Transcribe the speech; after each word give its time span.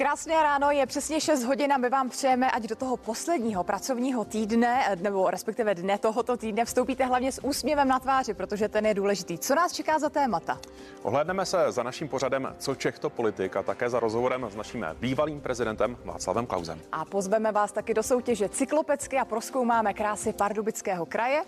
Krásné 0.00 0.42
ráno, 0.42 0.70
je 0.70 0.86
přesně 0.86 1.20
6 1.20 1.44
hodin 1.44 1.72
a 1.72 1.76
my 1.76 1.88
vám 1.88 2.08
přejeme, 2.08 2.50
ať 2.50 2.62
do 2.62 2.76
toho 2.76 2.96
posledního 2.96 3.64
pracovního 3.64 4.24
týdne, 4.24 4.84
eh, 4.88 4.96
nebo 4.96 5.30
respektive 5.30 5.74
dne 5.74 5.98
tohoto 5.98 6.36
týdne, 6.36 6.64
vstoupíte 6.64 7.04
hlavně 7.04 7.32
s 7.32 7.44
úsměvem 7.44 7.88
na 7.88 7.98
tváři, 7.98 8.34
protože 8.34 8.68
ten 8.68 8.86
je 8.86 8.94
důležitý. 8.94 9.38
Co 9.38 9.54
nás 9.54 9.72
čeká 9.72 9.98
za 9.98 10.08
témata? 10.08 10.58
Ohledneme 11.02 11.46
se 11.46 11.72
za 11.72 11.82
naším 11.82 12.08
pořadem 12.08 12.54
Co 12.58 12.74
Čech 12.74 12.98
to 12.98 13.10
politik 13.10 13.56
a 13.56 13.62
také 13.62 13.90
za 13.90 14.00
rozhovorem 14.00 14.46
s 14.50 14.56
naším 14.56 14.86
bývalým 15.00 15.40
prezidentem 15.40 15.96
Václavem 16.04 16.46
Klausem. 16.46 16.80
A 16.92 17.04
pozveme 17.04 17.52
vás 17.52 17.72
taky 17.72 17.94
do 17.94 18.02
soutěže 18.02 18.48
Cyklopecky 18.48 19.18
a 19.18 19.24
proskoumáme 19.24 19.94
krásy 19.94 20.32
Pardubického 20.32 21.06
kraje. 21.06 21.44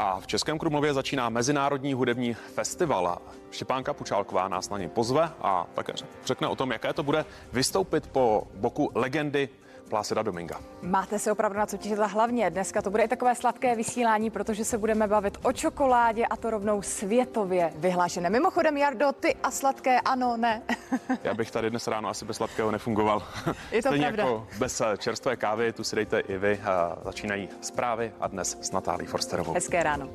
A 0.00 0.20
v 0.20 0.26
Českém 0.26 0.58
Krumlově 0.58 0.94
začíná 0.94 1.28
Mezinárodní 1.28 1.94
hudební 1.94 2.34
festival. 2.34 3.18
Štěpánka 3.50 3.94
Pučálková 3.94 4.48
nás 4.48 4.70
na 4.70 4.78
něj 4.78 4.88
pozve 4.88 5.30
a 5.40 5.66
také 5.74 5.92
řekne 6.24 6.48
o 6.48 6.56
tom, 6.56 6.72
jaké 6.72 6.92
to 6.92 7.02
bude 7.02 7.24
vystoupit 7.52 8.06
po 8.06 8.46
boku 8.54 8.90
legendy 8.94 9.48
Plásida 9.88 10.22
Dominga. 10.22 10.60
Máte 10.82 11.18
se 11.18 11.32
opravdu 11.32 11.58
na 11.58 11.66
co 11.66 11.76
těšit 11.76 11.98
hlavně. 11.98 12.50
Dneska 12.50 12.82
to 12.82 12.90
bude 12.90 13.02
i 13.02 13.08
takové 13.08 13.34
sladké 13.34 13.74
vysílání, 13.76 14.30
protože 14.30 14.64
se 14.64 14.78
budeme 14.78 15.06
bavit 15.06 15.38
o 15.42 15.52
čokoládě 15.52 16.26
a 16.26 16.36
to 16.36 16.50
rovnou 16.50 16.82
světově 16.82 17.72
vyhlášené. 17.76 18.30
Mimochodem, 18.30 18.76
Jardo, 18.76 19.12
ty 19.12 19.34
a 19.42 19.50
sladké, 19.50 20.00
ano, 20.00 20.36
ne. 20.36 20.62
Já 21.24 21.34
bych 21.34 21.50
tady 21.50 21.70
dnes 21.70 21.86
ráno 21.86 22.08
asi 22.08 22.24
bez 22.24 22.36
sladkého 22.36 22.70
nefungoval. 22.70 23.22
Je 23.72 23.82
to 23.82 23.88
Stejně 23.88 24.04
pravda. 24.06 24.22
jako 24.22 24.46
bez 24.58 24.80
eh, 24.80 24.84
čerstvé 24.98 25.36
kávy, 25.36 25.72
tu 25.72 25.84
si 25.84 25.96
dejte 25.96 26.20
i 26.20 26.38
vy. 26.38 26.60
Eh, 26.62 26.66
Začínají 27.04 27.48
zprávy 27.60 28.12
a 28.20 28.26
dnes 28.28 28.58
s 28.60 28.70
Natálí 28.72 29.06
Forsterovou. 29.06 29.52
Hezké 29.52 29.82
ráno. 29.82 30.08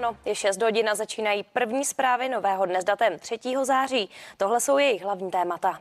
Ráno, 0.00 0.16
je 0.24 0.34
6 0.34 0.62
hodin 0.62 0.88
a 0.88 0.94
začínají 0.94 1.42
první 1.42 1.84
zprávy 1.84 2.28
nového 2.28 2.66
dne 2.66 2.82
s 2.82 2.84
datem 2.84 3.18
3. 3.18 3.38
září. 3.62 4.10
Tohle 4.36 4.60
jsou 4.60 4.78
jejich 4.78 5.02
hlavní 5.02 5.30
témata. 5.30 5.80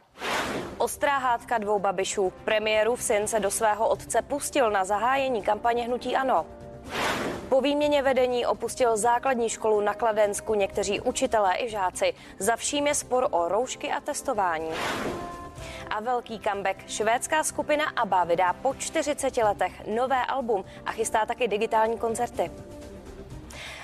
Ostrá 0.78 1.18
hádka 1.18 1.58
dvou 1.58 1.80
babišů. 1.80 2.34
Premiérův 2.46 3.04
syn 3.04 3.28
se 3.28 3.40
do 3.40 3.52
svého 3.52 3.90
otce 3.90 4.22
pustil 4.22 4.72
na 4.72 4.86
zahájení 4.86 5.44
kampaně 5.44 5.84
Hnutí 5.84 6.16
Ano. 6.16 6.46
Po 7.50 7.62
výměně 7.62 8.02
vedení 8.02 8.46
opustil 8.46 8.98
základní 8.98 9.50
školu 9.50 9.82
na 9.82 9.94
Kladensku 9.94 10.54
někteří 10.54 11.02
učitelé 11.02 11.54
i 11.58 11.70
žáci. 11.70 12.14
Za 12.40 12.56
vším 12.56 12.88
je 12.88 12.96
spor 12.96 13.28
o 13.32 13.48
roušky 13.48 13.92
a 13.92 14.00
testování. 14.00 14.72
A 15.90 16.00
velký 16.00 16.40
comeback. 16.40 16.90
Švédská 16.90 17.44
skupina 17.44 17.86
ABBA 17.96 18.24
vydá 18.24 18.54
po 18.54 18.74
40 18.74 19.38
letech 19.38 19.88
nové 19.88 20.26
album 20.26 20.66
a 20.86 20.92
chystá 20.92 21.26
taky 21.26 21.48
digitální 21.48 21.98
koncerty. 21.98 22.52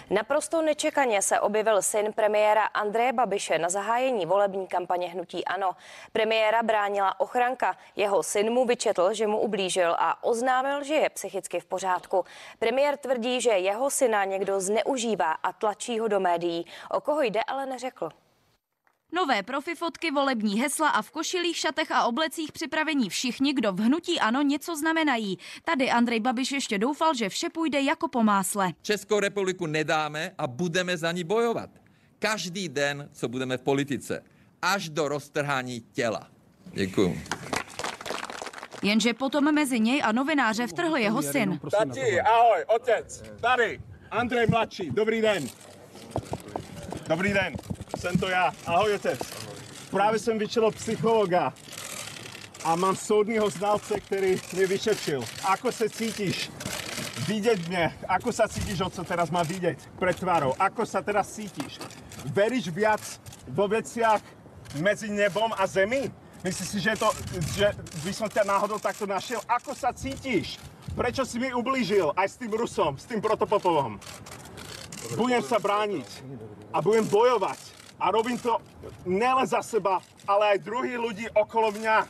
Naprosto 0.09 0.61
nečekaně 0.61 1.21
se 1.21 1.39
objevil 1.39 1.81
syn 1.81 2.13
premiéra 2.13 2.63
Andreje 2.63 3.13
Babiše 3.13 3.57
na 3.57 3.69
zahájení 3.69 4.25
volební 4.25 4.67
kampaně 4.67 5.07
Hnutí 5.09 5.45
Ano. 5.45 5.75
Premiéra 6.11 6.63
bránila 6.63 7.19
ochranka. 7.19 7.77
Jeho 7.95 8.23
syn 8.23 8.53
mu 8.53 8.65
vyčetl, 8.65 9.13
že 9.13 9.27
mu 9.27 9.39
ublížil 9.39 9.95
a 9.99 10.23
oznámil, 10.23 10.83
že 10.83 10.93
je 10.93 11.09
psychicky 11.09 11.59
v 11.59 11.65
pořádku. 11.65 12.25
Premiér 12.59 12.97
tvrdí, 12.97 13.41
že 13.41 13.49
jeho 13.49 13.89
syna 13.89 14.25
někdo 14.25 14.59
zneužívá 14.59 15.31
a 15.31 15.53
tlačí 15.53 15.99
ho 15.99 16.07
do 16.07 16.19
médií. 16.19 16.65
O 16.91 17.01
koho 17.01 17.21
jde, 17.21 17.43
ale 17.47 17.65
neřekl. 17.65 18.09
Nové 19.15 19.43
profi 19.43 19.75
fotky, 19.75 20.11
volební 20.11 20.59
hesla 20.59 20.89
a 20.89 21.01
v 21.01 21.11
košilých 21.11 21.57
šatech 21.57 21.91
a 21.91 22.03
oblecích 22.05 22.51
připravení 22.51 23.09
všichni, 23.09 23.53
kdo 23.53 23.73
v 23.73 23.79
hnutí 23.79 24.19
ano 24.19 24.41
něco 24.41 24.75
znamenají. 24.75 25.37
Tady 25.65 25.91
Andrej 25.91 26.19
Babiš 26.19 26.51
ještě 26.51 26.77
doufal, 26.77 27.13
že 27.13 27.29
vše 27.29 27.49
půjde 27.49 27.81
jako 27.81 28.07
po 28.07 28.23
másle. 28.23 28.73
Českou 28.81 29.19
republiku 29.19 29.65
nedáme 29.65 30.31
a 30.37 30.47
budeme 30.47 30.97
za 30.97 31.11
ní 31.11 31.23
bojovat. 31.23 31.69
Každý 32.19 32.69
den, 32.69 33.09
co 33.13 33.27
budeme 33.27 33.57
v 33.57 33.61
politice. 33.61 34.23
Až 34.61 34.89
do 34.89 35.07
roztrhání 35.07 35.81
těla. 35.81 36.27
Děkuju. 36.65 37.21
Jenže 38.83 39.13
potom 39.13 39.53
mezi 39.53 39.79
něj 39.79 40.01
a 40.03 40.11
novináře 40.11 40.67
vtrhl 40.67 40.97
jeho 40.97 41.21
syn. 41.21 41.59
Tati, 41.71 42.21
ahoj, 42.21 42.63
otec, 42.75 43.23
tady, 43.41 43.81
Andrej 44.11 44.47
mladší, 44.47 44.89
dobrý 44.91 45.21
den. 45.21 45.47
Dobrý 47.07 47.33
den, 47.33 47.53
jsem 48.03 48.17
to 48.17 48.27
já, 48.27 48.51
ahoj 48.65 48.93
otec. 48.93 49.19
Právě 49.91 50.19
jsem 50.19 50.39
vyčel 50.39 50.71
psychologa 50.71 51.53
a 52.63 52.75
mám 52.75 52.95
soudního 52.95 53.49
znalce, 53.49 53.99
který 53.99 54.41
mě 54.53 54.67
vyšetřil. 54.67 55.23
Ako 55.43 55.71
se 55.71 55.89
cítíš? 55.89 56.51
Vidět 57.27 57.67
mě, 57.67 57.95
ako 58.07 58.33
sa 58.33 58.47
cítíš, 58.47 58.81
o 58.81 58.89
co 58.89 59.03
teraz 59.03 59.31
má 59.31 59.43
vidět 59.43 59.79
pred 59.99 60.19
tvárou? 60.19 60.51
Ako 60.59 60.83
sa 60.83 60.99
teraz 60.99 61.31
cítíš? 61.31 61.79
Veríš 62.35 62.67
viac 62.67 62.99
vo 63.47 63.71
veciach 63.71 64.19
mezi 64.83 65.07
nebom 65.07 65.55
a 65.55 65.63
zemí? 65.63 66.11
Myslíš 66.43 66.67
si, 66.67 66.79
že, 66.83 66.99
to, 66.99 67.07
že 67.55 67.71
by 68.03 68.11
som 68.11 68.27
ťa 68.27 68.43
náhodou 68.43 68.83
takto 68.83 69.07
našiel? 69.07 69.39
Ako 69.47 69.71
sa 69.71 69.95
cítiš? 69.95 70.59
Prečo 70.91 71.23
si 71.23 71.39
mi 71.39 71.55
ublížil 71.55 72.11
aj 72.19 72.27
s 72.27 72.35
tým 72.35 72.51
Rusom, 72.51 72.99
s 72.99 73.07
tým 73.07 73.23
protopopovom? 73.23 73.95
Budem 75.15 75.39
sa 75.39 75.55
brániť 75.55 76.09
a 76.75 76.83
budem 76.83 77.07
bojovať. 77.07 77.72
A 78.03 78.11
robím 78.11 78.35
to 78.35 78.59
nielen 79.07 79.47
za 79.47 79.63
seba, 79.63 80.03
ale 80.27 80.59
aj 80.59 80.67
druhých 80.67 80.99
ľudí 80.99 81.25
okolo 81.31 81.71
mňa. 81.71 82.03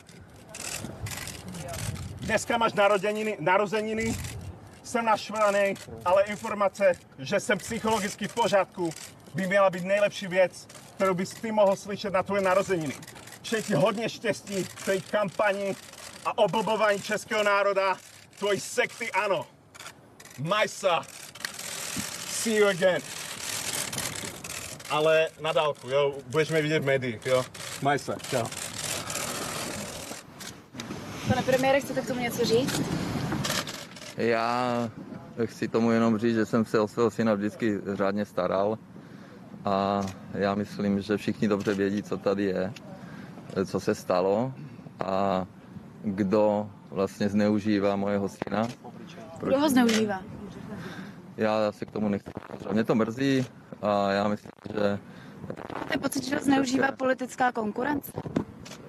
Dneska 2.26 2.58
máš 2.58 2.74
narozeniny, 2.74 3.38
narozeniny, 3.38 4.10
jsem 4.82 5.04
naštvaný, 5.04 5.74
ale 6.04 6.22
informace, 6.22 6.98
že 7.18 7.40
jsem 7.40 7.58
psychologicky 7.58 8.28
v 8.28 8.34
pořádku, 8.34 8.90
by 9.34 9.46
měla 9.46 9.70
být 9.70 9.84
nejlepší 9.84 10.26
věc, 10.26 10.66
kterou 10.96 11.14
bys 11.14 11.30
ty 11.30 11.52
mohl 11.52 11.76
slyšet 11.76 12.12
na 12.12 12.22
tvoje 12.22 12.42
narozeniny. 12.42 12.94
Přeji 13.42 13.62
ti 13.62 13.74
hodně 13.74 14.08
štěstí 14.08 14.64
v 14.64 14.84
té 14.84 15.00
kampani 15.00 15.76
a 16.26 16.38
oblbování 16.38 17.02
českého 17.02 17.42
národa, 17.42 17.96
tvojí 18.38 18.60
sekty 18.60 19.12
ano. 19.12 19.46
Majsa, 20.38 21.02
see 22.28 22.56
you 22.56 22.66
again. 22.66 23.02
Ale 24.94 25.28
na 25.40 25.52
dálku, 25.52 25.88
jo, 25.90 26.14
budeš 26.26 26.50
mě 26.50 26.62
vidět 26.62 26.78
v 26.78 26.86
médiích, 26.86 27.26
jo. 27.26 27.44
Majsa, 27.82 28.14
čau. 28.30 28.46
Pane 31.28 31.42
premiére, 31.42 31.80
chcete 31.80 32.00
k 32.00 32.06
tomu 32.06 32.20
něco 32.20 32.44
říct? 32.44 32.82
Já 34.16 34.90
chci 35.44 35.68
tomu 35.68 35.90
jenom 35.90 36.18
říct, 36.18 36.34
že 36.34 36.46
jsem 36.46 36.64
se 36.64 36.80
o 36.80 36.88
svého 36.88 37.10
syna 37.10 37.34
vždycky 37.34 37.80
řádně 37.92 38.24
staral 38.24 38.78
a 39.64 40.00
já 40.34 40.54
myslím, 40.54 41.02
že 41.02 41.16
všichni 41.16 41.48
dobře 41.48 41.74
vědí, 41.74 42.02
co 42.02 42.16
tady 42.16 42.44
je, 42.44 42.72
co 43.66 43.80
se 43.80 43.94
stalo 43.94 44.52
a 45.00 45.46
kdo 46.02 46.70
vlastně 46.90 47.28
zneužívá 47.28 47.96
mojeho 47.96 48.28
syna. 48.28 48.68
Kdo 49.38 49.58
ho 49.58 49.70
zneužívá? 49.70 50.22
Já 51.36 51.72
se 51.72 51.84
k 51.86 51.90
tomu 51.90 52.08
nechci. 52.08 52.30
Mě 52.72 52.84
to 52.84 52.94
mrzí 52.94 53.46
a 53.82 54.10
já 54.12 54.28
myslím, 54.28 54.50
že 54.72 54.98
Máte 55.74 55.98
pocit, 55.98 56.24
že 56.24 56.36
ho 56.36 56.42
zneužívá 56.42 56.92
politická 56.92 57.52
konkurence? 57.52 58.12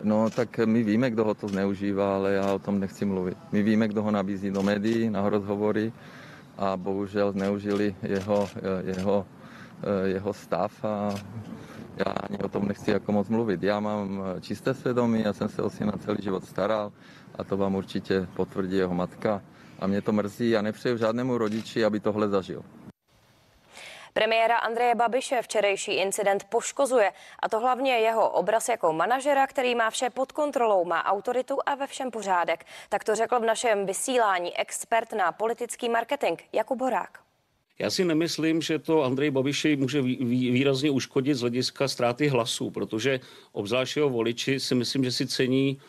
No, 0.03 0.29
tak 0.29 0.57
my 0.65 0.83
víme, 0.83 1.09
kdo 1.09 1.23
ho 1.23 1.33
to 1.33 1.47
zneužívá, 1.47 2.15
ale 2.15 2.33
já 2.33 2.53
o 2.53 2.59
tom 2.59 2.79
nechci 2.79 3.05
mluvit. 3.05 3.37
My 3.51 3.63
víme, 3.63 3.87
kdo 3.87 4.03
ho 4.03 4.11
nabízí 4.11 4.51
do 4.51 4.63
médií, 4.63 5.09
na 5.09 5.29
rozhovory 5.29 5.93
a 6.57 6.77
bohužel 6.77 7.31
zneužili 7.31 7.95
jeho, 8.03 8.49
jeho, 8.83 9.25
jeho 10.05 10.33
stav 10.33 10.85
a 10.85 11.15
já 11.97 12.11
ani 12.11 12.37
o 12.37 12.49
tom 12.49 12.67
nechci 12.67 12.91
jako 12.91 13.11
moc 13.11 13.29
mluvit. 13.29 13.63
Já 13.63 13.79
mám 13.79 14.23
čisté 14.41 14.73
svědomí, 14.73 15.21
já 15.21 15.33
jsem 15.33 15.49
se 15.49 15.61
o 15.61 15.69
syna 15.69 15.93
celý 15.99 16.17
život 16.21 16.45
staral 16.45 16.91
a 17.37 17.43
to 17.43 17.57
vám 17.57 17.75
určitě 17.75 18.27
potvrdí 18.35 18.77
jeho 18.77 18.93
matka. 18.93 19.41
A 19.79 19.87
mě 19.87 20.01
to 20.01 20.11
mrzí 20.11 20.57
a 20.57 20.61
nepřeju 20.61 20.97
žádnému 20.97 21.37
rodiči, 21.37 21.85
aby 21.85 21.99
tohle 21.99 22.29
zažil. 22.29 22.63
Premiéra 24.13 24.57
Andreje 24.57 24.95
Babiše 24.95 25.41
včerejší 25.41 25.91
incident 25.91 26.43
poškozuje 26.43 27.11
a 27.39 27.49
to 27.49 27.59
hlavně 27.59 27.91
jeho 27.91 28.29
obraz 28.29 28.69
jako 28.69 28.93
manažera, 28.93 29.47
který 29.47 29.75
má 29.75 29.89
vše 29.89 30.09
pod 30.09 30.31
kontrolou, 30.31 30.85
má 30.85 31.05
autoritu 31.05 31.57
a 31.65 31.75
ve 31.75 31.87
všem 31.87 32.11
pořádek. 32.11 32.65
Tak 32.89 33.03
to 33.03 33.15
řekl 33.15 33.39
v 33.39 33.45
našem 33.45 33.85
vysílání 33.85 34.57
expert 34.57 35.13
na 35.13 35.31
politický 35.31 35.89
marketing 35.89 36.39
Jakub 36.53 36.81
Horák. 36.81 37.19
Já 37.79 37.89
si 37.89 38.05
nemyslím, 38.05 38.61
že 38.61 38.79
to 38.79 39.03
Andrej 39.03 39.31
Babiši 39.31 39.75
může 39.75 40.01
výrazně 40.01 40.91
uškodit 40.91 41.35
z 41.35 41.41
hlediska 41.41 41.87
ztráty 41.87 42.27
hlasů, 42.27 42.69
protože 42.69 43.19
obzvlášť 43.51 43.97
jeho 43.97 44.09
voliči 44.09 44.59
si 44.59 44.75
myslím, 44.75 45.03
že 45.03 45.11
si 45.11 45.27
cení 45.27 45.81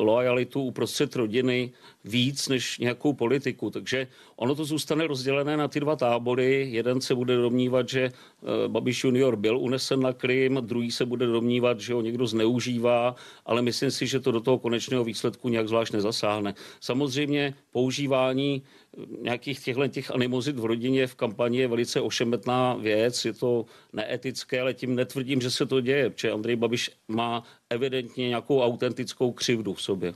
loajalitu 0.00 0.62
uprostřed 0.62 1.16
rodiny 1.16 1.72
víc 2.04 2.48
než 2.48 2.78
nějakou 2.78 3.12
politiku. 3.12 3.70
Takže 3.70 4.06
ono 4.36 4.54
to 4.54 4.64
zůstane 4.64 5.06
rozdělené 5.06 5.56
na 5.56 5.68
ty 5.68 5.80
dva 5.80 5.96
tábory. 5.96 6.68
Jeden 6.70 7.00
se 7.00 7.14
bude 7.14 7.36
domnívat, 7.36 7.88
že 7.88 8.02
eh, 8.02 8.68
Babiš 8.68 9.04
junior 9.04 9.36
byl 9.36 9.58
unesen 9.58 10.00
na 10.00 10.12
Krym, 10.12 10.58
druhý 10.60 10.90
se 10.90 11.06
bude 11.06 11.26
domnívat, 11.26 11.80
že 11.80 11.94
ho 11.94 12.00
někdo 12.00 12.26
zneužívá, 12.26 13.14
ale 13.46 13.62
myslím 13.62 13.90
si, 13.90 14.06
že 14.06 14.20
to 14.20 14.32
do 14.32 14.40
toho 14.40 14.58
konečného 14.58 15.04
výsledku 15.04 15.48
nějak 15.48 15.68
zvlášť 15.68 15.92
nezasáhne. 15.92 16.54
Samozřejmě 16.80 17.54
používání 17.72 18.62
eh, 18.62 19.02
nějakých 19.22 19.60
těchto 19.60 19.88
těch 19.88 20.10
animozit 20.10 20.58
v 20.58 20.64
rodině 20.64 21.06
v 21.06 21.14
kampani 21.14 21.58
je 21.58 21.68
velice 21.68 22.00
ošemetná 22.00 22.74
věc, 22.74 23.24
je 23.24 23.32
to 23.32 23.64
neetické, 23.92 24.60
ale 24.60 24.74
tím 24.74 24.94
netvrdím, 24.94 25.40
že 25.40 25.50
se 25.50 25.66
to 25.66 25.80
děje, 25.80 26.10
protože 26.10 26.30
Andrej 26.30 26.56
Babiš 26.56 26.90
má 27.08 27.42
evidentně 27.70 28.28
nějakou 28.28 28.62
autentickou 28.62 29.32
křivdu 29.32 29.74
v 29.74 29.82
sobě. 29.82 30.14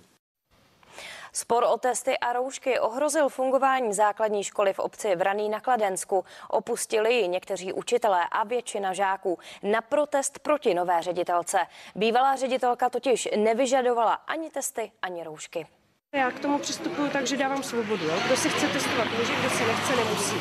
Spor 1.32 1.64
o 1.64 1.78
testy 1.78 2.18
a 2.18 2.32
roušky 2.32 2.80
ohrozil 2.80 3.28
fungování 3.28 3.94
základní 3.94 4.44
školy 4.44 4.72
v 4.72 4.78
obci 4.78 5.16
Vraný 5.16 5.48
na 5.48 5.60
Kladensku. 5.60 6.24
Opustili 6.50 7.14
ji 7.14 7.28
někteří 7.28 7.72
učitelé 7.72 8.20
a 8.32 8.44
většina 8.44 8.92
žáků 8.92 9.38
na 9.62 9.80
protest 9.80 10.38
proti 10.38 10.74
nové 10.74 11.02
ředitelce. 11.02 11.58
Bývalá 11.94 12.36
ředitelka 12.36 12.90
totiž 12.90 13.28
nevyžadovala 13.36 14.12
ani 14.12 14.50
testy, 14.50 14.92
ani 15.02 15.24
roušky. 15.24 15.66
Já 16.14 16.30
k 16.30 16.40
tomu 16.40 16.58
přistupuji 16.58 17.10
tak, 17.10 17.26
že 17.26 17.36
dávám 17.36 17.62
svobodu. 17.62 18.04
Jo? 18.04 18.14
Kdo 18.26 18.36
se 18.36 18.48
chce 18.48 18.66
testovat 18.66 19.08
může, 19.18 19.32
kdo 19.40 19.50
se 19.50 19.66
nechce, 19.66 19.96
nemusí. 19.96 20.36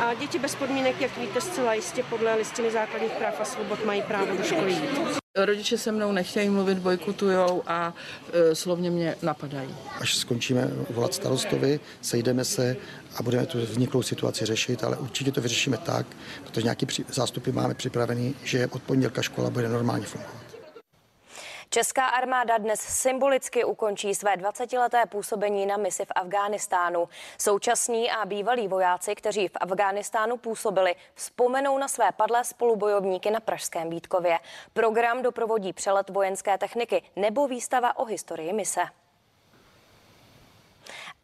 A 0.00 0.14
děti 0.14 0.38
bez 0.38 0.54
podmínek, 0.54 1.00
jak 1.00 1.18
víte, 1.18 1.40
zcela 1.40 1.74
jistě 1.74 2.02
podle 2.02 2.34
listiny 2.36 2.70
základních 2.70 3.12
práv 3.12 3.40
a 3.40 3.44
svobod 3.44 3.84
mají 3.84 4.02
právo 4.02 4.36
do 4.36 4.42
školy 4.42 4.72
jít. 4.72 5.18
Rodiče 5.36 5.78
se 5.78 5.92
mnou 5.92 6.12
nechtějí 6.12 6.48
mluvit, 6.48 6.78
bojkotujou 6.78 7.62
a 7.66 7.94
e, 8.32 8.54
slovně 8.54 8.90
mě 8.90 9.16
napadají. 9.22 9.74
Až 10.00 10.16
skončíme 10.16 10.70
volat 10.90 11.14
starostovi, 11.14 11.80
sejdeme 12.00 12.44
se 12.44 12.76
a 13.16 13.22
budeme 13.22 13.46
tu 13.46 13.58
vzniklou 13.58 14.02
situaci 14.02 14.46
řešit, 14.46 14.84
ale 14.84 14.96
určitě 14.96 15.32
to 15.32 15.40
vyřešíme 15.40 15.76
tak, 15.76 16.06
protože 16.44 16.62
nějaký 16.62 16.86
zástupy 17.08 17.50
máme 17.52 17.74
připravený, 17.74 18.34
že 18.44 18.66
od 18.66 18.82
pondělka 18.82 19.22
škola 19.22 19.50
bude 19.50 19.68
normálně 19.68 20.06
fungovat. 20.06 20.43
Česká 21.74 22.06
armáda 22.06 22.58
dnes 22.58 22.80
symbolicky 22.80 23.64
ukončí 23.64 24.14
své 24.14 24.36
20-leté 24.36 25.06
působení 25.06 25.66
na 25.66 25.76
misi 25.76 26.04
v 26.04 26.12
Afghánistánu. 26.14 27.08
Současní 27.38 28.10
a 28.10 28.24
bývalí 28.24 28.68
vojáci, 28.68 29.14
kteří 29.14 29.48
v 29.48 29.56
Afghánistánu 29.60 30.36
působili, 30.36 30.94
vzpomenou 31.14 31.78
na 31.78 31.88
své 31.88 32.12
padlé 32.12 32.44
spolubojovníky 32.44 33.30
na 33.30 33.40
Pražském 33.40 33.90
Vítkově. 33.90 34.38
Program 34.72 35.22
doprovodí 35.22 35.72
přelet 35.72 36.10
vojenské 36.10 36.58
techniky 36.58 37.02
nebo 37.16 37.48
výstava 37.48 37.98
o 37.98 38.04
historii 38.04 38.52
mise. 38.52 38.80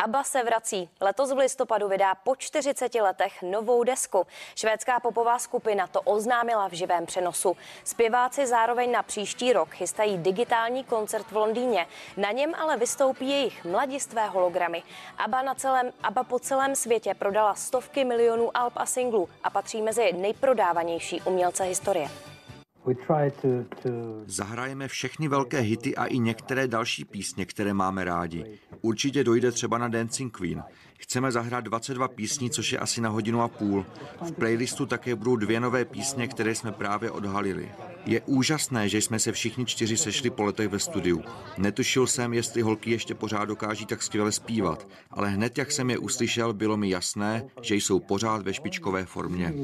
ABBA 0.04 0.24
se 0.24 0.42
vrací. 0.42 0.88
Letos 1.00 1.32
v 1.32 1.36
listopadu 1.36 1.88
vydá 1.88 2.14
po 2.14 2.36
40 2.36 2.94
letech 2.94 3.42
novou 3.42 3.84
desku. 3.84 4.26
Švédská 4.54 5.00
popová 5.00 5.38
skupina 5.38 5.86
to 5.86 6.00
oznámila 6.00 6.68
v 6.68 6.72
živém 6.72 7.06
přenosu. 7.06 7.56
Zpěváci 7.84 8.46
zároveň 8.46 8.92
na 8.92 9.02
příští 9.02 9.52
rok 9.52 9.68
chystají 9.68 10.18
digitální 10.18 10.84
koncert 10.84 11.26
v 11.30 11.36
Londýně. 11.36 11.86
Na 12.16 12.32
něm 12.32 12.54
ale 12.54 12.76
vystoupí 12.76 13.30
jejich 13.30 13.64
mladistvé 13.64 14.26
hologramy. 14.26 14.82
ABBA, 15.18 15.42
na 15.42 15.54
celém, 15.54 15.92
ABBA 16.02 16.24
po 16.24 16.38
celém 16.38 16.76
světě 16.76 17.14
prodala 17.14 17.54
stovky 17.54 18.04
milionů 18.04 18.56
alb 18.56 18.72
a 18.76 18.86
singlů 18.86 19.28
a 19.44 19.50
patří 19.50 19.82
mezi 19.82 20.12
nejprodávanější 20.12 21.20
umělce 21.20 21.64
historie. 21.64 22.08
Zahrajeme 24.26 24.88
všechny 24.88 25.28
velké 25.28 25.58
hity 25.58 25.96
a 25.96 26.06
i 26.06 26.18
některé 26.18 26.68
další 26.68 27.04
písně, 27.04 27.46
které 27.46 27.74
máme 27.74 28.04
rádi. 28.04 28.58
Určitě 28.82 29.24
dojde 29.24 29.52
třeba 29.52 29.78
na 29.78 29.88
Dancing 29.88 30.36
Queen. 30.36 30.62
Chceme 30.98 31.32
zahrát 31.32 31.64
22 31.64 32.08
písní, 32.08 32.50
což 32.50 32.72
je 32.72 32.78
asi 32.78 33.00
na 33.00 33.08
hodinu 33.08 33.42
a 33.42 33.48
půl. 33.48 33.86
V 34.20 34.32
playlistu 34.32 34.86
také 34.86 35.14
budou 35.14 35.36
dvě 35.36 35.60
nové 35.60 35.84
písně, 35.84 36.28
které 36.28 36.54
jsme 36.54 36.72
právě 36.72 37.10
odhalili. 37.10 37.72
Je 38.06 38.20
úžasné, 38.20 38.88
že 38.88 38.98
jsme 38.98 39.18
se 39.18 39.32
všichni 39.32 39.66
čtyři 39.66 39.96
sešli 39.96 40.30
po 40.30 40.42
letech 40.42 40.68
ve 40.68 40.78
studiu. 40.78 41.22
Netušil 41.58 42.06
jsem, 42.06 42.34
jestli 42.34 42.62
holky 42.62 42.90
ještě 42.90 43.14
pořád 43.14 43.44
dokáží 43.44 43.86
tak 43.86 44.02
skvěle 44.02 44.32
zpívat, 44.32 44.88
ale 45.10 45.28
hned 45.28 45.58
jak 45.58 45.72
jsem 45.72 45.90
je 45.90 45.98
uslyšel, 45.98 46.52
bylo 46.52 46.76
mi 46.76 46.90
jasné, 46.90 47.44
že 47.62 47.74
jsou 47.74 48.00
pořád 48.00 48.42
ve 48.42 48.54
špičkové 48.54 49.04
formě. 49.04 49.54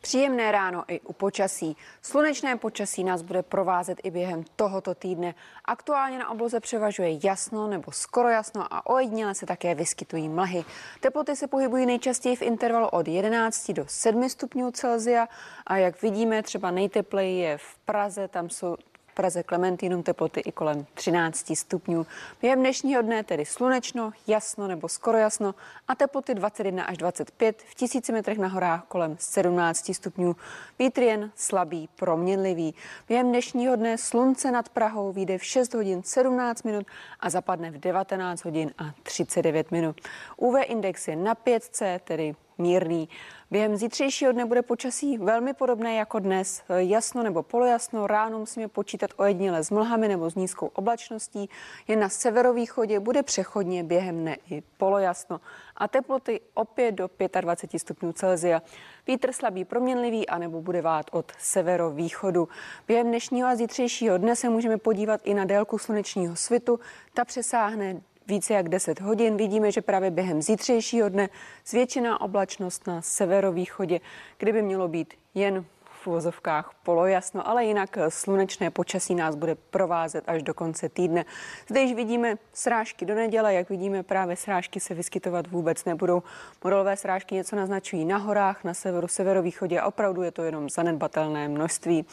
Příjemné 0.00 0.52
ráno 0.52 0.84
i 0.88 1.00
u 1.00 1.12
počasí. 1.12 1.76
Slunečné 2.02 2.56
počasí 2.56 3.04
nás 3.04 3.22
bude 3.22 3.42
provázet 3.42 3.98
i 4.02 4.10
během 4.10 4.44
tohoto 4.56 4.94
týdne. 4.94 5.34
Aktuálně 5.64 6.18
na 6.18 6.30
obloze 6.30 6.60
převažuje 6.60 7.18
jasno 7.22 7.68
nebo 7.68 7.92
skoro 7.92 8.28
jasno 8.28 8.74
a 8.74 8.86
ojediněle 8.86 9.34
se 9.34 9.46
také 9.46 9.74
vyskytují 9.74 10.28
mlhy. 10.28 10.64
Teploty 11.00 11.36
se 11.36 11.46
pohybují 11.46 11.86
nejčastěji 11.86 12.36
v 12.36 12.42
intervalu 12.42 12.88
od 12.88 13.08
11 13.08 13.70
do 13.70 13.84
7 13.88 14.28
stupňů 14.28 14.70
Celzia 14.70 15.28
a 15.66 15.76
jak 15.76 16.02
vidíme, 16.02 16.42
třeba 16.42 16.70
nejtepleji 16.70 17.38
je 17.38 17.58
v 17.58 17.78
Praze, 17.84 18.28
tam 18.28 18.50
jsou 18.50 18.76
Praze 19.20 19.42
Klementinum 19.42 20.02
teploty 20.02 20.40
i 20.40 20.52
kolem 20.52 20.86
13 20.94 21.56
stupňů. 21.56 22.06
Během 22.40 22.58
dnešního 22.58 23.02
dne 23.02 23.24
tedy 23.24 23.44
slunečno, 23.44 24.12
jasno 24.26 24.68
nebo 24.68 24.88
skoro 24.88 25.18
jasno 25.18 25.54
a 25.88 25.94
teploty 25.94 26.34
21 26.34 26.84
až 26.84 26.96
25, 26.96 27.62
v 27.62 27.74
tisíci 27.74 28.12
metrech 28.12 28.38
na 28.38 28.48
horách 28.48 28.84
kolem 28.88 29.16
17 29.20 29.94
stupňů. 29.94 30.36
Vítr 30.78 31.02
jen 31.02 31.30
slabý, 31.36 31.88
proměnlivý. 31.96 32.74
Během 33.08 33.28
dnešního 33.28 33.76
dne 33.76 33.98
slunce 33.98 34.50
nad 34.50 34.68
Prahou 34.68 35.12
vyjde 35.12 35.38
v 35.38 35.44
6 35.44 35.74
hodin 35.74 36.02
17 36.02 36.62
minut 36.62 36.86
a 37.20 37.30
zapadne 37.30 37.70
v 37.70 37.80
19 37.80 38.44
hodin 38.44 38.70
a 38.78 38.84
39 39.02 39.70
minut. 39.70 40.00
UV 40.36 40.54
index 40.64 41.08
je 41.08 41.16
na 41.16 41.34
5C, 41.34 42.00
tedy 42.04 42.34
mírný. 42.60 43.08
Během 43.50 43.76
zítřejšího 43.76 44.32
dne 44.32 44.44
bude 44.44 44.62
počasí 44.62 45.18
velmi 45.18 45.54
podobné 45.54 45.94
jako 45.94 46.18
dnes. 46.18 46.62
Jasno 46.76 47.22
nebo 47.22 47.42
polojasno, 47.42 48.06
ráno 48.06 48.38
musíme 48.38 48.68
počítat 48.68 49.10
ojediněle 49.16 49.64
s 49.64 49.70
mlhami 49.70 50.08
nebo 50.08 50.30
s 50.30 50.34
nízkou 50.34 50.66
oblačností. 50.66 51.50
Jen 51.88 52.00
na 52.00 52.08
severovýchodě 52.08 53.00
bude 53.00 53.22
přechodně 53.22 53.84
během 53.84 54.20
dne 54.20 54.36
i 54.50 54.62
polojasno 54.76 55.40
a 55.76 55.88
teploty 55.88 56.40
opět 56.54 56.92
do 56.92 57.08
25 57.40 57.78
stupňů 57.78 58.12
Celzia. 58.12 58.62
Vítr 59.06 59.32
slabý 59.32 59.64
proměnlivý 59.64 60.28
a 60.28 60.38
nebo 60.38 60.62
bude 60.62 60.82
vát 60.82 61.06
od 61.12 61.32
severovýchodu. 61.38 62.48
Během 62.88 63.06
dnešního 63.06 63.48
a 63.48 63.56
zítřejšího 63.56 64.18
dne 64.18 64.36
se 64.36 64.48
můžeme 64.48 64.78
podívat 64.78 65.20
i 65.24 65.34
na 65.34 65.44
délku 65.44 65.78
slunečního 65.78 66.36
svitu. 66.36 66.80
Ta 67.14 67.24
přesáhne 67.24 68.00
více 68.30 68.54
jak 68.54 68.68
10 68.68 69.00
hodin. 69.00 69.36
Vidíme, 69.36 69.72
že 69.72 69.80
právě 69.80 70.10
během 70.10 70.42
zítřejšího 70.42 71.08
dne 71.08 71.28
zvětšená 71.66 72.20
oblačnost 72.20 72.86
na 72.86 73.02
severovýchodě, 73.02 74.00
kdyby 74.38 74.62
mělo 74.62 74.88
být 74.88 75.14
jen 75.34 75.64
v 76.00 76.06
uvozovkách 76.06 76.72
polojasno, 76.82 77.48
ale 77.48 77.64
jinak 77.64 77.98
slunečné 78.08 78.70
počasí 78.70 79.14
nás 79.14 79.34
bude 79.34 79.54
provázet 79.54 80.24
až 80.26 80.42
do 80.42 80.54
konce 80.54 80.88
týdne. 80.88 81.24
Zde 81.68 81.80
již 81.80 81.94
vidíme 81.94 82.38
srážky 82.52 83.04
do 83.06 83.14
neděle, 83.14 83.54
jak 83.54 83.70
vidíme, 83.70 84.02
právě 84.02 84.36
srážky 84.36 84.80
se 84.80 84.94
vyskytovat 84.94 85.46
vůbec 85.46 85.84
nebudou. 85.84 86.22
Modelové 86.64 86.96
srážky 86.96 87.34
něco 87.34 87.56
naznačují 87.56 88.04
na 88.04 88.16
horách, 88.16 88.64
na 88.64 88.74
severu, 88.74 89.08
severovýchodě 89.08 89.80
a 89.80 89.86
opravdu 89.86 90.22
je 90.22 90.30
to 90.30 90.42
jenom 90.42 90.70
zanedbatelné 90.70 91.48
množství. 91.48 92.04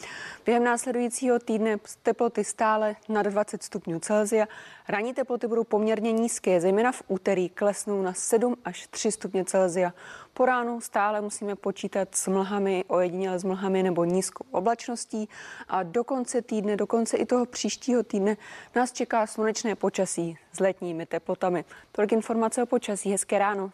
Během 0.44 0.64
následujícího 0.64 1.38
týdne 1.38 1.76
teploty 2.02 2.44
stále 2.44 2.96
nad 3.08 3.26
20 3.26 3.62
stupňů 3.62 4.00
Celzia. 4.00 4.46
Ranní 4.88 5.14
teploty 5.14 5.46
budou 5.46 5.64
poměrně 5.64 6.12
nízké, 6.12 6.60
zejména 6.60 6.92
v 6.92 7.02
úterý 7.08 7.48
klesnou 7.48 8.02
na 8.02 8.12
7 8.12 8.56
až 8.64 8.86
3 8.86 9.12
stupně 9.12 9.44
Celzia. 9.44 9.92
Po 10.34 10.46
ránu 10.46 10.80
stále 10.80 11.20
musíme 11.20 11.56
počítat 11.56 12.14
s 12.14 12.28
mlhami, 12.28 12.84
ojediněle 12.88 13.38
s 13.38 13.44
mlhami 13.44 13.77
nebo 13.82 14.04
nízkou 14.04 14.44
oblačností 14.50 15.28
a 15.68 15.82
do 15.82 16.04
konce 16.04 16.42
týdne, 16.42 16.76
do 16.76 16.86
konce 16.86 17.16
i 17.16 17.26
toho 17.26 17.46
příštího 17.46 18.02
týdne 18.02 18.36
nás 18.74 18.92
čeká 18.92 19.26
slunečné 19.26 19.74
počasí 19.74 20.38
s 20.52 20.60
letními 20.60 21.06
teplotami. 21.06 21.64
Tolik 21.92 22.12
informace 22.12 22.62
o 22.62 22.66
počasí. 22.66 23.10
Hezké 23.10 23.38
ráno. 23.38 23.72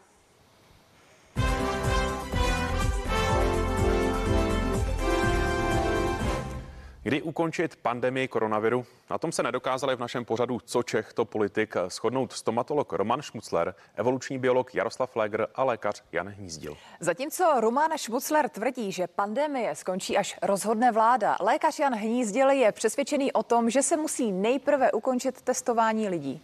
Kdy 7.05 7.23
ukončit 7.23 7.77
pandemii 7.77 8.29
koronaviru? 8.29 8.87
Na 9.11 9.19
tom 9.19 9.33
se 9.33 9.43
nedokázali 9.43 9.97
v 9.97 9.99
našem 9.99 10.25
pořadu 10.25 10.61
Co 10.65 10.83
Čech, 10.83 11.13
to 11.13 11.25
politik 11.25 11.75
shodnout 11.89 12.33
stomatolog 12.33 12.93
Roman 12.93 13.23
Šmucler, 13.23 13.75
evoluční 13.95 14.39
biolog 14.39 14.75
Jaroslav 14.75 15.17
Legr 15.17 15.47
a 15.55 15.65
lékař 15.65 16.03
Jan 16.13 16.29
Hnízdil. 16.29 16.77
Zatímco 17.01 17.61
Roman 17.61 17.91
Šmucler 17.97 18.49
tvrdí, 18.49 18.93
že 18.93 19.07
pandemie 19.07 19.75
skončí 19.75 20.17
až 20.17 20.39
rozhodne 20.43 20.93
vláda, 20.93 21.37
lékař 21.41 21.79
Jan 21.79 21.95
Hnízdil 21.95 22.51
je 22.51 22.73
přesvědčený 22.73 23.33
o 23.33 23.43
tom, 23.43 23.71
že 23.71 23.83
se 23.83 23.97
musí 23.97 24.33
nejprve 24.33 24.93
ukončit 24.93 25.43
testování 25.43 26.09
lidí. 26.09 26.43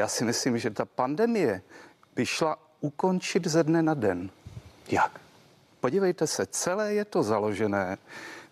Já 0.00 0.08
si 0.08 0.24
myslím, 0.24 0.58
že 0.58 0.70
ta 0.70 0.84
pandemie 0.84 1.62
by 2.14 2.26
šla 2.26 2.56
ukončit 2.80 3.46
ze 3.46 3.62
dne 3.62 3.82
na 3.82 3.94
den. 3.94 4.30
Jak? 4.88 5.20
Podívejte 5.80 6.26
se, 6.26 6.46
celé 6.46 6.94
je 6.94 7.04
to 7.04 7.22
založené 7.22 7.98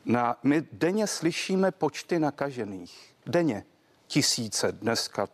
na, 0.05 0.37
my 0.43 0.67
denně 0.73 1.07
slyšíme 1.07 1.71
počty 1.71 2.19
nakažených. 2.19 3.15
Denně. 3.27 3.65
Tisíce 4.07 4.73
dneska. 4.73 5.29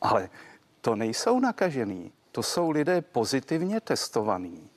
Ale 0.00 0.30
to 0.80 0.96
nejsou 0.96 1.40
nakažený. 1.40 2.12
To 2.32 2.42
jsou 2.42 2.70
lidé 2.70 3.02
pozitivně 3.02 3.80
testovaní. 3.80 4.70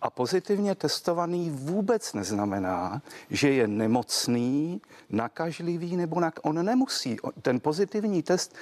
A 0.00 0.10
pozitivně 0.10 0.74
testovaný 0.74 1.50
vůbec 1.50 2.12
neznamená, 2.12 3.02
že 3.30 3.50
je 3.50 3.68
nemocný, 3.68 4.80
nakažlivý 5.10 5.96
nebo 5.96 6.20
nak- 6.20 6.40
on 6.42 6.64
nemusí. 6.64 7.16
Ten 7.42 7.60
pozitivní 7.60 8.22
test 8.22 8.54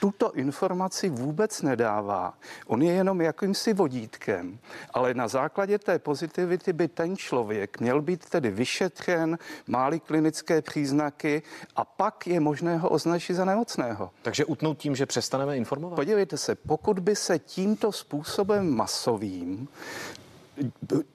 tuto 0.00 0.32
informaci 0.32 1.08
vůbec 1.08 1.62
nedává. 1.62 2.34
On 2.66 2.82
je 2.82 2.92
jenom 2.92 3.20
jakýmsi 3.20 3.72
vodítkem, 3.72 4.58
ale 4.90 5.14
na 5.14 5.28
základě 5.28 5.78
té 5.78 5.98
pozitivity 5.98 6.72
by 6.72 6.88
ten 6.88 7.16
člověk 7.16 7.80
měl 7.80 8.02
být 8.02 8.24
tedy 8.24 8.50
vyšetřen, 8.50 9.38
máli 9.66 10.00
klinické 10.00 10.62
příznaky 10.62 11.42
a 11.76 11.84
pak 11.84 12.26
je 12.26 12.40
možné 12.40 12.76
ho 12.76 12.88
označit 12.88 13.34
za 13.34 13.44
nemocného. 13.44 14.10
Takže 14.22 14.44
utnout 14.44 14.78
tím, 14.78 14.96
že 14.96 15.06
přestaneme 15.06 15.56
informovat? 15.56 15.96
Podívejte 15.96 16.36
se, 16.36 16.54
pokud 16.54 16.98
by 16.98 17.16
se 17.16 17.38
tímto 17.38 17.92
způsobem 17.92 18.70
masovým 18.76 19.68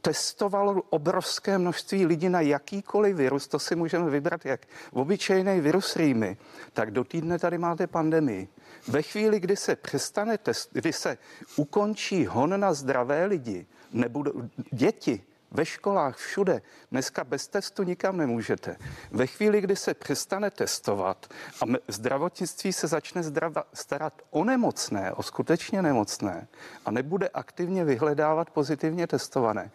testovalo 0.02 0.82
obrovské 0.90 1.58
množství 1.58 2.06
lidí 2.06 2.30
na 2.30 2.42
jakýkoliv 2.42 3.16
virus, 3.16 3.48
to 3.48 3.60
si 3.60 3.76
můžeme 3.76 4.10
vybrat 4.10 4.46
jak 4.46 4.68
obyčejný 4.92 5.60
virus 5.60 5.96
rýmy, 5.96 6.38
tak 6.74 6.92
do 6.92 7.04
týdne 7.04 7.40
tady 7.40 7.58
máte 7.58 7.88
pandemii. 7.88 8.48
Ve 8.90 9.02
chvíli, 9.02 9.40
kdy 9.40 9.56
se 9.56 9.76
přestane 9.76 10.38
test, 10.38 10.70
kdy 10.72 10.94
se 10.94 11.18
ukončí 11.56 12.26
hon 12.26 12.60
na 12.60 12.74
zdravé 12.74 13.26
lidi, 13.26 13.68
nebudou 13.92 14.50
děti, 14.72 15.24
ve 15.52 15.66
školách, 15.66 16.18
všude. 16.18 16.62
Dneska 16.92 17.24
bez 17.24 17.48
testu 17.48 17.84
nikam 17.84 18.18
nemůžete. 18.18 18.76
Ve 19.12 19.28
chvíli, 19.28 19.62
kdy 19.62 19.76
se 19.76 19.94
přestane 19.94 20.52
testovat 20.52 21.34
a 21.62 21.66
zdravotnictví 21.88 22.74
se 22.74 22.88
začne 22.88 23.24
zdrava, 23.24 23.64
starat 23.74 24.22
o 24.30 24.44
nemocné, 24.44 25.14
o 25.14 25.24
skutečně 25.24 25.82
nemocné 25.82 26.48
a 26.86 26.92
nebude 26.92 27.30
aktivně 27.30 27.86
vyhledávat 27.86 28.50
pozitivně 28.50 29.08
testované, 29.08 29.72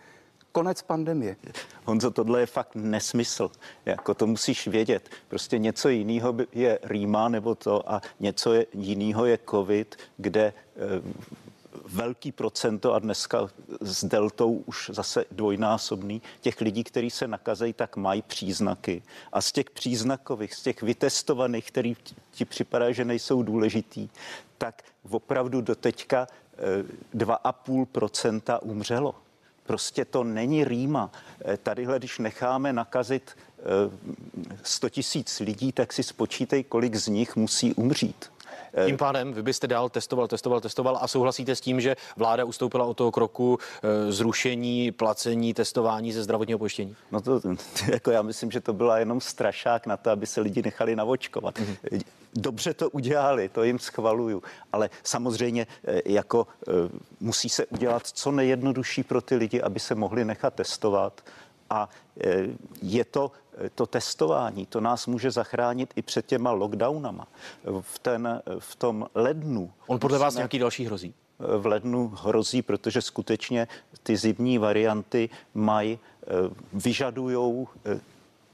konec 0.55 0.83
pandemie. 0.83 1.37
Honzo, 1.85 2.11
tohle 2.11 2.41
je 2.41 2.47
fakt 2.47 2.75
nesmysl. 2.75 3.51
Jako 3.87 4.15
to 4.15 4.27
musíš 4.27 4.67
vědět. 4.67 5.11
Prostě 5.29 5.59
něco 5.59 5.89
jiného 5.89 6.35
je 6.53 6.79
rýma 6.83 7.29
nebo 7.29 7.55
to 7.55 7.93
a 7.93 8.01
něco 8.21 8.55
jiného 8.73 9.27
je 9.27 9.39
covid, 9.51 9.97
kde 10.17 10.53
eh, 10.55 10.55
velký 11.85 12.33
procento 12.33 12.95
a 12.95 12.99
dneska 12.99 13.49
s 13.81 14.05
deltou 14.05 14.63
už 14.67 14.91
zase 14.95 15.25
dvojnásobný 15.31 16.23
těch 16.41 16.61
lidí, 16.61 16.85
kteří 16.85 17.11
se 17.11 17.29
nakazejí, 17.29 17.73
tak 17.73 17.97
mají 17.97 18.23
příznaky. 18.23 19.03
A 19.33 19.41
z 19.41 19.53
těch 19.53 19.71
příznakových, 19.71 20.55
z 20.55 20.63
těch 20.63 20.83
vytestovaných, 20.83 21.67
který 21.67 21.97
ti 22.31 22.45
připadá, 22.45 22.93
že 22.93 23.05
nejsou 23.05 23.43
důležitý, 23.43 24.09
tak 24.59 24.83
opravdu 25.11 25.61
do 25.61 25.75
teďka 25.75 26.27
2,5% 27.15 28.43
eh, 28.49 28.59
umřelo. 28.59 29.15
Prostě 29.67 30.05
to 30.05 30.25
není 30.25 30.65
rýma. 30.65 31.13
Eh, 31.45 31.57
tadyhle, 31.57 31.99
když 31.99 32.19
necháme 32.19 32.73
nakazit 32.73 33.37
100 34.63 34.87
eh, 34.87 34.91
tisíc 34.91 35.41
lidí, 35.41 35.73
tak 35.73 35.93
si 35.93 36.03
spočítej, 36.03 36.65
kolik 36.65 36.95
z 36.95 37.09
nich 37.09 37.37
musí 37.37 37.75
umřít. 37.75 38.34
Eh, 38.75 38.87
Tím 38.87 38.97
pádem 38.97 39.33
vy 39.33 39.43
byste 39.43 39.67
dál 39.67 39.89
testoval, 39.89 40.29
testoval, 40.29 40.61
testoval 40.61 40.99
a 41.01 41.09
souhlasíte 41.09 41.57
s 41.57 41.61
tím, 41.61 41.81
že 41.81 41.97
vláda 42.17 42.45
ustoupila 42.45 42.85
od 42.85 42.97
toho 42.97 43.11
kroku 43.11 43.59
eh, 43.59 44.13
zrušení 44.13 44.93
placení 44.93 45.55
testování 45.55 46.13
ze 46.13 46.23
zdravotního 46.23 46.59
pojištění? 46.59 46.97
No 47.13 47.21
to, 47.21 47.41
jako 47.93 48.11
já 48.11 48.23
myslím, 48.23 48.51
že 48.51 48.61
to 48.61 48.73
byla 48.73 48.99
jenom 48.99 49.21
strašák 49.21 49.87
na 49.87 49.97
to, 49.97 50.11
aby 50.11 50.27
se 50.27 50.41
lidi 50.41 50.63
nechali 50.63 50.97
navočkovat. 50.97 51.55
Mm-hmm. 51.55 52.03
Dobře 52.37 52.75
to 52.75 52.91
udělali, 52.91 53.49
to 53.49 53.65
jim 53.65 53.79
schvaluju, 53.79 54.43
ale 54.73 54.91
samozřejmě 55.03 55.67
jako 56.05 56.47
musí 57.21 57.49
se 57.49 57.67
udělat 57.67 58.07
co 58.07 58.33
nejjednodušší 58.33 59.03
pro 59.03 59.21
ty 59.21 59.37
lidi, 59.37 59.63
aby 59.63 59.81
se 59.81 59.95
mohli 59.95 60.25
nechat 60.25 60.55
testovat 60.55 61.21
a 61.71 61.89
je 62.83 63.05
to 63.05 63.33
to 63.75 63.87
testování, 63.87 64.67
to 64.67 64.81
nás 64.81 65.07
může 65.07 65.31
zachránit 65.31 65.93
i 65.97 66.03
před 66.03 66.27
těma 66.27 66.51
lockdownama. 66.51 67.27
V, 67.81 67.99
ten, 67.99 68.43
v 68.59 68.77
tom 68.77 69.07
lednu... 69.15 69.73
On 69.87 69.99
podle 69.99 70.19
vás 70.19 70.35
nějaký 70.35 70.59
další 70.59 70.87
hrozí? 70.87 71.15
V 71.39 71.67
lednu 71.67 72.09
hrozí, 72.09 72.63
protože 72.63 73.03
skutečně 73.03 73.69
ty 74.03 74.17
zimní 74.17 74.59
varianty 74.59 75.29
mají, 75.55 75.99
eh, 76.23 76.27
vyžadují 76.73 77.67
eh, 77.87 78.01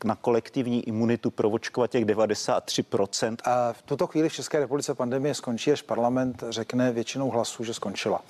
na 0.05 0.15
kolektivní 0.15 0.89
imunitu 0.89 1.31
provočkovat 1.31 1.91
těch 1.91 2.05
93%. 2.05 3.37
A 3.45 3.73
v 3.73 3.83
tuto 3.83 4.07
chvíli 4.07 4.29
v 4.29 4.33
České 4.33 4.61
republice 4.61 4.95
pandemie 4.95 5.35
skončí, 5.35 5.73
až 5.73 5.83
parlament 5.83 6.45
řekne 6.49 6.93
většinou 6.93 7.31
hlasů, 7.31 7.65
že 7.65 7.75
skončila 7.75 8.23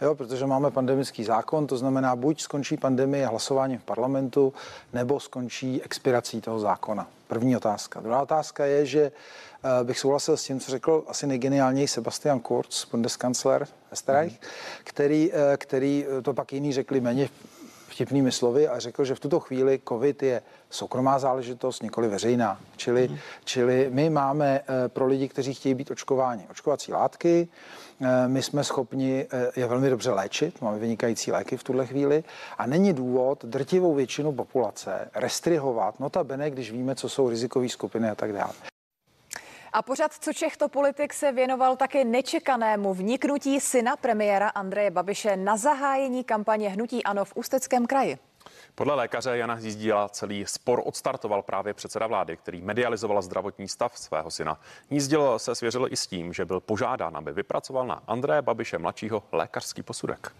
jo, 0.00 0.14
protože 0.14 0.46
máme 0.46 0.70
pandemický 0.70 1.24
zákon, 1.24 1.66
to 1.66 1.76
znamená, 1.76 2.16
buď 2.16 2.40
skončí 2.40 2.76
pandemie 2.76 3.26
hlasováním 3.26 3.78
v 3.78 3.84
parlamentu, 3.84 4.52
nebo 4.92 5.20
skončí 5.20 5.82
expirací 5.82 6.40
toho 6.40 6.60
zákona. 6.60 7.06
První 7.26 7.56
otázka. 7.56 8.00
Druhá 8.00 8.22
otázka 8.22 8.64
je, 8.64 8.86
že 8.86 9.12
uh, 9.12 9.86
bych 9.86 9.98
souhlasil 9.98 10.36
s 10.36 10.44
tím, 10.44 10.60
co 10.60 10.70
řekl 10.70 11.04
asi 11.08 11.26
nejgeniálněji 11.26 11.88
Sebastian 11.88 12.40
Kurz, 12.40 12.84
Bundeskancler 12.90 13.66
Österreich, 13.92 14.32
mm. 14.32 14.48
který, 14.84 15.32
uh, 15.32 15.38
který 15.56 16.06
eh, 16.18 16.22
to 16.22 16.34
pak 16.34 16.52
jiný 16.52 16.72
řekli 16.72 17.00
méně 17.00 17.28
vtipnými 17.88 18.32
slovy 18.32 18.68
a 18.68 18.78
řekl, 18.78 19.04
že 19.04 19.14
v 19.14 19.20
tuto 19.20 19.40
chvíli 19.40 19.80
COVID 19.88 20.22
je 20.22 20.42
soukromá 20.70 21.18
záležitost, 21.18 21.82
nikoli 21.82 22.08
veřejná. 22.08 22.60
Čili, 22.76 23.08
mm. 23.08 23.18
čili 23.44 23.88
my 23.92 24.10
máme 24.10 24.60
pro 24.88 25.06
lidi, 25.06 25.28
kteří 25.28 25.54
chtějí 25.54 25.74
být 25.74 25.90
očkováni, 25.90 26.46
očkovací 26.50 26.92
látky, 26.92 27.48
Eh, 27.48 27.89
my 28.26 28.42
jsme 28.42 28.64
schopni 28.64 29.26
eh, 29.32 29.60
je 29.60 29.66
velmi 29.66 29.90
dobře 29.90 30.10
léčit, 30.10 30.60
máme 30.60 30.78
vynikající 30.78 31.32
léky 31.32 31.56
v 31.56 31.64
tuhle 31.64 31.86
chvíli 31.86 32.24
a 32.58 32.66
není 32.66 32.92
důvod 32.92 33.44
drtivou 33.44 33.94
většinu 33.94 34.32
populace 34.32 35.10
restrihovat, 35.14 36.00
notabene, 36.00 36.50
když 36.50 36.72
víme, 36.72 36.94
co 36.94 37.08
jsou 37.08 37.28
rizikové 37.28 37.68
skupiny 37.68 38.10
a 38.10 38.14
tak 38.14 38.32
dále. 38.32 38.52
A 39.72 39.82
pořád 39.82 40.12
co 40.12 40.32
Čech 40.32 40.56
to 40.56 40.68
politik 40.68 41.14
se 41.14 41.32
věnoval 41.32 41.76
také 41.76 42.04
nečekanému 42.04 42.94
vniknutí 42.94 43.60
syna 43.60 43.96
premiéra 43.96 44.48
Andreje 44.48 44.90
Babiše 44.90 45.36
na 45.36 45.56
zahájení 45.56 46.24
kampaně 46.24 46.68
Hnutí 46.68 47.04
Ano 47.04 47.24
v 47.24 47.32
Ústeckém 47.34 47.86
kraji. 47.86 48.18
Podle 48.74 48.94
lékaře 48.94 49.36
Jana 49.36 49.54
Hnízdíla 49.54 50.08
celý 50.08 50.44
spor 50.46 50.82
odstartoval 50.84 51.42
právě 51.42 51.74
předseda 51.74 52.06
vlády, 52.06 52.36
který 52.36 52.62
medializoval 52.62 53.22
zdravotní 53.22 53.68
stav 53.68 53.98
svého 53.98 54.30
syna. 54.30 54.60
Hnízdil 54.90 55.38
se 55.38 55.54
svěřil 55.54 55.86
i 55.90 55.96
s 55.96 56.06
tím, 56.06 56.32
že 56.32 56.44
byl 56.44 56.60
požádán, 56.60 57.16
aby 57.16 57.32
vypracoval 57.32 57.86
na 57.86 58.02
Andreje 58.06 58.42
Babiše 58.42 58.78
mladšího 58.78 59.22
lékařský 59.32 59.82
posudek. 59.82 60.32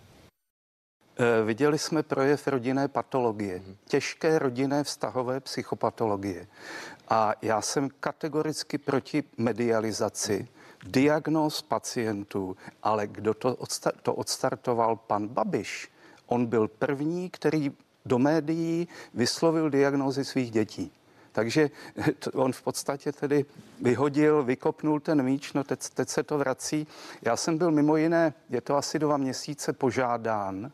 E, 1.20 1.44
viděli 1.44 1.78
jsme 1.78 2.02
projev 2.02 2.46
rodinné 2.46 2.88
patologie, 2.88 3.62
těžké 3.84 4.38
rodinné 4.38 4.84
vztahové 4.84 5.40
psychopatologie. 5.40 6.46
A 7.08 7.32
já 7.42 7.60
jsem 7.60 7.88
kategoricky 8.00 8.78
proti 8.78 9.24
medializaci 9.36 10.48
diagnóz 10.84 11.62
pacientů, 11.62 12.56
ale 12.82 13.06
kdo 13.06 13.34
to, 13.34 13.54
odstar- 13.54 13.92
to 14.02 14.14
odstartoval? 14.14 14.96
Pan 14.96 15.28
Babiš. 15.28 15.88
On 16.26 16.46
byl 16.46 16.68
první, 16.68 17.30
který 17.30 17.72
do 18.04 18.18
médií 18.18 18.88
vyslovil 19.14 19.70
diagnózy 19.70 20.24
svých 20.24 20.50
dětí. 20.50 20.92
Takže 21.32 21.70
on 22.34 22.52
v 22.52 22.62
podstatě 22.62 23.12
tedy 23.12 23.44
vyhodil, 23.80 24.42
vykopnul 24.42 25.00
ten 25.00 25.22
míč, 25.22 25.52
no 25.52 25.64
teď, 25.64 25.88
teď 25.94 26.08
se 26.08 26.22
to 26.22 26.38
vrací. 26.38 26.86
Já 27.22 27.36
jsem 27.36 27.58
byl 27.58 27.70
mimo 27.70 27.96
jiné, 27.96 28.34
je 28.50 28.60
to 28.60 28.76
asi 28.76 28.98
dva 28.98 29.16
měsíce 29.16 29.72
požádán, 29.72 30.72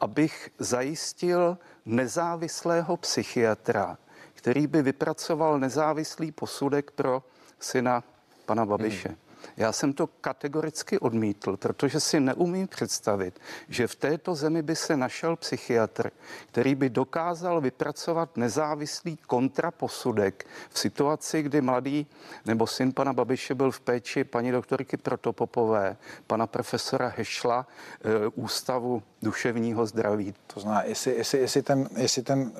abych 0.00 0.50
zajistil 0.58 1.58
nezávislého 1.86 2.96
psychiatra, 2.96 3.98
který 4.34 4.66
by 4.66 4.82
vypracoval 4.82 5.58
nezávislý 5.58 6.32
posudek 6.32 6.90
pro 6.90 7.22
syna 7.60 8.04
pana 8.46 8.66
Babiše. 8.66 9.08
Hmm. 9.08 9.25
Já 9.56 9.72
jsem 9.72 9.92
to 9.92 10.06
kategoricky 10.06 10.98
odmítl, 10.98 11.56
protože 11.56 12.00
si 12.00 12.20
neumím 12.20 12.68
představit, 12.68 13.40
že 13.68 13.86
v 13.86 13.94
této 13.94 14.34
zemi 14.34 14.62
by 14.62 14.76
se 14.76 14.96
našel 14.96 15.36
psychiatr, 15.36 16.10
který 16.46 16.74
by 16.74 16.90
dokázal 16.90 17.60
vypracovat 17.60 18.36
nezávislý 18.36 19.16
kontraposudek 19.16 20.46
v 20.70 20.78
situaci, 20.78 21.42
kdy 21.42 21.60
mladý 21.60 22.06
nebo 22.44 22.66
syn 22.66 22.92
pana 22.92 23.12
Babiše 23.12 23.54
byl 23.54 23.70
v 23.70 23.80
péči 23.80 24.24
paní 24.24 24.50
doktorky 24.50 24.96
Protopopové, 24.96 25.96
pana 26.26 26.46
profesora 26.46 27.12
Hešla, 27.16 27.66
e, 28.04 28.28
Ústavu 28.28 29.02
duševního 29.22 29.86
zdraví. 29.86 30.34
To 30.54 30.60
zná, 30.60 30.82
jestli, 30.82 31.16
jestli, 31.16 31.38
jestli 31.38 31.62
ten, 31.62 31.88
jestli 31.96 32.22
ten 32.22 32.38
uh, 32.40 32.50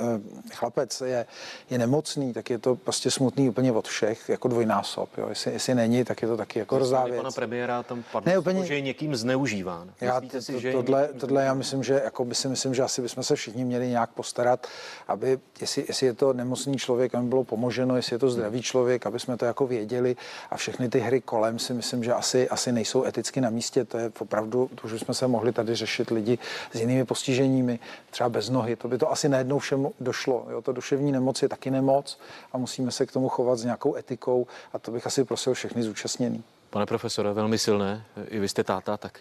chlapec 0.52 1.00
je, 1.00 1.26
je 1.70 1.78
nemocný, 1.78 2.32
tak 2.32 2.50
je 2.50 2.58
to 2.58 2.76
prostě 2.76 3.10
smutný 3.10 3.48
úplně 3.48 3.72
od 3.72 3.88
všech, 3.88 4.28
jako 4.28 4.48
dvojnásob. 4.48 5.18
Jo. 5.18 5.28
Jestli, 5.28 5.52
jestli 5.52 5.74
není, 5.74 6.04
tak 6.04 6.22
je 6.22 6.28
to 6.28 6.36
taky 6.36 6.58
jako 6.58 6.75
korzá 6.78 7.00
Pana 7.02 7.22
věc. 7.22 7.34
premiéra 7.34 7.82
tam 7.82 8.04
padlo, 8.12 8.32
Ne, 8.32 8.38
úplně- 8.38 8.66
že 8.66 8.74
je 8.74 8.80
někým 8.80 9.16
zneužíván. 9.16 9.92
Já 10.00 10.14
Myslíte 10.14 10.42
si, 10.42 10.52
to, 10.52 10.60
že 10.60 10.72
tohle, 10.72 11.02
někým 11.02 11.20
tohle 11.20 11.44
já 11.44 11.54
myslím, 11.54 11.82
že 11.82 12.00
jako 12.04 12.24
by 12.24 12.34
si 12.34 12.48
myslím, 12.48 12.74
že 12.74 12.82
asi 12.82 13.02
bychom 13.02 13.22
se 13.22 13.36
všichni 13.36 13.64
měli 13.64 13.88
nějak 13.88 14.10
postarat, 14.10 14.66
aby 15.08 15.38
jestli, 15.60 15.84
jestli 15.88 16.06
je 16.06 16.12
to 16.14 16.32
nemocný 16.32 16.76
člověk, 16.76 17.14
aby 17.14 17.26
bylo 17.26 17.44
pomoženo, 17.44 17.96
jestli 17.96 18.14
je 18.14 18.18
to 18.18 18.30
zdravý 18.30 18.62
člověk, 18.62 19.06
aby 19.06 19.20
jsme 19.20 19.36
to 19.36 19.44
jako 19.44 19.66
věděli 19.66 20.16
a 20.50 20.56
všechny 20.56 20.88
ty 20.88 20.98
hry 20.98 21.20
kolem 21.20 21.58
si 21.58 21.74
myslím, 21.74 22.04
že 22.04 22.12
asi, 22.12 22.48
asi 22.48 22.72
nejsou 22.72 23.04
eticky 23.04 23.40
na 23.40 23.50
místě. 23.50 23.84
To 23.84 23.98
je 23.98 24.12
opravdu, 24.18 24.70
to 24.74 24.86
už 24.86 25.00
jsme 25.00 25.14
se 25.14 25.26
mohli 25.26 25.52
tady 25.52 25.74
řešit 25.74 26.10
lidi 26.10 26.38
s 26.72 26.80
jinými 26.80 27.04
postiženími, 27.04 27.78
třeba 28.10 28.28
bez 28.28 28.50
nohy. 28.50 28.76
To 28.76 28.88
by 28.88 28.98
to 28.98 29.12
asi 29.12 29.28
najednou 29.28 29.58
všem 29.58 29.88
došlo. 30.00 30.46
Jo? 30.50 30.62
To 30.62 30.72
duševní 30.72 31.12
nemoc 31.12 31.42
je 31.42 31.48
taky 31.48 31.70
nemoc 31.70 32.18
a 32.52 32.58
musíme 32.58 32.90
se 32.90 33.06
k 33.06 33.12
tomu 33.12 33.28
chovat 33.28 33.56
s 33.56 33.64
nějakou 33.64 33.96
etikou 33.96 34.46
a 34.72 34.78
to 34.78 34.90
bych 34.90 35.06
asi 35.06 35.24
prosil 35.24 35.54
všechny 35.54 35.82
zúčastněný. 35.82 36.42
Pane 36.76 36.86
profesore, 36.86 37.32
velmi 37.32 37.58
silné, 37.58 38.04
i 38.28 38.38
vy 38.38 38.48
jste 38.48 38.64
táta, 38.64 38.96
tak 38.96 39.20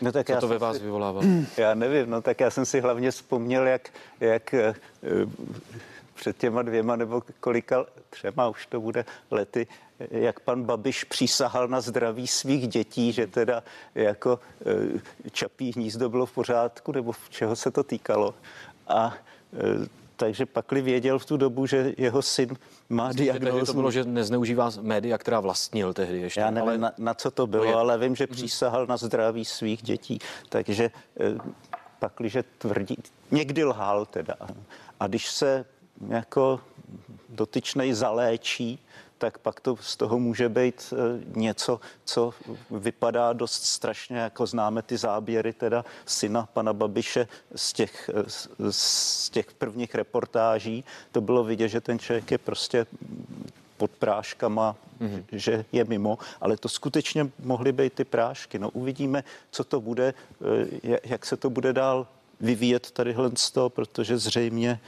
No 0.00 0.12
tak 0.12 0.26
co 0.26 0.32
já 0.32 0.40
to 0.40 0.48
ve 0.48 0.58
vás 0.58 0.76
si- 0.76 0.82
vyvolávalo? 0.82 1.26
Já 1.56 1.74
nevím, 1.74 2.10
no 2.10 2.22
tak 2.22 2.40
já 2.40 2.50
jsem 2.50 2.66
si 2.66 2.80
hlavně 2.80 3.10
vzpomněl, 3.10 3.66
jak, 3.66 3.88
jak 4.20 4.54
eh, 4.54 4.74
před 6.14 6.36
těma 6.36 6.62
dvěma 6.62 6.96
nebo 6.96 7.22
kolika, 7.40 7.86
třema 8.10 8.48
už 8.48 8.66
to 8.66 8.80
bude 8.80 9.04
lety, 9.30 9.66
jak 10.10 10.40
pan 10.40 10.64
Babiš 10.64 11.04
přísahal 11.04 11.68
na 11.68 11.80
zdraví 11.80 12.26
svých 12.26 12.68
dětí, 12.68 13.12
že 13.12 13.26
teda 13.26 13.62
jako 13.94 14.40
eh, 15.24 15.30
čapí 15.30 15.72
hnízdo 15.72 16.08
bylo 16.08 16.26
v 16.26 16.32
pořádku, 16.32 16.92
nebo 16.92 17.12
v 17.12 17.30
čeho 17.30 17.56
se 17.56 17.70
to 17.70 17.82
týkalo. 17.82 18.34
A 18.86 19.14
eh, 19.52 19.88
takže 20.18 20.46
pakli 20.46 20.82
věděl 20.82 21.18
v 21.18 21.24
tu 21.24 21.36
dobu, 21.36 21.66
že 21.66 21.94
jeho 21.98 22.22
syn 22.22 22.56
má 22.88 23.12
diagnózu. 23.12 23.66
to 23.66 23.72
bylo, 23.72 23.90
že 23.90 24.04
nezneužívá 24.04 24.70
média, 24.80 25.18
která 25.18 25.40
vlastnil 25.40 25.94
tehdy 25.94 26.20
ještě. 26.20 26.40
Já 26.40 26.50
nevím, 26.50 26.68
ale... 26.68 26.78
na, 26.78 26.92
na 26.98 27.14
co 27.14 27.30
to 27.30 27.46
bylo, 27.46 27.64
je- 27.64 27.74
ale 27.74 27.98
vím, 27.98 28.16
že 28.16 28.26
přísahal 28.26 28.86
na 28.86 28.96
zdraví 28.96 29.44
svých 29.44 29.82
dětí. 29.82 30.18
Takže 30.48 30.90
eh, 31.20 31.38
pakliže 31.98 32.44
tvrdí, 32.58 32.96
někdy 33.30 33.64
lhal 33.64 34.06
teda. 34.06 34.34
A 35.00 35.06
když 35.06 35.30
se 35.30 35.64
jako 36.08 36.60
dotyčnej 37.28 37.92
zaléčí, 37.92 38.78
tak 39.18 39.38
pak 39.38 39.60
to 39.60 39.76
z 39.80 39.96
toho 39.96 40.18
může 40.18 40.48
být 40.48 40.92
eh, 40.92 41.24
něco, 41.36 41.80
co 42.04 42.34
vypadá 42.70 43.32
dost 43.32 43.64
strašně, 43.64 44.16
jako 44.16 44.46
známe 44.46 44.82
ty 44.82 44.96
záběry 44.96 45.52
teda 45.52 45.84
syna 46.06 46.48
pana 46.52 46.72
Babiše 46.72 47.28
z 47.54 47.72
těch, 47.72 48.10
eh, 48.14 48.24
z- 48.70 49.30
těch 49.30 49.52
prvních 49.52 49.94
reportáží. 49.94 50.84
To 51.12 51.20
bylo 51.20 51.44
vidět, 51.44 51.68
že 51.68 51.80
ten 51.80 51.98
člověk 51.98 52.30
je 52.30 52.38
prostě 52.38 52.86
pod 53.76 53.90
práškama, 53.90 54.76
mm-hmm. 55.00 55.22
že 55.32 55.64
je 55.72 55.84
mimo, 55.84 56.18
ale 56.40 56.56
to 56.56 56.68
skutečně 56.68 57.30
mohly 57.42 57.72
být 57.72 57.92
ty 57.92 58.04
prášky. 58.04 58.58
No 58.58 58.70
uvidíme, 58.70 59.24
co 59.50 59.64
to 59.64 59.80
bude, 59.80 60.14
eh, 60.40 60.44
ja- 60.88 60.98
jak 61.04 61.26
se 61.26 61.36
to 61.36 61.50
bude 61.50 61.72
dál 61.72 62.06
vyvíjet 62.40 62.90
tadyhle 62.90 63.30
z 63.34 63.50
toho, 63.50 63.70
protože 63.70 64.18
zřejmě 64.18 64.80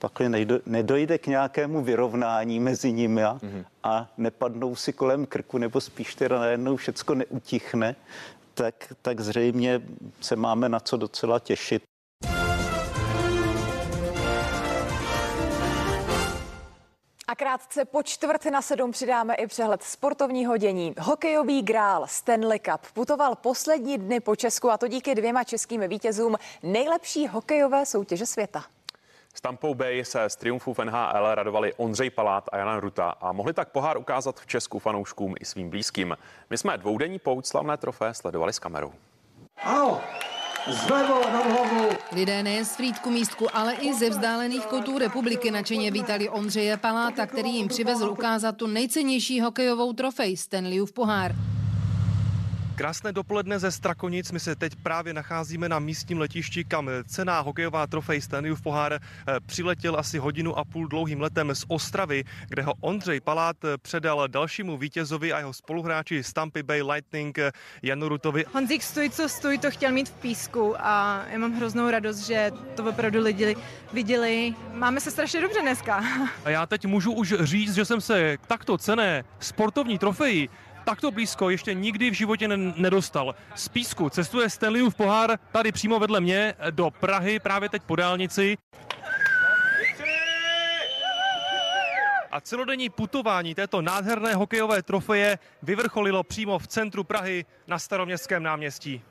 pakli 0.00 0.28
nejdo, 0.28 0.58
nedojde 0.66 1.18
k 1.18 1.26
nějakému 1.26 1.82
vyrovnání 1.82 2.60
mezi 2.60 2.92
nimi 2.92 3.24
a, 3.24 3.34
mm-hmm. 3.34 3.64
a 3.82 4.08
nepadnou 4.16 4.76
si 4.76 4.92
kolem 4.92 5.26
krku, 5.26 5.58
nebo 5.58 5.80
spíš 5.80 6.14
teda 6.14 6.38
najednou 6.38 6.76
všecko 6.76 7.14
neutichne, 7.14 7.96
tak, 8.54 8.74
tak 9.02 9.20
zřejmě 9.20 9.82
se 10.20 10.36
máme 10.36 10.68
na 10.68 10.80
co 10.80 10.96
docela 10.96 11.38
těšit. 11.38 11.82
A 17.28 17.34
krátce 17.34 17.84
po 17.84 18.02
čtvrt 18.02 18.44
na 18.44 18.62
sedm 18.62 18.90
přidáme 18.90 19.34
i 19.34 19.46
přehled 19.46 19.82
sportovního 19.82 20.56
dění. 20.56 20.94
Hokejový 21.00 21.62
grál 21.62 22.06
Stanley 22.08 22.58
Cup 22.58 22.80
putoval 22.94 23.34
poslední 23.34 23.98
dny 23.98 24.20
po 24.20 24.36
Česku 24.36 24.70
a 24.70 24.78
to 24.78 24.88
díky 24.88 25.14
dvěma 25.14 25.44
českým 25.44 25.80
vítězům 25.88 26.36
nejlepší 26.62 27.28
hokejové 27.28 27.86
soutěže 27.86 28.26
světa. 28.26 28.64
S 29.40 29.42
Tampou 29.42 29.74
Bay 29.74 30.04
se 30.04 30.30
z 30.30 30.36
triumfu 30.36 30.74
v 30.74 30.78
NHL 30.84 31.34
radovali 31.34 31.74
Ondřej 31.74 32.10
Palát 32.10 32.48
a 32.52 32.56
Jana 32.56 32.80
Ruta 32.80 33.10
a 33.10 33.32
mohli 33.32 33.52
tak 33.52 33.68
pohár 33.68 33.98
ukázat 33.98 34.40
v 34.40 34.46
Česku 34.46 34.78
fanouškům 34.78 35.34
i 35.40 35.44
svým 35.44 35.70
blízkým. 35.70 36.16
My 36.50 36.58
jsme 36.58 36.78
dvoudenní 36.78 37.18
pouť 37.18 37.46
slavné 37.46 37.76
trofé 37.76 38.14
sledovali 38.14 38.52
s 38.52 38.58
kamerou. 38.58 38.92
Au! 39.64 39.96
Zlevo 40.68 41.20
nad 41.32 41.46
hlavu! 41.46 41.88
Lidé 42.12 42.42
nejen 42.42 42.64
z 42.64 42.76
Frýdku 42.76 43.10
místku, 43.10 43.56
ale 43.56 43.74
i 43.74 43.94
ze 43.94 44.10
vzdálených 44.10 44.66
koutů 44.66 44.98
republiky 44.98 45.50
nadšeně 45.50 45.90
vítali 45.90 46.28
Ondřeje 46.28 46.76
Paláta, 46.76 47.26
který 47.26 47.54
jim 47.54 47.68
přivezl 47.68 48.10
ukázat 48.10 48.56
tu 48.56 48.66
nejcennější 48.66 49.40
hokejovou 49.40 49.92
trofej 49.92 50.36
Stanleyův 50.36 50.92
pohár. 50.92 51.32
Krásné 52.80 53.12
dopoledne 53.12 53.58
ze 53.58 53.70
Strakonic. 53.70 54.32
My 54.32 54.40
se 54.40 54.56
teď 54.56 54.72
právě 54.76 55.14
nacházíme 55.14 55.68
na 55.68 55.78
místním 55.78 56.18
letišti, 56.18 56.64
kam 56.64 56.90
cená 57.06 57.40
hokejová 57.40 57.86
trofej 57.86 58.20
Stanleyův 58.20 58.62
pohár 58.62 58.92
eh, 58.92 59.00
přiletěl 59.46 59.96
asi 59.98 60.18
hodinu 60.18 60.58
a 60.58 60.64
půl 60.64 60.88
dlouhým 60.88 61.20
letem 61.20 61.54
z 61.54 61.64
Ostravy, 61.68 62.24
kde 62.48 62.62
ho 62.62 62.74
Ondřej 62.80 63.20
Palát 63.20 63.56
eh, 63.64 63.78
předal 63.78 64.28
dalšímu 64.28 64.76
vítězovi 64.76 65.32
a 65.32 65.38
jeho 65.38 65.52
spoluhráči 65.52 66.24
z 66.24 66.32
Tampa 66.32 66.62
Bay 66.62 66.82
Lightning 66.82 67.38
eh, 67.38 67.52
Janu 67.82 68.08
Rutovi. 68.08 68.44
Honzík 68.52 68.82
stůj, 68.82 69.10
co 69.10 69.28
stůj, 69.28 69.58
to 69.58 69.70
chtěl 69.70 69.92
mít 69.92 70.08
v 70.08 70.12
písku 70.12 70.74
a 70.78 71.24
já 71.30 71.38
mám 71.38 71.52
hroznou 71.52 71.90
radost, 71.90 72.18
že 72.18 72.50
to 72.76 72.84
opravdu 72.84 73.20
lidi 73.20 73.56
viděli. 73.92 74.54
Máme 74.72 75.00
se 75.00 75.10
strašně 75.10 75.40
dobře 75.40 75.60
dneska. 75.62 76.04
A 76.44 76.50
já 76.50 76.66
teď 76.66 76.86
můžu 76.86 77.12
už 77.12 77.34
říct, 77.40 77.74
že 77.74 77.84
jsem 77.84 78.00
se 78.00 78.36
takto 78.46 78.78
cené 78.78 79.24
sportovní 79.40 79.98
trofeji 79.98 80.48
takto 80.84 81.10
blízko 81.10 81.50
ještě 81.50 81.74
nikdy 81.74 82.10
v 82.10 82.14
životě 82.14 82.48
ne- 82.48 82.72
nedostal. 82.76 83.34
Z 83.54 83.68
písku 83.68 84.10
cestuje 84.10 84.50
Stanleyův 84.50 84.94
pohár 84.94 85.38
tady 85.52 85.72
přímo 85.72 85.98
vedle 85.98 86.20
mě 86.20 86.54
do 86.70 86.90
Prahy, 86.90 87.38
právě 87.38 87.68
teď 87.68 87.82
po 87.82 87.96
dálnici. 87.96 88.58
A 92.30 92.40
celodenní 92.40 92.90
putování 92.90 93.54
této 93.54 93.82
nádherné 93.82 94.34
hokejové 94.34 94.82
trofeje 94.82 95.38
vyvrcholilo 95.62 96.22
přímo 96.22 96.58
v 96.58 96.66
centru 96.66 97.04
Prahy 97.04 97.44
na 97.66 97.78
staroměstském 97.78 98.42
náměstí. 98.42 99.02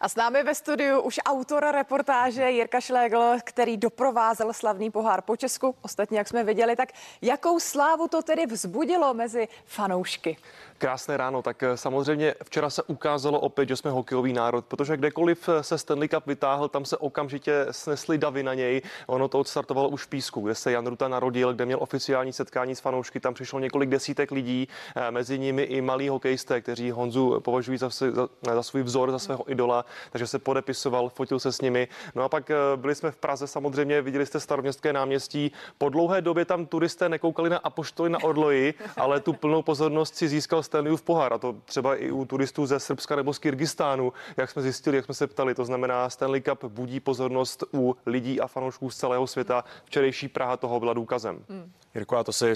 A 0.00 0.08
s 0.08 0.16
námi 0.16 0.42
ve 0.42 0.54
studiu 0.54 1.00
už 1.00 1.20
autor 1.24 1.64
reportáže 1.72 2.50
Jirka 2.50 2.80
Šlégl, 2.80 3.36
který 3.44 3.76
doprovázel 3.76 4.52
slavný 4.52 4.90
pohár 4.90 5.22
po 5.22 5.36
Česku. 5.36 5.76
Ostatně, 5.82 6.18
jak 6.18 6.28
jsme 6.28 6.44
viděli, 6.44 6.76
tak 6.76 6.88
jakou 7.22 7.60
slávu 7.60 8.08
to 8.08 8.22
tedy 8.22 8.46
vzbudilo 8.46 9.14
mezi 9.14 9.48
fanoušky? 9.64 10.36
Krásné 10.84 11.16
ráno, 11.16 11.42
tak 11.42 11.62
eh, 11.62 11.76
samozřejmě 11.76 12.34
včera 12.44 12.70
se 12.70 12.82
ukázalo 12.82 13.40
opět, 13.40 13.68
že 13.68 13.76
jsme 13.76 13.90
hokejový 13.90 14.32
národ, 14.32 14.64
protože 14.64 14.96
kdekoliv 14.96 15.48
eh, 15.48 15.62
se 15.62 15.78
Stanley 15.78 16.08
Cup 16.08 16.26
vytáhl, 16.26 16.68
tam 16.68 16.84
se 16.84 16.96
okamžitě 16.96 17.66
snesly 17.70 18.18
davy 18.18 18.42
na 18.42 18.54
něj. 18.54 18.82
Ono 19.06 19.28
to 19.28 19.38
odstartovalo 19.38 19.88
už 19.88 20.02
v 20.02 20.08
Písku, 20.08 20.40
kde 20.40 20.54
se 20.54 20.72
Jan 20.72 20.86
Ruta 20.86 21.08
narodil, 21.08 21.54
kde 21.54 21.66
měl 21.66 21.78
oficiální 21.80 22.32
setkání 22.32 22.74
s 22.74 22.80
fanoušky, 22.80 23.20
tam 23.20 23.34
přišlo 23.34 23.58
několik 23.58 23.90
desítek 23.90 24.30
lidí, 24.30 24.68
eh, 24.96 25.10
mezi 25.10 25.38
nimi 25.38 25.62
i 25.62 25.80
malí 25.80 26.08
hokejisté, 26.08 26.60
kteří 26.60 26.90
Honzu 26.90 27.40
považují 27.40 27.78
za, 27.78 27.88
za, 27.88 28.28
za 28.54 28.62
svůj 28.62 28.82
vzor, 28.82 29.10
za 29.10 29.18
svého 29.18 29.50
idola, 29.50 29.84
takže 30.10 30.26
se 30.26 30.38
podepisoval, 30.38 31.08
fotil 31.08 31.38
se 31.38 31.52
s 31.52 31.60
nimi. 31.60 31.88
No 32.14 32.22
a 32.22 32.28
pak 32.28 32.50
byli 32.76 32.94
jsme 32.94 33.10
v 33.10 33.16
Praze, 33.16 33.46
samozřejmě 33.46 34.02
viděli 34.02 34.26
jste 34.26 34.40
staroměstské 34.40 34.92
náměstí. 34.92 35.52
Po 35.78 35.88
dlouhé 35.88 36.22
době 36.22 36.44
tam 36.44 36.66
turisté 36.66 37.08
nekoukali 37.08 37.50
na 37.50 37.58
apoštoly 37.58 38.10
na 38.10 38.22
orloji, 38.22 38.74
ale 38.96 39.20
tu 39.20 39.32
plnou 39.32 39.62
pozornost 39.62 40.16
si 40.16 40.28
získal 40.28 40.62
Stanleyův 40.74 41.02
pohár. 41.02 41.32
A 41.32 41.38
to 41.38 41.56
třeba 41.64 41.96
i 41.96 42.10
u 42.10 42.24
turistů 42.24 42.66
ze 42.66 42.80
Srbska 42.80 43.16
nebo 43.16 43.32
z 43.32 43.38
Kyrgyzstánu, 43.38 44.12
jak 44.36 44.50
jsme 44.50 44.62
zjistili, 44.62 44.96
jak 44.96 45.04
jsme 45.04 45.14
se 45.14 45.26
ptali. 45.26 45.54
To 45.54 45.64
znamená, 45.64 46.10
Stanley 46.10 46.40
Cup 46.40 46.64
budí 46.64 47.00
pozornost 47.00 47.64
u 47.74 47.96
lidí 48.06 48.40
a 48.40 48.46
fanoušků 48.46 48.90
z 48.90 48.96
celého 48.96 49.26
světa. 49.26 49.64
Včerejší 49.84 50.28
Praha 50.28 50.56
toho 50.56 50.80
byla 50.80 50.92
důkazem. 50.92 51.44
Hmm. 51.48 51.72
Jirko, 51.94 52.16
a 52.16 52.24
to 52.24 52.32
si 52.32 52.54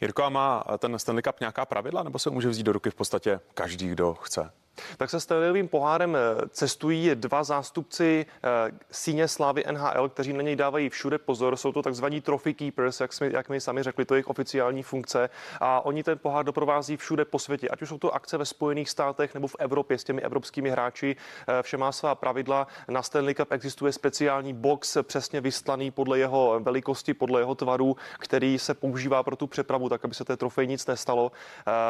Jirko, 0.00 0.22
a 0.24 0.28
má 0.28 0.64
ten 0.78 0.98
Stanley 0.98 1.22
Cup 1.22 1.40
nějaká 1.40 1.66
pravidla, 1.66 2.02
nebo 2.02 2.18
se 2.18 2.30
může 2.30 2.48
vzít 2.48 2.62
do 2.62 2.72
ruky 2.72 2.90
v 2.90 2.94
podstatě 2.94 3.40
každý, 3.54 3.88
kdo 3.88 4.14
chce? 4.14 4.50
Tak 4.96 5.10
se 5.10 5.20
Stanleyovým 5.20 5.68
pohárem 5.68 6.16
eh, 6.16 6.48
cestují 6.48 7.10
dva 7.14 7.44
zástupci 7.44 8.26
eh, 8.28 8.72
síně 8.90 9.28
slávy 9.28 9.64
NHL, 9.70 10.08
kteří 10.08 10.32
na 10.32 10.42
něj 10.42 10.56
dávají 10.56 10.88
všude 10.88 11.18
pozor. 11.18 11.56
Jsou 11.56 11.72
to 11.72 11.82
takzvaní 11.82 12.20
trophy 12.20 12.54
keepers, 12.54 13.00
jak, 13.00 13.12
jsme, 13.12 13.30
jak 13.32 13.48
mi 13.48 13.60
sami 13.60 13.82
řekli, 13.82 14.04
to 14.04 14.14
je 14.14 14.16
jejich 14.16 14.28
oficiální 14.28 14.82
funkce. 14.82 15.30
A 15.60 15.86
oni 15.86 16.02
ten 16.02 16.18
pohár 16.18 16.44
doprovází 16.44 16.96
všude 16.96 17.24
po 17.24 17.38
světě. 17.38 17.68
Ať 17.68 17.82
už 17.82 17.88
jsou 17.88 17.98
to 17.98 18.14
akce 18.14 18.38
ve 18.38 18.44
Spojených 18.44 18.90
státech 18.90 19.34
nebo 19.34 19.46
v 19.46 19.56
Evropě 19.58 19.98
s 19.98 20.04
těmi 20.04 20.22
evropskými 20.22 20.70
hráči. 20.70 21.16
Eh, 21.48 21.62
vše 21.62 21.76
má 21.76 21.92
svá 21.92 22.14
pravidla. 22.14 22.66
Na 22.88 23.02
Stanley 23.02 23.34
Cup 23.34 23.52
existuje 23.52 23.92
speciální 23.92 24.52
box 24.52 24.96
přesně 25.02 25.40
vystlaný 25.40 25.90
podle 25.90 26.18
jeho 26.18 26.60
velikosti, 26.60 27.14
podle 27.14 27.40
jeho 27.40 27.54
tvaru, 27.54 27.96
který 28.18 28.58
se 28.58 28.74
používá 28.74 29.22
pro 29.22 29.36
tu 29.36 29.46
přepravu, 29.46 29.85
tak 29.88 30.04
aby 30.04 30.14
se 30.14 30.24
té 30.24 30.36
trofej 30.36 30.66
nic 30.66 30.86
nestalo. 30.86 31.32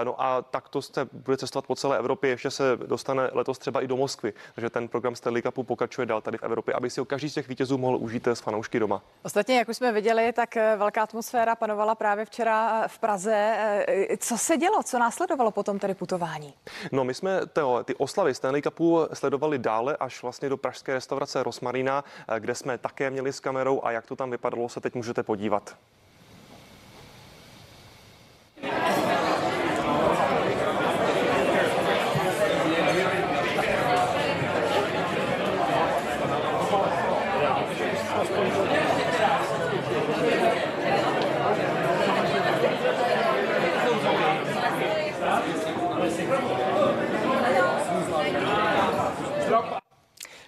No 0.04 0.22
a 0.22 0.42
takto 0.42 0.82
se 0.82 1.08
bude 1.12 1.36
cestovat 1.36 1.66
po 1.66 1.74
celé 1.74 1.98
Evropě. 1.98 2.30
Ještě 2.30 2.50
se 2.50 2.76
dostane 2.76 3.30
letos 3.32 3.58
třeba 3.58 3.80
i 3.80 3.86
do 3.86 3.96
Moskvy. 3.96 4.32
Takže 4.54 4.70
ten 4.70 4.88
program 4.88 5.16
Stanley 5.16 5.42
Cupu 5.42 5.62
pokračuje 5.62 6.06
dál 6.06 6.20
tady 6.20 6.38
v 6.38 6.42
Evropě, 6.42 6.74
aby 6.74 6.90
si 6.90 7.00
ho 7.00 7.04
každý 7.04 7.30
z 7.30 7.34
těch 7.34 7.48
vítězů 7.48 7.78
mohl 7.78 7.96
užít 7.96 8.26
s 8.26 8.40
fanoušky 8.40 8.80
doma. 8.80 9.02
Ostatně, 9.22 9.58
jak 9.58 9.68
už 9.68 9.76
jsme 9.76 9.92
viděli, 9.92 10.32
tak 10.32 10.56
eh, 10.56 10.76
velká 10.76 11.02
atmosféra 11.02 11.54
panovala 11.54 11.94
právě 11.94 12.24
včera 12.24 12.84
eh, 12.84 12.88
v 12.88 12.98
Praze. 12.98 13.34
Eh, 13.86 14.16
co 14.16 14.38
se 14.38 14.56
dělo? 14.56 14.82
Co 14.82 14.98
následovalo 14.98 15.50
potom 15.50 15.78
tedy 15.78 15.94
putování? 15.94 16.54
No, 16.92 17.04
my 17.04 17.14
jsme 17.14 17.46
to, 17.46 17.84
ty 17.84 17.94
oslavy 17.94 18.34
Stanley 18.34 18.62
Cupu 18.62 19.06
sledovali 19.12 19.58
dále 19.58 19.96
až 19.96 20.22
vlastně 20.22 20.48
do 20.48 20.56
pražské 20.56 20.94
restaurace 20.94 21.42
Rosmarina, 21.42 22.04
kde 22.38 22.54
jsme 22.54 22.78
také 22.78 23.10
měli 23.10 23.32
s 23.32 23.40
kamerou 23.40 23.84
a 23.84 23.90
jak 23.90 24.06
to 24.06 24.16
tam 24.16 24.30
vypadalo, 24.30 24.68
se 24.68 24.80
teď 24.80 24.94
můžete 24.94 25.22
podívat. 25.22 25.76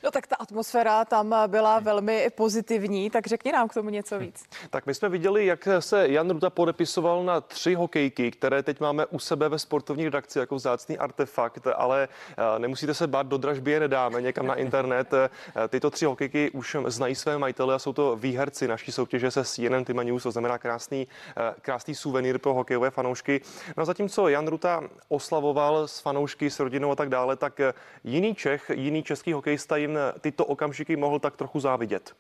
No 0.09 0.13
tak 0.13 0.27
ta 0.27 0.37
atmosféra 0.37 1.05
tam 1.05 1.35
byla 1.47 1.81
velmi 1.81 2.29
pozitivní, 2.35 3.11
tak 3.11 3.27
řekni 3.27 3.53
nám 3.53 3.69
k 3.69 3.75
tomu 3.75 3.91
něco 3.91 4.19
víc. 4.19 4.45
Tak 4.71 4.87
my 4.87 4.95
jsme 4.95 5.09
viděli, 5.09 5.47
jak 5.47 5.69
se 5.79 6.09
Jan 6.09 6.31
Ruta 6.31 6.51
podepisoval 6.51 7.25
na 7.25 7.41
tři 7.41 7.75
hokejky, 7.75 8.31
které 8.31 8.63
teď 8.63 8.81
máme 8.81 9.07
u 9.07 9.19
sebe 9.19 9.49
ve 9.49 9.59
sportovní 9.59 10.05
redakci 10.05 10.39
jako 10.39 10.55
vzácný 10.55 10.99
artefakt, 10.99 11.67
ale 11.77 12.09
eh, 12.31 12.59
nemusíte 12.59 12.95
se 12.95 13.07
bát, 13.07 13.27
do 13.27 13.39
dražby 13.39 13.71
je 13.71 13.81
nedáme 13.81 14.23
někam 14.23 14.47
na 14.47 14.55
internet. 14.55 15.15
Eh, 15.15 15.29
tyto 15.69 15.91
tři 15.91 16.05
hokejky 16.05 16.51
už 16.51 16.77
znají 16.87 17.15
své 17.15 17.39
majitele 17.39 17.75
a 17.75 17.79
jsou 17.79 17.93
to 17.93 18.17
výherci 18.17 18.69
naší 18.69 18.93
soutěže 18.93 19.31
se 19.31 19.45
CNN 19.45 19.85
Tima 19.85 20.03
News, 20.03 20.23
to 20.23 20.31
znamená 20.31 20.59
krásný, 20.59 21.09
eh, 21.37 21.55
krásný 21.63 21.95
suvenýr 21.95 22.39
pro 22.39 22.55
hokejové 22.55 22.91
fanoušky. 22.91 23.41
No 23.77 23.83
a 23.83 23.85
zatímco 23.85 24.29
Jan 24.29 24.49
Ruta 24.49 24.83
oslavoval 25.09 25.89
s 25.89 26.01
fanoušky, 26.01 26.51
s 26.51 26.61
rodinou 26.61 26.91
a 26.91 26.97
tak 26.97 27.09
dále, 27.09 27.37
tak 27.37 27.61
jiný 28.05 28.35
Čech, 28.35 28.71
jiný 28.75 29.03
český 29.03 29.33
hokejista 29.33 29.77
jim 29.77 29.98
tyto 30.21 30.45
okamžiky 30.45 30.97
mohl 30.97 31.19
tak 31.19 31.37
trochu 31.37 31.61
závidět. 31.61 32.13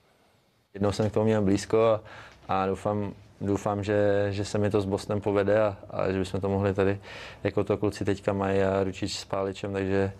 Jednou 0.75 0.93
jsem 0.93 1.11
k 1.11 1.13
tomu 1.13 1.27
měl 1.27 1.43
blízko 1.43 1.85
a, 1.85 2.03
a 2.49 2.67
doufám, 2.67 3.13
doufám, 3.41 3.85
že, 3.85 4.27
že 4.31 4.45
se 4.45 4.59
mi 4.59 4.71
to 4.71 4.81
s 4.81 4.85
Bosnem 4.85 5.21
povede 5.21 5.63
a, 5.63 5.77
a 5.91 6.13
že 6.13 6.19
bychom 6.19 6.41
to 6.41 6.49
mohli 6.49 6.75
tady, 6.75 7.01
jako 7.45 7.65
to 7.65 7.77
kluci 7.77 8.05
teďka 8.05 8.33
mají 8.33 8.63
a 8.63 8.85
ručič 8.85 9.19
s 9.19 9.25
Páličem, 9.25 9.73
takže 9.73 10.13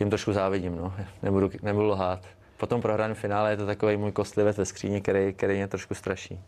jim 0.00 0.10
trošku 0.10 0.32
závidím, 0.32 0.76
no. 0.76 0.94
nebudu, 1.22 1.50
nebudu 1.62 1.86
lhát. 1.86 2.20
Po 2.56 2.66
tom 2.66 2.82
prohraném 2.82 3.14
finále 3.14 3.50
je 3.50 3.56
to 3.56 3.66
takový 3.66 3.96
můj 3.96 4.12
kostlivec 4.12 4.58
ve 4.58 4.64
skříni, 4.64 5.00
který, 5.00 5.32
který 5.32 5.54
mě 5.54 5.68
trošku 5.68 5.94
straší. 5.94 6.40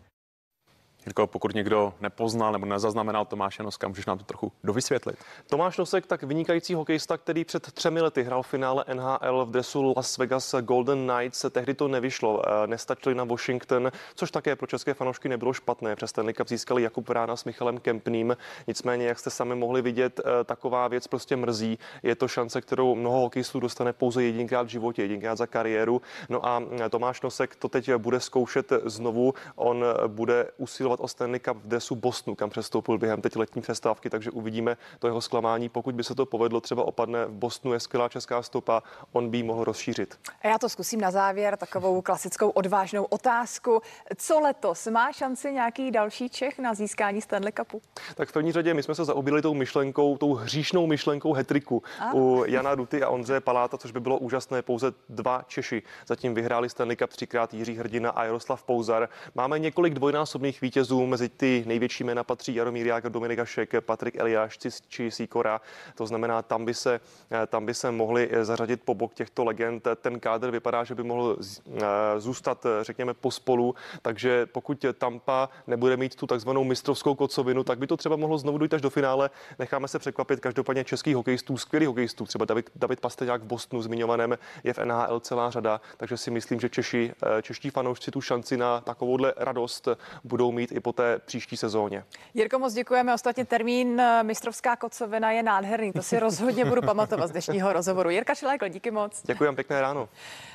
Jirko, 1.08 1.26
pokud 1.26 1.54
někdo 1.54 1.94
nepoznal 2.00 2.52
nebo 2.52 2.66
nezaznamenal 2.66 3.24
Tomáše 3.24 3.62
Noska, 3.62 3.88
můžeš 3.88 4.06
nám 4.06 4.18
to 4.18 4.24
trochu 4.24 4.52
dovysvětlit. 4.64 5.18
Tomáš 5.50 5.78
Nosek, 5.78 6.06
tak 6.06 6.22
vynikající 6.22 6.74
hokejista, 6.74 7.18
který 7.18 7.44
před 7.44 7.72
třemi 7.72 8.00
lety 8.00 8.22
hrál 8.22 8.42
v 8.42 8.46
finále 8.46 8.84
NHL 8.94 9.46
v 9.46 9.50
dresu 9.50 9.94
Las 9.96 10.18
Vegas 10.18 10.54
Golden 10.60 11.10
Knights. 11.10 11.44
Tehdy 11.50 11.74
to 11.74 11.88
nevyšlo, 11.88 12.42
eh, 12.46 12.66
nestačili 12.66 13.14
na 13.14 13.24
Washington, 13.24 13.92
což 14.14 14.30
také 14.30 14.56
pro 14.56 14.66
české 14.66 14.94
fanoušky 14.94 15.28
nebylo 15.28 15.52
špatné. 15.52 15.96
Přes 15.96 16.12
ten 16.12 16.34
Cup 16.34 16.48
získali 16.48 16.82
Jakub 16.82 17.08
Rána 17.08 17.36
s 17.36 17.44
Michalem 17.44 17.78
Kempným. 17.78 18.36
Nicméně, 18.66 19.06
jak 19.06 19.18
jste 19.18 19.30
sami 19.30 19.54
mohli 19.54 19.82
vidět, 19.82 20.20
eh, 20.20 20.44
taková 20.44 20.88
věc 20.88 21.06
prostě 21.06 21.36
mrzí. 21.36 21.78
Je 22.02 22.14
to 22.14 22.28
šance, 22.28 22.60
kterou 22.60 22.94
mnoho 22.94 23.20
hokejistů 23.20 23.60
dostane 23.60 23.92
pouze 23.92 24.24
jedinkrát 24.24 24.62
v 24.62 24.70
životě, 24.70 25.02
jedinkrát 25.02 25.38
za 25.38 25.46
kariéru. 25.46 26.02
No 26.28 26.46
a 26.46 26.62
eh, 26.80 26.88
Tomáš 26.88 27.22
Nosek 27.22 27.56
to 27.56 27.68
teď 27.68 27.94
bude 27.94 28.20
zkoušet 28.20 28.72
znovu. 28.84 29.34
On 29.56 29.84
bude 30.06 30.50
usilovat 30.56 30.97
bojovat 30.98 31.04
o 31.04 31.08
Stanley 31.08 31.40
Cup 31.40 31.56
v 31.56 31.68
desu 31.68 31.94
Bostonu, 31.94 32.34
kam 32.34 32.50
přestoupil 32.50 32.98
během 32.98 33.20
teď 33.20 33.36
letní 33.36 33.62
přestávky, 33.62 34.10
takže 34.10 34.30
uvidíme 34.30 34.76
to 34.98 35.06
jeho 35.06 35.20
zklamání. 35.20 35.68
Pokud 35.68 35.94
by 35.94 36.04
se 36.04 36.14
to 36.14 36.26
povedlo, 36.26 36.60
třeba 36.60 36.82
opadne 36.82 37.26
v 37.26 37.32
Bostonu, 37.32 37.74
je 37.74 37.80
skvělá 37.80 38.08
česká 38.08 38.42
stopa, 38.42 38.82
on 39.12 39.30
by 39.30 39.42
mohl 39.42 39.64
rozšířit. 39.64 40.18
A 40.42 40.48
já 40.48 40.58
to 40.58 40.68
zkusím 40.68 41.00
na 41.00 41.10
závěr, 41.10 41.56
takovou 41.56 42.02
klasickou 42.02 42.50
odvážnou 42.50 43.04
otázku. 43.04 43.80
Co 44.16 44.40
letos? 44.40 44.86
Má 44.86 45.12
šanci 45.12 45.52
nějaký 45.52 45.90
další 45.90 46.28
Čech 46.28 46.58
na 46.58 46.74
získání 46.74 47.20
Stanley 47.20 47.52
Cupu? 47.52 47.82
Tak 48.14 48.28
v 48.28 48.32
první 48.32 48.52
řadě 48.52 48.74
my 48.74 48.82
jsme 48.82 48.94
se 48.94 49.04
zaobili 49.04 49.42
tou 49.42 49.54
myšlenkou, 49.54 50.18
tou 50.18 50.34
hříšnou 50.34 50.86
myšlenkou 50.86 51.32
hetriku 51.32 51.82
u 52.14 52.44
Jana 52.46 52.74
Ruty 52.74 53.02
a 53.02 53.08
Ondřeje 53.08 53.40
Paláta, 53.40 53.78
což 53.78 53.90
by 53.90 54.00
bylo 54.00 54.18
úžasné. 54.18 54.62
Pouze 54.62 54.92
dva 55.08 55.42
Češi 55.46 55.82
zatím 56.06 56.34
vyhráli 56.34 56.68
Stanley 56.68 56.96
Cup 56.96 57.10
třikrát 57.10 57.54
Jiří 57.54 57.74
Hrdina 57.74 58.10
a 58.10 58.24
Jaroslav 58.24 58.62
Pouzar. 58.62 59.08
Máme 59.34 59.58
několik 59.58 59.94
dvojnásobných 59.94 60.60
vítězů 60.60 60.77
vítězů. 60.78 61.06
Mezi 61.06 61.28
ty 61.28 61.64
největší 61.66 62.04
jména 62.04 62.24
patří 62.24 62.54
Jaromír 62.54 62.86
Jágr, 62.86 63.10
Dominik 63.10 63.38
Hašek, 63.38 63.72
Patrik 63.80 64.16
Eliáš 64.16 64.58
či 64.88 65.10
Sikora. 65.10 65.60
To 65.94 66.06
znamená, 66.06 66.42
tam 66.42 66.64
by, 66.64 66.74
se, 66.74 67.00
tam 67.46 67.66
by 67.66 67.74
se 67.74 67.90
mohli 67.90 68.30
zařadit 68.42 68.82
po 68.84 68.94
bok 68.94 69.14
těchto 69.14 69.44
legend. 69.44 69.88
Ten 70.00 70.20
kádr 70.20 70.50
vypadá, 70.50 70.84
že 70.84 70.94
by 70.94 71.02
mohl 71.02 71.36
eh, 71.38 71.80
zůstat, 72.18 72.66
řekněme, 72.82 73.14
pospolu, 73.14 73.74
takže 74.02 74.46
pokud 74.46 74.84
Tampa 74.98 75.48
nebude 75.66 75.96
mít 75.96 76.14
tu 76.14 76.26
takzvanou 76.26 76.64
mistrovskou 76.64 77.14
kocovinu, 77.14 77.64
tak 77.64 77.78
by 77.78 77.86
to 77.86 77.96
třeba 77.96 78.16
mohlo 78.16 78.38
znovu 78.38 78.58
dojít 78.58 78.74
až 78.74 78.80
do 78.80 78.90
finále. 78.90 79.30
Necháme 79.58 79.88
se 79.88 79.98
překvapit. 79.98 80.40
Každopádně 80.40 80.84
českých 80.84 81.16
hokejistů, 81.16 81.56
skvělých 81.56 81.88
hokejistů, 81.88 82.24
třeba 82.24 82.44
David, 82.44 82.70
David 82.76 83.00
Pasteňák 83.00 83.42
v 83.42 83.46
Bostonu 83.46 83.82
zmiňovaném, 83.82 84.38
je 84.64 84.72
v 84.72 84.78
NHL 84.78 85.20
celá 85.20 85.50
řada, 85.50 85.80
takže 85.96 86.16
si 86.16 86.30
myslím, 86.30 86.60
že 86.60 86.68
Češi, 86.68 87.12
eh, 87.38 87.42
čeští 87.42 87.70
fanoušci 87.70 88.10
tu 88.10 88.20
šanci 88.20 88.56
na 88.56 88.80
takovouhle 88.80 89.34
radost 89.36 89.88
budou 90.24 90.52
mít 90.52 90.67
i 90.72 90.80
po 90.80 90.92
té 90.92 91.18
příští 91.18 91.56
sezóně. 91.56 92.04
Jirko, 92.34 92.58
moc 92.58 92.74
děkujeme. 92.74 93.14
Ostatně 93.14 93.44
termín 93.44 94.00
eh, 94.00 94.22
mistrovská 94.22 94.76
kocovina 94.76 95.32
je 95.32 95.42
nádherný. 95.42 95.92
To 95.92 96.02
si 96.02 96.18
rozhodně 96.20 96.64
budu 96.64 96.82
pamatovat 96.82 97.28
z 97.28 97.32
dnešního 97.32 97.72
rozhovoru. 97.72 98.10
Jirka 98.10 98.34
Šilékl, 98.34 98.68
díky 98.68 98.90
moc. 98.90 99.22
Děkuji, 99.24 99.52
pěkné 99.52 99.80
ráno. 99.80 100.08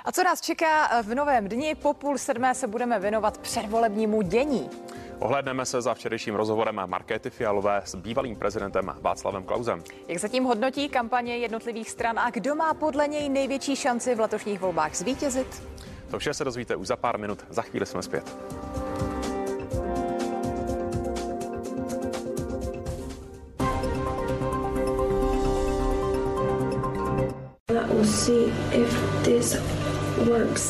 A 0.06 0.12
co 0.12 0.24
nás 0.24 0.42
čeká 0.42 0.90
eh, 1.00 1.04
v 1.04 1.16
novém 1.16 1.48
dni? 1.48 1.76
Po 1.76 1.94
půl 1.94 2.18
sedmé 2.18 2.56
se 2.56 2.68
budeme 2.68 3.00
věnovat 3.00 3.38
předvolebnímu 3.38 4.22
dění. 4.22 4.70
Ohlédneme 5.20 5.66
se 5.66 5.82
za 5.82 5.94
včerejším 5.94 6.36
rozhovorem 6.36 6.82
Markéty 6.86 7.30
Fialové 7.30 7.82
s 7.86 7.96
bývalým 7.96 8.36
prezidentem 8.36 8.96
Václavem 9.02 9.44
Klausem. 9.44 9.84
Jak 10.08 10.18
zatím 10.18 10.44
hodnotí 10.44 10.90
kampaně 10.90 11.38
jednotlivých 11.38 11.90
stran 11.90 12.20
a 12.20 12.30
kdo 12.30 12.56
má 12.56 12.74
podle 12.74 13.08
něj 13.08 13.30
největší 13.30 13.76
šanci 13.76 14.16
v 14.16 14.20
letošních 14.20 14.60
volbách 14.60 14.96
zvítězit? 14.96 15.64
To 16.12 16.20
vše 16.20 16.34
se 16.34 16.44
dozvíte 16.44 16.76
už 16.76 16.88
za 16.88 16.96
pár 16.96 17.20
minut. 17.20 17.46
Za 17.50 17.62
chvíli 17.62 17.86
jsme 17.86 18.04
zpět. 18.04 18.36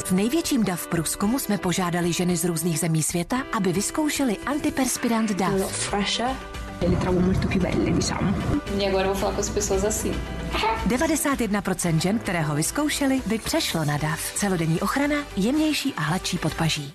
V 0.06 0.12
největším 0.12 0.63
DAV 0.63 0.88
průzkumu 0.88 1.39
jsme 1.39 1.58
požádali 1.58 2.13
ženy 2.13 2.38
z 2.38 2.46
různých 2.46 2.80
zemí 2.80 3.04
světa, 3.04 3.44
aby 3.54 3.74
vyzkoušeli 3.74 4.38
antiperspirant 4.38 5.32
DAV. 5.32 5.94
91% 10.88 12.00
žen, 12.00 12.20
které 12.20 12.42
ho 12.42 12.56
vyzkoušeli, 12.56 13.22
by 13.26 13.39
přešlo 13.39 13.86
na 13.86 13.98
DAV. 13.98 14.34
Celodenní 14.36 14.82
ochrana, 14.82 15.16
jemnější 15.36 15.94
a 15.98 16.02
hladší 16.02 16.38
podpaží. 16.38 16.94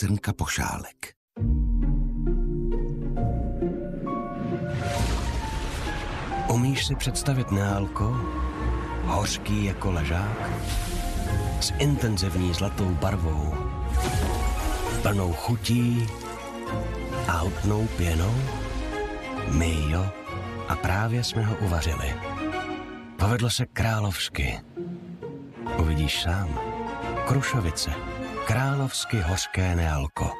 Zrnka 0.00 0.32
pošálek. 0.32 1.12
Umíš 6.48 6.86
si 6.86 6.96
představit 6.96 7.50
neálko? 7.50 8.16
Hořký 9.04 9.64
jako 9.64 9.90
ležák? 9.90 10.50
S 11.60 11.72
intenzivní 11.78 12.54
zlatou 12.54 12.88
barvou? 12.88 13.54
Plnou 15.02 15.32
chutí 15.32 16.06
a 17.28 17.32
hutnou 17.32 17.86
pěnou? 17.86 18.34
My 19.50 19.90
jo. 19.90 20.06
A 20.68 20.76
právě 20.76 21.24
jsme 21.24 21.44
ho 21.44 21.56
uvařili. 21.56 22.14
Povedlo 23.18 23.50
se 23.50 23.66
královsky. 23.66 24.60
Uvidíš 25.78 26.22
sám. 26.22 26.60
Krušovice. 27.26 28.09
Královsky 28.50 29.20
hořké 29.20 29.76
nealko. 29.76 30.30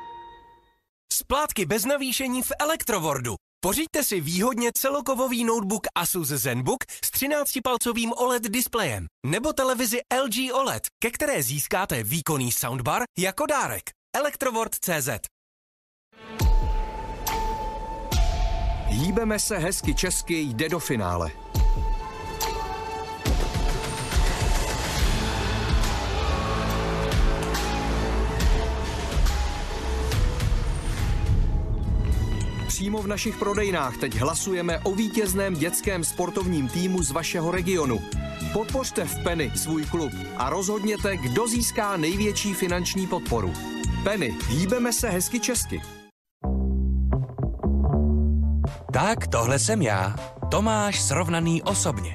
Splátky 1.12 1.66
bez 1.66 1.84
navýšení 1.84 2.42
v 2.42 2.52
Elektrowordu. 2.60 3.34
Pořiďte 3.60 4.04
si 4.04 4.20
výhodně 4.20 4.70
celokovový 4.74 5.44
notebook 5.44 5.86
Asus 5.94 6.28
ZenBook 6.28 6.84
s 7.04 7.10
13-palcovým 7.10 8.10
OLED 8.16 8.42
displejem 8.42 9.06
nebo 9.26 9.52
televizi 9.52 10.00
LG 10.24 10.52
OLED, 10.54 10.82
ke 11.02 11.10
které 11.10 11.42
získáte 11.42 12.02
výkonný 12.02 12.52
soundbar 12.52 13.02
jako 13.18 13.46
dárek. 13.46 13.82
Electrovord.cz 14.16 15.08
Hýbeme 18.86 19.38
se 19.38 19.58
hezky 19.58 19.94
česky 19.94 20.40
jde 20.40 20.68
do 20.68 20.78
finále. 20.78 21.30
Přímo 32.80 33.02
v 33.02 33.06
našich 33.06 33.36
prodejnách 33.36 33.96
teď 33.96 34.14
hlasujeme 34.14 34.78
o 34.78 34.94
vítězném 34.94 35.54
dětském 35.54 36.04
sportovním 36.04 36.68
týmu 36.68 37.02
z 37.02 37.10
vašeho 37.10 37.50
regionu. 37.50 38.00
Podpořte 38.52 39.04
v 39.04 39.22
Penny 39.22 39.52
svůj 39.56 39.84
klub 39.84 40.12
a 40.36 40.50
rozhodněte, 40.50 41.16
kdo 41.16 41.48
získá 41.48 41.96
největší 41.96 42.54
finanční 42.54 43.06
podporu. 43.06 43.52
Penny, 44.04 44.34
hýbeme 44.48 44.92
se 44.92 45.10
hezky 45.10 45.40
česky. 45.40 45.82
Tak, 48.92 49.26
tohle 49.26 49.58
jsem 49.58 49.82
já. 49.82 50.16
Tomáš 50.50 51.00
srovnaný 51.00 51.62
osobně. 51.62 52.14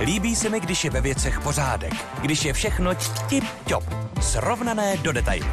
Líbí 0.00 0.36
se 0.36 0.48
mi, 0.48 0.60
když 0.60 0.84
je 0.84 0.90
ve 0.90 1.00
věcech 1.00 1.40
pořádek, 1.40 1.94
když 2.22 2.44
je 2.44 2.52
všechno 2.52 2.90
tip-top, 3.28 3.84
srovnané 4.20 4.96
do 4.96 5.12
detailu. 5.12 5.48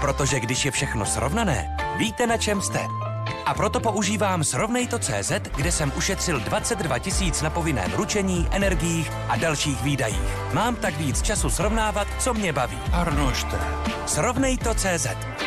Protože 0.00 0.40
když 0.40 0.64
je 0.64 0.70
všechno 0.70 1.06
srovnané, 1.06 1.76
víte, 1.98 2.26
na 2.26 2.36
čem 2.36 2.60
jste. 2.62 3.01
A 3.46 3.54
proto 3.54 3.80
používám 3.80 4.44
Srovnejto.cz, 4.44 5.32
kde 5.56 5.72
jsem 5.72 5.92
ušetřil 5.96 6.40
22 6.40 6.98
tisíc 6.98 7.42
na 7.42 7.50
povinném 7.50 7.92
ručení, 7.92 8.48
energiích 8.50 9.10
a 9.28 9.36
dalších 9.36 9.82
výdajích. 9.82 10.52
Mám 10.52 10.76
tak 10.76 10.96
víc 10.96 11.22
času 11.22 11.50
srovnávat, 11.50 12.08
co 12.18 12.34
mě 12.34 12.52
baví. 12.52 12.78
Arnošte. 12.92 13.58
Srovnejto.cz. 14.06 15.06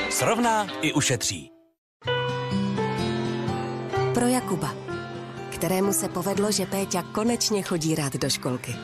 Srovná 0.10 0.68
i 0.82 0.94
ušetří. 0.94 1.52
Pro 4.14 4.28
Jakuba, 4.28 4.74
kterému 5.50 5.94
se 5.94 6.10
povedlo, 6.10 6.52
že 6.52 6.66
Péťa 6.66 7.02
konečně 7.02 7.62
chodí 7.62 7.96
rád 7.96 8.14
do 8.14 8.30
školky. 8.30 8.76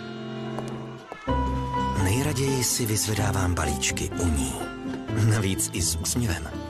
Nejraději 2.04 2.64
si 2.64 2.86
vyzvedávám 2.86 3.54
balíčky 3.54 4.10
u 4.10 4.28
ní. 4.28 4.54
Navíc 5.30 5.70
i 5.74 5.82
s 5.82 5.96
úsměvem. 5.96 6.61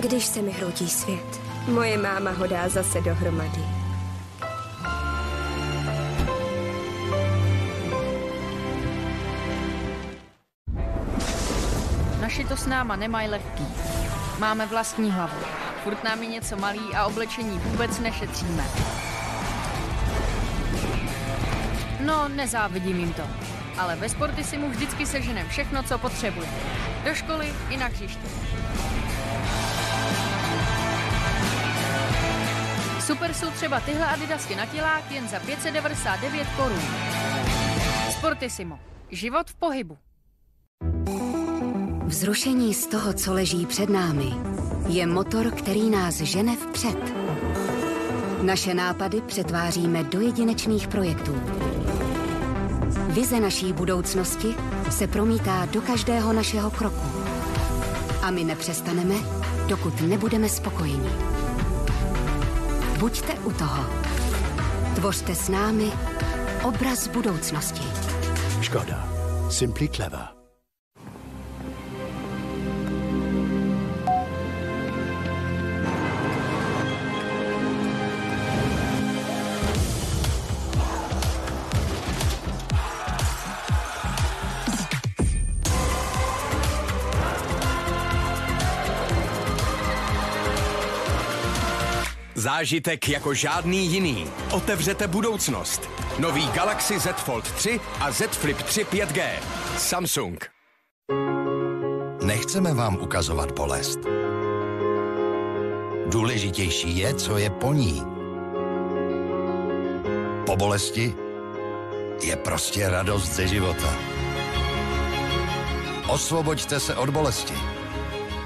Když 0.00 0.26
se 0.26 0.42
mi 0.42 0.50
hroutí 0.52 0.88
svět, 0.88 1.40
moje 1.68 1.98
máma 1.98 2.30
ho 2.30 2.46
dá 2.46 2.68
zase 2.68 3.00
dohromady. 3.00 3.60
Naši 12.20 12.44
to 12.44 12.56
s 12.56 12.66
náma 12.66 12.96
nemají 12.96 13.28
lehký. 13.28 13.66
Máme 14.38 14.66
vlastní 14.66 15.10
hlavu. 15.10 15.36
Furt 15.84 16.04
nám 16.04 16.22
je 16.22 16.28
něco 16.28 16.56
malý 16.56 16.94
a 16.96 17.06
oblečení 17.06 17.58
vůbec 17.58 17.98
nešetříme. 17.98 18.64
No, 22.00 22.28
nezávidím 22.28 23.00
jim 23.00 23.12
to. 23.12 23.22
Ale 23.78 23.96
ve 23.96 24.08
sporty 24.08 24.44
si 24.44 24.58
mu 24.58 24.70
vždycky 24.70 25.06
seženem 25.06 25.48
všechno, 25.48 25.82
co 25.82 25.98
potřebuje. 25.98 26.48
Do 27.04 27.14
školy 27.14 27.54
i 27.70 27.76
na 27.76 27.86
hřiště. 27.86 28.28
Super 33.08 33.34
jsou 33.34 33.50
třeba 33.50 33.80
tyhle 33.80 34.06
adidasky 34.06 34.56
na 34.56 34.66
tělák 34.66 35.10
jen 35.10 35.28
za 35.28 35.38
599 35.40 36.48
korun. 36.56 36.80
Sportissimo. 38.10 38.78
Život 39.10 39.50
v 39.50 39.54
pohybu. 39.54 39.98
Vzrušení 42.06 42.74
z 42.74 42.86
toho, 42.86 43.12
co 43.12 43.32
leží 43.32 43.66
před 43.66 43.90
námi, 43.90 44.32
je 44.86 45.06
motor, 45.06 45.50
který 45.50 45.90
nás 45.90 46.14
žene 46.14 46.56
vpřed. 46.56 47.14
Naše 48.42 48.74
nápady 48.74 49.20
přetváříme 49.20 50.04
do 50.04 50.20
jedinečných 50.20 50.88
projektů. 50.88 51.42
Vize 53.08 53.40
naší 53.40 53.72
budoucnosti 53.72 54.54
se 54.90 55.06
promítá 55.06 55.66
do 55.66 55.82
každého 55.82 56.32
našeho 56.32 56.70
kroku. 56.70 57.08
A 58.22 58.30
my 58.30 58.44
nepřestaneme, 58.44 59.14
dokud 59.68 60.00
nebudeme 60.00 60.48
spokojeni. 60.48 61.37
Buďte 62.98 63.32
u 63.34 63.52
toho. 63.52 63.84
Tvořte 64.94 65.34
s 65.34 65.48
námi 65.48 65.92
obraz 66.64 67.08
budoucnosti. 67.08 67.82
Škoda. 68.62 69.08
Simply 69.50 69.88
clever. 69.88 70.37
Zážitek 92.58 93.08
jako 93.08 93.34
žádný 93.34 93.86
jiný. 93.86 94.26
Otevřete 94.52 95.06
budoucnost. 95.06 95.90
Nový 96.18 96.48
Galaxy 96.48 97.00
Z 97.00 97.06
Fold 97.16 97.52
3 97.52 97.80
a 98.00 98.12
Z 98.12 98.22
Flip 98.22 98.62
3 98.62 98.84
5G. 98.84 99.28
Samsung. 99.76 100.50
Nechceme 102.22 102.74
vám 102.74 102.96
ukazovat 102.96 103.52
bolest. 103.52 103.98
Důležitější 106.06 106.98
je, 106.98 107.14
co 107.14 107.38
je 107.38 107.50
po 107.50 107.72
ní. 107.72 108.02
Po 110.46 110.56
bolesti 110.56 111.14
je 112.22 112.36
prostě 112.36 112.88
radost 112.88 113.34
ze 113.34 113.46
života. 113.46 113.94
Osvoboďte 116.08 116.80
se 116.80 116.94
od 116.94 117.10
bolesti. 117.10 117.77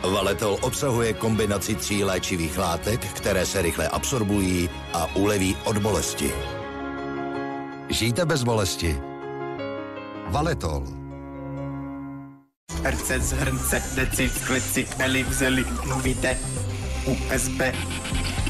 Valetol 0.03 0.59
obsahuje 0.61 1.12
kombinaci 1.12 1.75
tří 1.75 2.05
léčivých 2.05 2.59
látek, 2.59 3.01
které 3.01 3.47
se 3.47 3.62
rychle 3.62 3.88
absorbují 3.88 4.71
a 4.93 5.17
uleví 5.17 5.57
od 5.65 5.79
bolesti. 5.79 6.33
Žijte 7.88 8.25
bez 8.25 8.43
bolesti. 8.43 9.01
Valetol. 10.29 10.87
RC, 12.85 13.11
hrnce, 13.33 13.83
deci, 13.95 14.31
klici, 14.47 14.87
elipsely, 14.99 15.65
mluvíte 15.87 16.38
USB, 17.07 17.61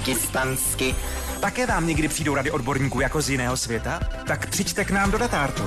kistansky. 0.04 0.94
Také 1.40 1.66
vám 1.66 1.86
někdy 1.86 2.08
přijdou 2.08 2.34
rady 2.34 2.50
odborníků 2.50 3.00
jako 3.00 3.22
z 3.22 3.30
jiného 3.30 3.56
světa? 3.56 4.00
Tak 4.26 4.50
přijďte 4.50 4.84
k 4.84 4.90
nám 4.90 5.10
do 5.10 5.18
Datártu. 5.18 5.62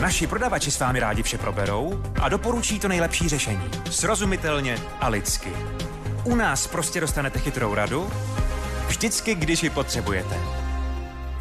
Naši 0.00 0.26
prodavači 0.26 0.70
s 0.70 0.80
vámi 0.80 1.00
rádi 1.00 1.22
vše 1.22 1.38
proberou 1.38 2.02
a 2.20 2.28
doporučí 2.28 2.78
to 2.80 2.88
nejlepší 2.88 3.28
řešení. 3.28 3.70
Srozumitelně 3.90 4.78
a 5.00 5.08
lidsky. 5.08 5.52
U 6.24 6.34
nás 6.34 6.66
prostě 6.66 7.00
dostanete 7.00 7.38
chytrou 7.38 7.74
radu, 7.74 8.10
vždycky, 8.86 9.34
když 9.34 9.62
ji 9.62 9.70
potřebujete. 9.70 10.36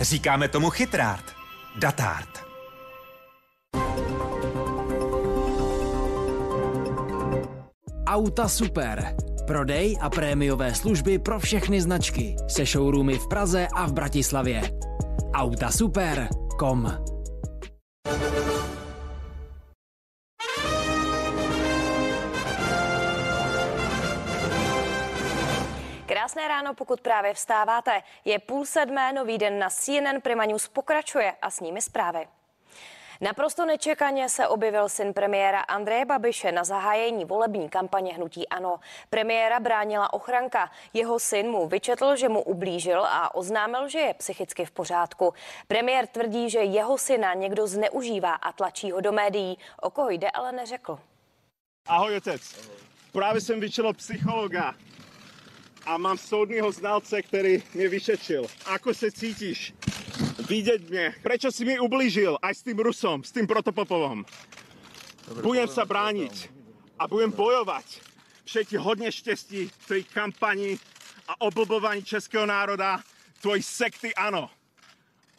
Říkáme 0.01 0.47
tomu 0.47 0.69
chytrárt. 0.69 1.25
Datárt. 1.75 2.43
Auta 8.07 8.47
Super. 8.47 9.15
Prodej 9.47 9.97
a 10.01 10.09
prémiové 10.09 10.75
služby 10.75 11.19
pro 11.19 11.39
všechny 11.39 11.81
značky 11.81 12.35
se 12.47 12.65
showroomy 12.65 13.17
v 13.17 13.27
Praze 13.27 13.67
a 13.75 13.85
v 13.85 13.93
Bratislavě. 13.93 14.61
Auta 15.33 15.71
Super. 15.71 16.27
Krásné 26.33 26.47
ráno, 26.47 26.73
pokud 26.73 27.01
právě 27.01 27.33
vstáváte. 27.33 28.01
Je 28.25 28.39
půl 28.39 28.65
sedmé, 28.65 29.13
nový 29.13 29.37
den 29.37 29.59
na 29.59 29.69
CNN 29.69 30.21
Prima 30.21 30.45
News 30.45 30.67
pokračuje 30.67 31.33
a 31.41 31.49
s 31.49 31.59
nimi 31.59 31.81
zprávy. 31.81 32.27
Naprosto 33.21 33.65
nečekaně 33.65 34.29
se 34.29 34.47
objevil 34.47 34.89
syn 34.89 35.13
premiéra 35.13 35.59
Andreje 35.59 36.05
Babiše 36.05 36.51
na 36.51 36.63
zahájení 36.63 37.25
volební 37.25 37.69
kampaně 37.69 38.13
Hnutí 38.13 38.47
Ano. 38.49 38.79
Premiéra 39.09 39.59
bránila 39.59 40.13
ochranka. 40.13 40.71
Jeho 40.93 41.19
syn 41.19 41.47
mu 41.47 41.67
vyčetl, 41.67 42.15
že 42.15 42.29
mu 42.29 42.41
ublížil 42.41 43.05
a 43.05 43.35
oznámil, 43.35 43.87
že 43.87 43.99
je 43.99 44.13
psychicky 44.13 44.65
v 44.65 44.71
pořádku. 44.71 45.33
Premiér 45.67 46.07
tvrdí, 46.07 46.49
že 46.49 46.59
jeho 46.59 46.97
syna 46.97 47.33
někdo 47.33 47.67
zneužívá 47.67 48.33
a 48.33 48.51
tlačí 48.51 48.91
ho 48.91 49.01
do 49.01 49.11
médií. 49.11 49.57
O 49.81 49.89
koho 49.89 50.09
jde, 50.09 50.31
ale 50.31 50.51
neřekl. 50.51 50.99
Ahoj, 51.87 52.17
otec. 52.17 52.41
Právě 53.11 53.41
jsem 53.41 53.59
vyčel 53.59 53.93
psychologa 53.93 54.73
a 55.85 55.97
mám 55.97 56.17
soudního 56.17 56.71
znalce, 56.71 57.21
který 57.21 57.63
mě 57.73 57.89
vyšetřil. 57.89 58.45
Ako 58.65 58.93
se 58.93 59.11
cítíš? 59.11 59.73
Vidět 60.49 60.89
mě. 60.89 61.15
Prečo 61.23 61.51
si 61.51 61.65
mi 61.65 61.79
ublížil? 61.79 62.37
Aj 62.41 62.55
s 62.55 62.63
tím 62.63 62.79
Rusom, 62.79 63.23
s 63.23 63.31
tím 63.31 63.47
Protopopovom. 63.47 64.25
Budem 65.41 65.67
se 65.67 65.85
bránit 65.85 66.49
a 66.99 67.07
budem 67.07 67.31
bojovat. 67.31 67.85
Přeji 68.43 68.65
ti 68.65 68.77
hodně 68.77 69.11
štěstí 69.11 69.67
v 69.67 69.85
tvojej 69.85 70.03
kampani 70.03 70.79
a 71.27 71.41
oblbování 71.41 72.03
českého 72.03 72.45
národa, 72.45 72.99
tvojí 73.41 73.63
sekty 73.63 74.15
ano. 74.15 74.49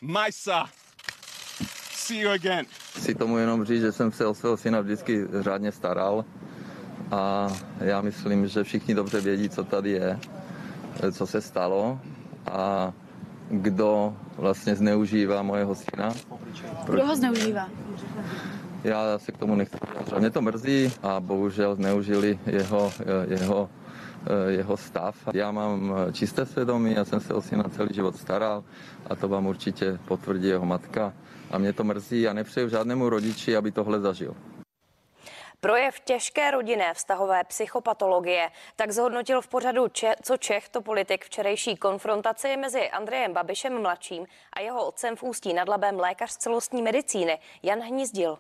Majsa. 0.01 0.71
See 1.93 2.21
you 2.21 2.31
again. 2.31 2.67
Chci 2.99 3.15
tomu 3.15 3.39
jenom 3.39 3.65
říct, 3.65 3.81
že 3.81 3.93
jsem 3.93 4.13
se 4.13 4.27
o 4.27 4.35
svého 4.35 4.57
syna 4.57 4.81
vždycky 4.81 5.27
řádně 5.41 5.73
staral 5.73 6.25
a 7.11 7.49
já 7.81 8.01
myslím, 8.01 8.47
že 8.47 8.65
všichni 8.65 8.95
dobře 8.95 9.21
vědí, 9.21 9.49
co 9.49 9.65
tady 9.65 9.91
je, 9.91 10.19
co 11.13 11.27
se 11.27 11.41
stalo 11.41 11.99
a 12.53 12.93
kdo 13.51 14.17
vlastně 14.37 14.77
zneužívá 14.77 15.43
mojeho 15.43 15.75
syna. 15.75 16.15
Kdo 16.87 17.07
ho 17.07 17.17
zneužívá? 17.17 17.69
Já 18.85 19.19
se 19.19 19.33
k 19.33 19.39
tomu 19.39 19.55
nechci 19.55 19.77
vyjadřovat. 19.91 20.21
Mě 20.21 20.31
to 20.31 20.43
mrzí 20.43 20.93
a 21.03 21.21
bohužel 21.21 21.75
zneužili 21.75 22.39
jeho, 22.47 22.93
jeho, 23.29 23.71
jeho 24.49 24.77
stav. 24.77 25.17
Já 25.35 25.51
mám 25.51 25.95
čisté 26.13 26.47
svědomí, 26.47 26.95
já 26.95 27.05
jsem 27.05 27.21
se 27.21 27.35
o 27.35 27.43
syna 27.43 27.65
celý 27.77 27.95
život 27.95 28.17
staral 28.17 28.65
a 29.11 29.17
to 29.17 29.29
vám 29.29 29.47
určitě 29.47 29.99
potvrdí 30.05 30.49
jeho 30.49 30.67
matka. 30.67 31.13
A 31.51 31.59
mě 31.59 31.73
to 31.73 31.85
mrzí 31.85 32.29
a 32.29 32.33
nepřeju 32.33 32.69
žádnému 32.69 33.09
rodiči, 33.09 33.57
aby 33.57 33.71
tohle 33.71 34.01
zažil. 34.01 34.35
Projev 35.65 36.01
těžké 36.01 36.51
rodinné 36.51 36.95
vztahové 36.95 37.45
psychopatologie 37.45 38.51
tak 38.77 38.93
zhodnotil 38.93 39.41
v 39.41 39.49
pořadu 39.49 39.89
Če- 39.89 40.15
Co 40.23 40.37
Čech 40.37 40.69
to 40.69 40.81
politik 40.81 41.25
včerejší 41.25 41.77
konfrontaci 41.77 42.57
mezi 42.57 42.91
Andrejem 42.91 43.33
Babišem 43.33 43.83
mladším 43.83 44.27
a 44.53 44.61
jeho 44.61 44.87
otcem 44.87 45.17
v 45.17 45.23
Ústí 45.23 45.53
nad 45.55 45.69
Labem 45.69 45.99
lékař 46.01 46.37
celostní 46.37 46.83
medicíny 46.83 47.39
Jan 47.63 47.81
Hnízdil. 47.81 48.39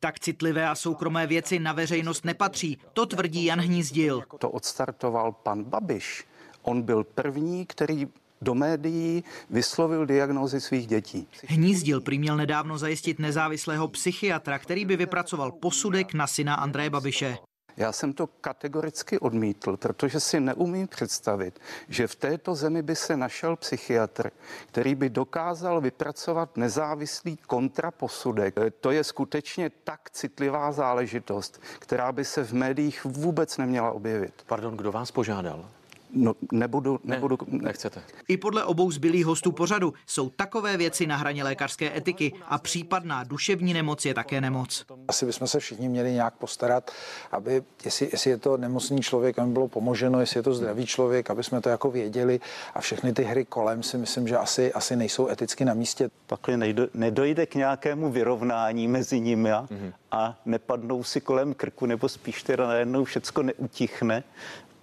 Tak 0.00 0.20
citlivé 0.20 0.68
a 0.68 0.74
soukromé 0.74 1.26
věci 1.26 1.58
na 1.58 1.72
veřejnost 1.72 2.24
nepatří, 2.24 2.80
to 2.92 3.06
tvrdí 3.06 3.44
Jan 3.44 3.60
Hnízdil. 3.60 4.22
To 4.38 4.50
odstartoval 4.50 5.32
pan 5.32 5.64
Babiš. 5.64 6.24
On 6.62 6.82
byl 6.82 7.04
první, 7.04 7.66
který 7.66 8.06
do 8.40 8.54
médií 8.54 9.24
vyslovil 9.50 10.06
diagnózy 10.06 10.60
svých 10.60 10.86
dětí. 10.86 11.28
Hnízdil 11.46 12.00
prý 12.00 12.18
měl 12.18 12.36
nedávno 12.36 12.78
zajistit 12.78 13.18
nezávislého 13.18 13.88
psychiatra, 13.88 14.58
který 14.58 14.84
by 14.84 14.96
vypracoval 14.96 15.52
posudek 15.52 16.14
na 16.14 16.26
syna 16.26 16.54
Andreje 16.54 16.90
Babiše. 16.90 17.38
Já 17.76 17.92
jsem 17.92 18.12
to 18.12 18.26
kategoricky 18.26 19.18
odmítl, 19.18 19.76
protože 19.76 20.20
si 20.20 20.40
neumím 20.40 20.88
představit, 20.88 21.60
že 21.88 22.06
v 22.06 22.14
této 22.14 22.54
zemi 22.54 22.82
by 22.82 22.96
se 22.96 23.16
našel 23.16 23.56
psychiatr, 23.56 24.30
který 24.66 24.94
by 24.94 25.10
dokázal 25.10 25.80
vypracovat 25.80 26.56
nezávislý 26.56 27.36
kontraposudek. 27.36 28.54
To 28.80 28.90
je 28.90 29.04
skutečně 29.04 29.70
tak 29.84 30.10
citlivá 30.10 30.72
záležitost, 30.72 31.62
která 31.78 32.12
by 32.12 32.24
se 32.24 32.44
v 32.44 32.52
médiích 32.52 33.04
vůbec 33.04 33.58
neměla 33.58 33.90
objevit. 33.90 34.42
Pardon, 34.46 34.76
kdo 34.76 34.92
vás 34.92 35.10
požádal? 35.10 35.68
No, 36.10 36.34
nebudu, 36.52 37.00
nebudu. 37.04 37.38
Ne, 37.46 37.58
nechcete. 37.62 38.02
I 38.28 38.36
podle 38.36 38.64
obou 38.64 38.90
zbylých 38.90 39.26
hostů 39.26 39.52
pořadu 39.52 39.94
jsou 40.06 40.30
takové 40.30 40.76
věci 40.76 41.06
na 41.06 41.16
hraně 41.16 41.44
lékařské 41.44 41.96
etiky 41.96 42.32
a 42.48 42.58
případná 42.58 43.24
duševní 43.24 43.74
nemoc 43.74 44.04
je 44.04 44.14
také 44.14 44.40
nemoc. 44.40 44.84
Asi 45.08 45.26
bychom 45.26 45.46
se 45.46 45.60
všichni 45.60 45.88
měli 45.88 46.12
nějak 46.12 46.34
postarat, 46.34 46.90
aby, 47.32 47.62
jestli, 47.84 48.08
jestli 48.12 48.30
je 48.30 48.38
to 48.38 48.56
nemocný 48.56 49.00
člověk, 49.00 49.38
aby 49.38 49.52
bylo 49.52 49.68
pomoženo, 49.68 50.20
jestli 50.20 50.38
je 50.38 50.42
to 50.42 50.54
zdravý 50.54 50.86
člověk, 50.86 51.30
aby 51.30 51.44
jsme 51.44 51.60
to 51.60 51.68
jako 51.68 51.90
věděli 51.90 52.40
a 52.74 52.80
všechny 52.80 53.12
ty 53.12 53.22
hry 53.22 53.44
kolem 53.44 53.82
si 53.82 53.98
myslím, 53.98 54.28
že 54.28 54.36
asi, 54.36 54.72
asi 54.72 54.96
nejsou 54.96 55.28
eticky 55.28 55.64
na 55.64 55.74
místě. 55.74 56.10
Pakli 56.26 56.56
nejdo, 56.56 56.88
nedojde 56.94 57.46
k 57.46 57.54
nějakému 57.54 58.10
vyrovnání 58.10 58.88
mezi 58.88 59.20
nimi 59.20 59.52
a, 59.52 59.62
mm-hmm. 59.62 59.92
a 60.10 60.38
nepadnou 60.44 61.04
si 61.04 61.20
kolem 61.20 61.54
krku, 61.54 61.86
nebo 61.86 62.08
spíš 62.08 62.42
teda 62.42 62.66
najednou 62.66 63.04
všecko 63.04 63.42
neutichne, 63.42 64.24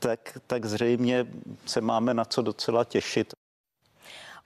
tak, 0.03 0.37
tak 0.47 0.65
zřejmě 0.65 1.25
se 1.65 1.81
máme 1.81 2.13
na 2.13 2.25
co 2.25 2.41
docela 2.41 2.83
těšit. 2.83 3.33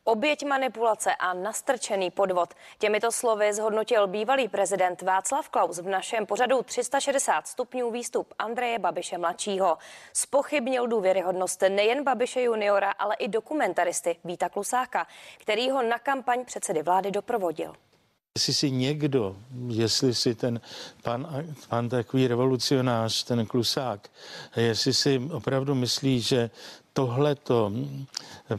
Oběť 0.04 0.46
manipulace 0.46 1.16
a 1.16 1.34
nastrčený 1.34 2.12
podvod. 2.12 2.54
Těmito 2.80 3.12
slovy 3.12 3.54
zhodnotil 3.54 4.08
bývalý 4.08 4.48
prezident 4.48 5.02
Václav 5.02 5.50
Klaus 5.50 5.80
v 5.80 5.88
našem 5.88 6.26
pořadu 6.26 6.64
360 6.64 7.48
stupňů 7.48 7.92
výstup 7.92 8.34
Andreje 8.40 8.80
Babiše 8.80 9.18
mladšího. 9.18 9.78
Spochybnil 10.14 10.88
důvěryhodnost 10.88 11.62
nejen 11.62 12.04
Babiše 12.04 12.42
juniora, 12.42 12.92
ale 12.92 13.16
i 13.16 13.28
dokumentaristy 13.28 14.16
Víta 14.24 14.50
Klusáka, 14.50 15.08
který 15.38 15.70
ho 15.70 15.84
na 15.84 16.00
kampaň 16.00 16.46
předsedy 16.46 16.84
vlády 16.84 17.12
doprovodil. 17.12 17.74
Jestli 18.38 18.54
si 18.54 18.72
někdo, 18.72 19.36
jestli 19.68 20.16
si 20.16 20.36
ten 20.36 20.62
pan, 21.04 21.46
pan 21.70 21.90
takový 21.90 22.28
revolucionář, 22.28 23.24
ten 23.24 23.46
klusák, 23.46 24.10
jestli 24.56 24.94
si 24.94 25.22
opravdu 25.32 25.76
myslí, 25.76 26.22
že 26.22 26.50
tohleto 26.94 27.72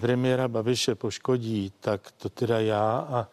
premiéra 0.01 0.49
Babiše 0.49 0.95
poškodí, 0.95 1.73
tak 1.81 2.11
to 2.19 2.29
teda 2.29 2.61
já 2.61 2.99
a 2.99 3.27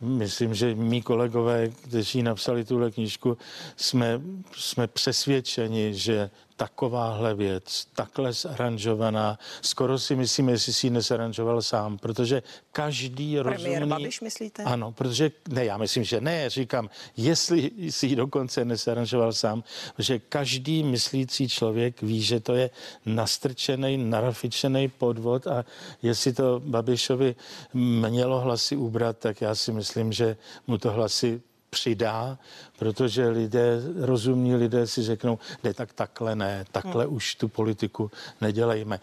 myslím, 0.00 0.54
že 0.54 0.74
mý 0.74 1.02
kolegové, 1.02 1.68
kteří 1.68 2.22
napsali 2.22 2.64
tuhle 2.64 2.90
knížku, 2.90 3.38
jsme, 3.76 4.20
jsme 4.56 4.86
přesvědčeni, 4.86 5.94
že 5.94 6.30
takováhle 6.60 7.34
věc, 7.34 7.86
takhle 7.94 8.32
zaranžovaná, 8.32 9.38
skoro 9.62 9.98
si 9.98 10.16
myslím, 10.16 10.48
jestli 10.48 10.72
si 10.72 10.86
ji 10.86 10.90
nezaranžoval 10.90 11.62
sám, 11.62 11.98
protože 11.98 12.42
každý 12.72 13.36
Premiér 13.42 13.80
rozumný... 13.80 13.88
Babiš, 13.88 14.20
myslíte? 14.20 14.62
Ano, 14.62 14.92
protože, 14.92 15.30
ne, 15.48 15.64
já 15.64 15.76
myslím, 15.76 16.04
že 16.04 16.20
ne, 16.20 16.50
říkám, 16.50 16.90
jestli 17.16 17.70
si 17.90 18.06
ji 18.06 18.16
dokonce 18.16 18.64
nezaranžoval 18.64 19.32
sám, 19.32 19.64
protože 19.96 20.18
každý 20.18 20.82
myslící 20.82 21.48
člověk 21.48 22.02
ví, 22.02 22.22
že 22.22 22.40
to 22.40 22.54
je 22.54 22.70
nastrčený, 23.06 23.96
narafičený 23.96 24.88
podvod 24.88 25.46
a 25.46 25.64
jestli 26.02 26.32
to 26.32 26.60
Babišovi 26.64 27.36
mělo 27.74 28.40
hlasy 28.40 28.76
ubrat, 28.76 29.18
tak 29.18 29.40
já 29.40 29.54
si 29.54 29.72
myslím, 29.72 30.12
že 30.12 30.36
mu 30.66 30.78
to 30.78 30.92
hlasy 30.92 31.40
přidá, 31.70 32.38
protože 32.78 33.28
lidé, 33.28 33.80
rozumní 34.00 34.54
lidé 34.54 34.86
si 34.86 35.02
řeknou, 35.02 35.38
ne, 35.64 35.74
tak 35.74 35.92
takhle 35.92 36.36
ne, 36.36 36.64
takhle 36.72 37.04
hmm. 37.04 37.14
už 37.14 37.34
tu 37.34 37.48
politiku 37.48 38.10
nedělejme. 38.40 39.00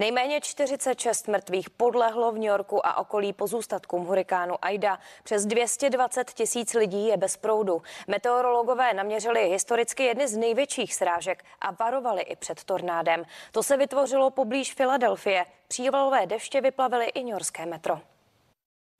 Nejméně 0.00 0.40
46 0.40 1.28
mrtvých 1.28 1.70
podlehlo 1.70 2.32
v 2.32 2.34
New 2.34 2.44
Yorku 2.44 2.86
a 2.86 2.96
okolí 2.96 3.32
pozůstatkům 3.32 4.04
hurikánu 4.04 4.54
Aida. 4.62 4.98
Přes 5.24 5.46
220 5.46 6.30
tisíc 6.30 6.74
lidí 6.74 7.06
je 7.06 7.16
bez 7.16 7.36
proudu. 7.36 7.82
Meteorologové 8.06 8.94
naměřili 8.94 9.48
historicky 9.48 10.04
jedny 10.04 10.28
z 10.28 10.36
největších 10.36 10.94
srážek 10.94 11.44
a 11.60 11.70
varovali 11.70 12.22
i 12.22 12.36
před 12.36 12.64
tornádem. 12.64 13.24
To 13.52 13.62
se 13.62 13.76
vytvořilo 13.76 14.30
poblíž 14.30 14.74
Filadelfie. 14.74 15.44
Přívalové 15.68 16.26
deště 16.26 16.60
vyplavily 16.60 17.06
i 17.06 17.20
New 17.20 17.32
Yorkské 17.32 17.66
metro. 17.66 18.00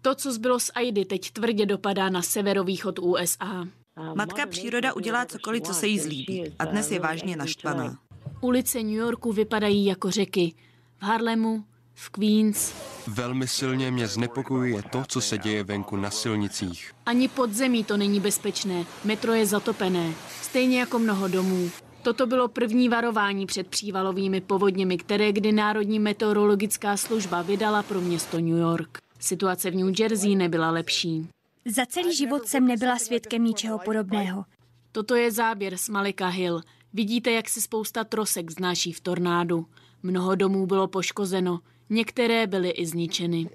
To, 0.02 0.14
co 0.14 0.32
zbylo 0.32 0.60
z 0.60 0.70
Aidy, 0.74 1.04
teď 1.04 1.30
tvrdě 1.30 1.66
dopadá 1.66 2.08
na 2.08 2.22
severovýchod 2.22 2.98
USA. 2.98 3.66
Matka 4.14 4.46
příroda 4.46 4.92
udělá 4.92 5.26
cokoliv, 5.26 5.62
co 5.62 5.74
se 5.74 5.86
jí 5.86 5.98
zlíbí 5.98 6.44
a 6.58 6.64
dnes 6.64 6.90
je 6.90 7.00
vážně 7.00 7.36
naštvaná. 7.36 7.98
Ulice 8.40 8.82
New 8.82 8.92
Yorku 8.92 9.32
vypadají 9.32 9.86
jako 9.86 10.10
řeky. 10.10 10.54
V 10.98 11.02
Harlemu, 11.02 11.64
v 11.94 12.10
Queens. 12.10 12.72
Velmi 13.06 13.48
silně 13.48 13.90
mě 13.90 14.08
znepokojuje 14.08 14.82
to, 14.82 15.02
co 15.08 15.20
se 15.20 15.38
děje 15.38 15.64
venku 15.64 15.96
na 15.96 16.10
silnicích. 16.10 16.92
Ani 17.06 17.28
pod 17.28 17.52
zemí 17.52 17.84
to 17.84 17.96
není 17.96 18.20
bezpečné. 18.20 18.84
Metro 19.04 19.32
je 19.32 19.46
zatopené, 19.46 20.12
stejně 20.42 20.80
jako 20.80 20.98
mnoho 20.98 21.28
domů. 21.28 21.70
Toto 22.02 22.26
bylo 22.26 22.48
první 22.48 22.88
varování 22.88 23.46
před 23.46 23.66
přívalovými 23.66 24.40
povodněmi, 24.40 24.98
které 24.98 25.32
kdy 25.32 25.52
Národní 25.52 25.98
meteorologická 25.98 26.96
služba 26.96 27.42
vydala 27.42 27.82
pro 27.82 28.00
město 28.00 28.36
New 28.36 28.58
York. 28.58 28.98
Situace 29.20 29.70
v 29.70 29.74
New 29.74 30.00
Jersey 30.00 30.36
nebyla 30.36 30.70
lepší. 30.70 31.28
Za 31.66 31.86
celý 31.86 32.16
život 32.16 32.46
jsem 32.46 32.66
nebyla 32.66 32.98
svědkem 32.98 33.44
ničeho 33.44 33.78
podobného. 33.78 34.44
Toto 34.92 35.14
je 35.14 35.32
záběr 35.32 35.76
z 35.76 35.88
Malika 35.88 36.28
Hill. 36.28 36.60
Vidíte, 36.92 37.30
jak 37.30 37.48
se 37.48 37.60
spousta 37.60 38.04
trosek 38.04 38.50
znáší 38.50 38.92
v 38.92 39.00
tornádu. 39.00 39.66
Mnoho 40.02 40.34
domů 40.34 40.66
bylo 40.66 40.88
poškozeno, 40.88 41.60
některé 41.90 42.46
byly 42.46 42.70
i 42.70 42.86
zničeny. 42.86 43.48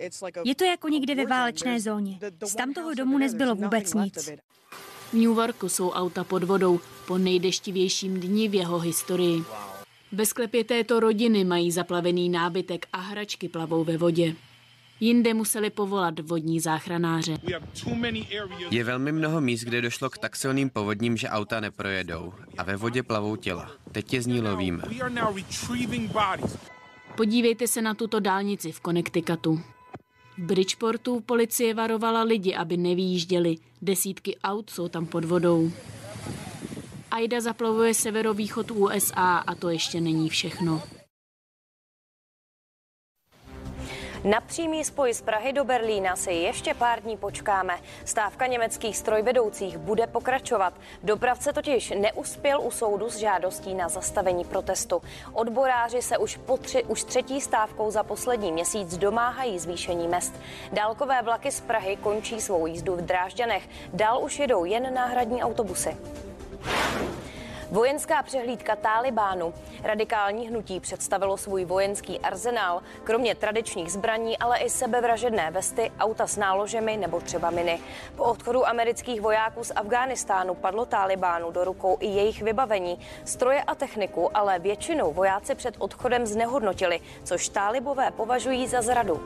Je 0.45 0.55
to 0.55 0.63
jako 0.63 0.88
někde 0.88 1.16
ve 1.16 1.26
válečné 1.26 1.80
zóně. 1.80 2.20
Z 2.45 2.55
tamtoho 2.55 2.93
domu 2.93 3.18
nezbylo 3.18 3.55
vůbec 3.55 3.93
nic. 3.93 4.30
V 5.09 5.13
New 5.13 5.38
Yorku 5.38 5.70
jsou 5.70 5.89
auta 5.91 6.24
pod 6.24 6.43
vodou 6.43 6.80
po 7.07 7.18
nejdeštivějším 7.18 8.20
dni 8.20 8.47
v 8.47 8.55
jeho 8.55 8.80
historii. 8.80 9.43
Ve 10.11 10.26
sklepě 10.26 10.63
této 10.63 10.99
rodiny 10.99 11.43
mají 11.43 11.72
zaplavený 11.72 12.30
nábytek 12.30 12.86
a 12.93 12.97
hračky 12.97 13.49
plavou 13.49 13.84
ve 13.84 13.97
vodě. 13.97 14.36
Jinde 15.00 15.34
museli 15.34 15.70
povolat 15.70 16.20
vodní 16.20 16.60
záchranáře. 16.60 17.38
Je 18.72 18.84
velmi 18.84 19.12
mnoho 19.12 19.41
míst, 19.41 19.64
kde 19.64 19.82
došlo 19.82 20.10
k 20.10 20.18
tak 20.18 20.36
silným 20.36 20.70
povodním, 20.70 21.18
že 21.18 21.30
auta 21.30 21.60
neprojedou 21.60 22.34
a 22.58 22.64
ve 22.64 22.76
vodě 22.76 23.04
plavou 23.04 23.36
těla. 23.36 23.72
Teď 23.91 24.14
je 24.14 24.22
z 24.22 24.28
ní 24.28 24.41
lovíme. 24.41 24.84
Podívejte 27.18 27.68
se 27.68 27.82
na 27.82 27.93
tuto 27.93 28.20
dálnici 28.20 28.72
v 28.72 28.82
Connecticutu. 28.82 29.62
V 30.38 30.41
Bridgeportu 30.41 31.20
policie 31.20 31.74
varovala 31.74 32.24
lidi, 32.24 32.56
aby 32.56 32.78
nevýjížděli. 32.78 33.56
Desítky 33.82 34.38
aut 34.43 34.70
jsou 34.70 34.88
tam 34.88 35.06
pod 35.06 35.26
vodou. 35.26 35.72
Aida 37.12 37.41
zaplavuje 37.41 37.93
severovýchod 37.93 38.72
USA 38.72 39.38
a 39.38 39.56
to 39.56 39.70
ještě 39.70 40.02
není 40.02 40.30
všechno. 40.30 40.82
Na 44.26 44.41
přímý 44.41 44.84
spoj 44.84 45.13
z 45.13 45.21
Prahy 45.21 45.53
do 45.53 45.63
Berlína 45.63 46.15
si 46.15 46.32
ještě 46.32 46.73
pár 46.73 47.01
dní 47.01 47.17
počkáme. 47.17 47.80
Stávka 48.05 48.47
německých 48.47 48.97
strojvedoucích 48.97 49.78
bude 49.78 50.07
pokračovat. 50.07 50.73
Dopravce 51.03 51.53
totiž 51.53 51.93
neuspěl 51.99 52.61
u 52.61 52.71
soudu 52.71 53.09
s 53.09 53.17
žádostí 53.17 53.73
na 53.73 53.89
zastavení 53.89 54.45
protestu. 54.45 55.01
Odboráři 55.34 56.01
se 56.01 56.17
už, 56.17 56.38
po 56.38 56.57
tři, 56.57 56.84
už 56.84 57.03
třetí 57.03 57.41
stávkou 57.41 57.91
za 57.91 58.03
poslední 58.03 58.51
měsíc 58.51 58.97
domáhají 58.97 59.59
zvýšení 59.59 60.07
mest. 60.07 60.34
Dálkové 60.71 61.21
vlaky 61.21 61.51
z 61.51 61.61
Prahy 61.61 61.95
končí 61.95 62.41
svou 62.41 62.65
jízdu 62.67 62.95
v 62.95 63.01
Drážďanech. 63.01 63.69
Dál 63.93 64.23
už 64.23 64.39
jedou 64.39 64.65
jen 64.65 64.93
náhradní 64.93 65.43
autobusy. 65.43 65.97
Vojenská 67.76 68.23
přehlídka 68.23 68.76
Tálibánu. 68.76 69.53
Radikální 69.84 70.47
hnutí 70.47 70.80
představilo 70.80 71.38
svůj 71.38 71.65
vojenský 71.65 72.19
arzenál, 72.19 72.82
kromě 73.03 73.36
tradičních 73.36 73.91
zbraní, 73.91 74.38
ale 74.38 74.57
i 74.57 74.69
sebevražedné 74.69 75.51
vesty, 75.51 75.91
auta 75.99 76.28
s 76.28 76.38
náložemi 76.38 76.97
nebo 76.97 77.19
třeba 77.19 77.49
miny. 77.49 77.80
Po 78.15 78.23
odchodu 78.23 78.67
amerických 78.67 79.21
vojáků 79.21 79.63
z 79.63 79.71
Afghánistánu 79.76 80.55
padlo 80.55 80.86
Tálibánu 80.86 81.51
do 81.51 81.63
rukou 81.63 81.97
i 81.99 82.07
jejich 82.07 82.41
vybavení, 82.41 82.99
stroje 83.26 83.63
a 83.63 83.76
techniku, 83.76 84.38
ale 84.38 84.59
většinou 84.59 85.13
vojáci 85.13 85.55
před 85.55 85.76
odchodem 85.78 86.26
znehodnotili, 86.26 86.99
což 87.23 87.49
Tálibové 87.49 88.11
považují 88.11 88.67
za 88.67 88.82
zradu. 88.82 89.21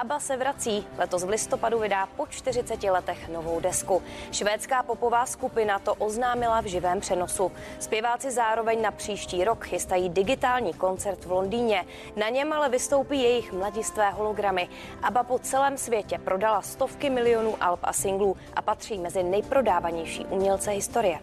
ABBA 0.00 0.20
se 0.20 0.36
vrací. 0.36 0.86
Letos 0.98 1.24
v 1.24 1.28
listopadu 1.28 1.78
vydá 1.78 2.06
po 2.06 2.26
40 2.26 2.82
letech 2.82 3.28
novou 3.28 3.60
desku. 3.60 4.02
Švédská 4.32 4.82
popová 4.82 5.26
skupina 5.26 5.78
to 5.78 5.94
oznámila 5.94 6.60
v 6.60 6.64
živém 6.64 7.00
přenosu. 7.00 7.52
Zpěváci 7.78 8.30
zároveň 8.30 8.82
na 8.82 8.90
příští 8.90 9.44
rok 9.44 9.64
chystají 9.64 10.08
digitální 10.08 10.74
koncert 10.74 11.24
v 11.24 11.32
Londýně. 11.32 11.84
Na 12.16 12.28
něm 12.28 12.52
ale 12.52 12.68
vystoupí 12.68 13.22
jejich 13.22 13.52
mladistvé 13.52 14.10
hologramy. 14.10 14.68
ABBA 15.02 15.22
po 15.22 15.38
celém 15.38 15.78
světě 15.78 16.18
prodala 16.18 16.62
stovky 16.62 17.10
milionů 17.10 17.54
alb 17.60 17.80
a 17.82 17.92
singlů 17.92 18.36
a 18.56 18.62
patří 18.62 18.98
mezi 18.98 19.22
nejprodávanější 19.22 20.24
umělce 20.24 20.70
historie. 20.70 21.20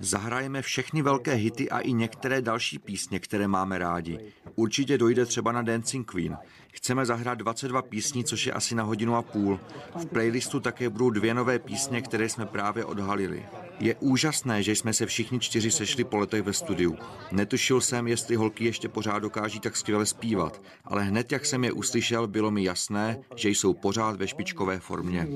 Zahrajeme 0.00 0.62
všechny 0.62 1.02
velké 1.02 1.34
hity 1.34 1.70
a 1.70 1.78
i 1.78 1.92
některé 1.92 2.42
další 2.42 2.78
písně, 2.78 3.20
které 3.20 3.48
máme 3.48 3.78
rádi. 3.78 4.32
Určitě 4.54 4.98
dojde 4.98 5.26
třeba 5.26 5.52
na 5.52 5.62
Dancing 5.62 6.10
Queen. 6.10 6.36
Chceme 6.72 7.06
zahrát 7.06 7.38
22 7.38 7.82
písní, 7.82 8.24
což 8.24 8.46
je 8.46 8.52
asi 8.52 8.74
na 8.74 8.82
hodinu 8.82 9.16
a 9.16 9.22
půl. 9.22 9.60
V 9.96 10.06
playlistu 10.06 10.60
také 10.60 10.88
budou 10.88 11.10
dvě 11.10 11.34
nové 11.34 11.58
písně, 11.58 12.02
které 12.02 12.28
jsme 12.28 12.46
právě 12.46 12.84
odhalili. 12.84 13.46
Je 13.80 13.94
úžasné, 13.94 14.62
že 14.62 14.72
jsme 14.72 14.92
se 14.92 15.06
všichni 15.06 15.40
čtyři 15.40 15.70
sešli 15.70 16.04
po 16.04 16.16
letech 16.16 16.42
ve 16.42 16.52
studiu. 16.52 16.96
Netušil 17.32 17.80
jsem, 17.80 18.08
jestli 18.08 18.36
holky 18.36 18.64
ještě 18.64 18.88
pořád 18.88 19.18
dokáží 19.18 19.60
tak 19.60 19.76
skvěle 19.76 20.06
zpívat, 20.06 20.62
ale 20.84 21.02
hned 21.02 21.32
jak 21.32 21.46
jsem 21.46 21.64
je 21.64 21.72
uslyšel, 21.72 22.26
bylo 22.26 22.50
mi 22.50 22.64
jasné, 22.64 23.18
že 23.36 23.48
jsou 23.48 23.74
pořád 23.74 24.16
ve 24.16 24.28
špičkové 24.28 24.78
formě. 24.78 25.28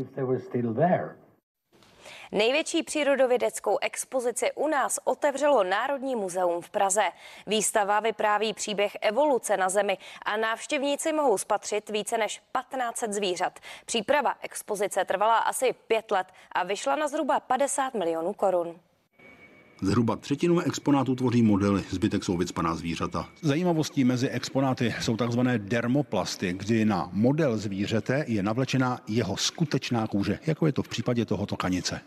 Největší 2.32 2.82
přírodovědeckou 2.82 3.78
expozici 3.80 4.46
u 4.54 4.68
nás 4.68 4.98
otevřelo 5.04 5.64
Národní 5.64 6.16
muzeum 6.16 6.62
v 6.62 6.70
Praze. 6.70 7.02
Výstava 7.46 8.00
vypráví 8.00 8.54
příběh 8.54 8.96
evoluce 9.00 9.56
na 9.56 9.68
Zemi 9.68 9.98
a 10.22 10.36
návštěvníci 10.36 11.12
mohou 11.12 11.38
spatřit 11.38 11.90
více 11.90 12.18
než 12.18 12.42
1500 12.58 13.12
zvířat. 13.12 13.58
Příprava 13.86 14.34
expozice 14.42 15.04
trvala 15.04 15.38
asi 15.38 15.74
pět 15.86 16.10
let 16.10 16.26
a 16.52 16.64
vyšla 16.64 16.96
na 16.96 17.08
zhruba 17.08 17.40
50 17.40 17.94
milionů 17.94 18.32
korun. 18.32 18.76
Zhruba 19.82 20.16
třetinu 20.16 20.60
exponátů 20.60 21.14
tvoří 21.14 21.42
modely, 21.42 21.84
zbytek 21.90 22.24
jsou 22.24 22.36
vycpaná 22.36 22.74
zvířata. 22.74 23.28
Zajímavostí 23.42 24.04
mezi 24.04 24.28
exponáty 24.28 24.94
jsou 25.00 25.16
takzvané 25.16 25.58
dermoplasty, 25.58 26.52
kdy 26.52 26.84
na 26.84 27.08
model 27.12 27.58
zvířete 27.58 28.24
je 28.28 28.42
navlečená 28.42 29.00
jeho 29.08 29.36
skutečná 29.36 30.06
kůže, 30.06 30.38
jako 30.46 30.66
je 30.66 30.72
to 30.72 30.82
v 30.82 30.88
případě 30.88 31.24
tohoto 31.24 31.56
kanice. 31.56 32.00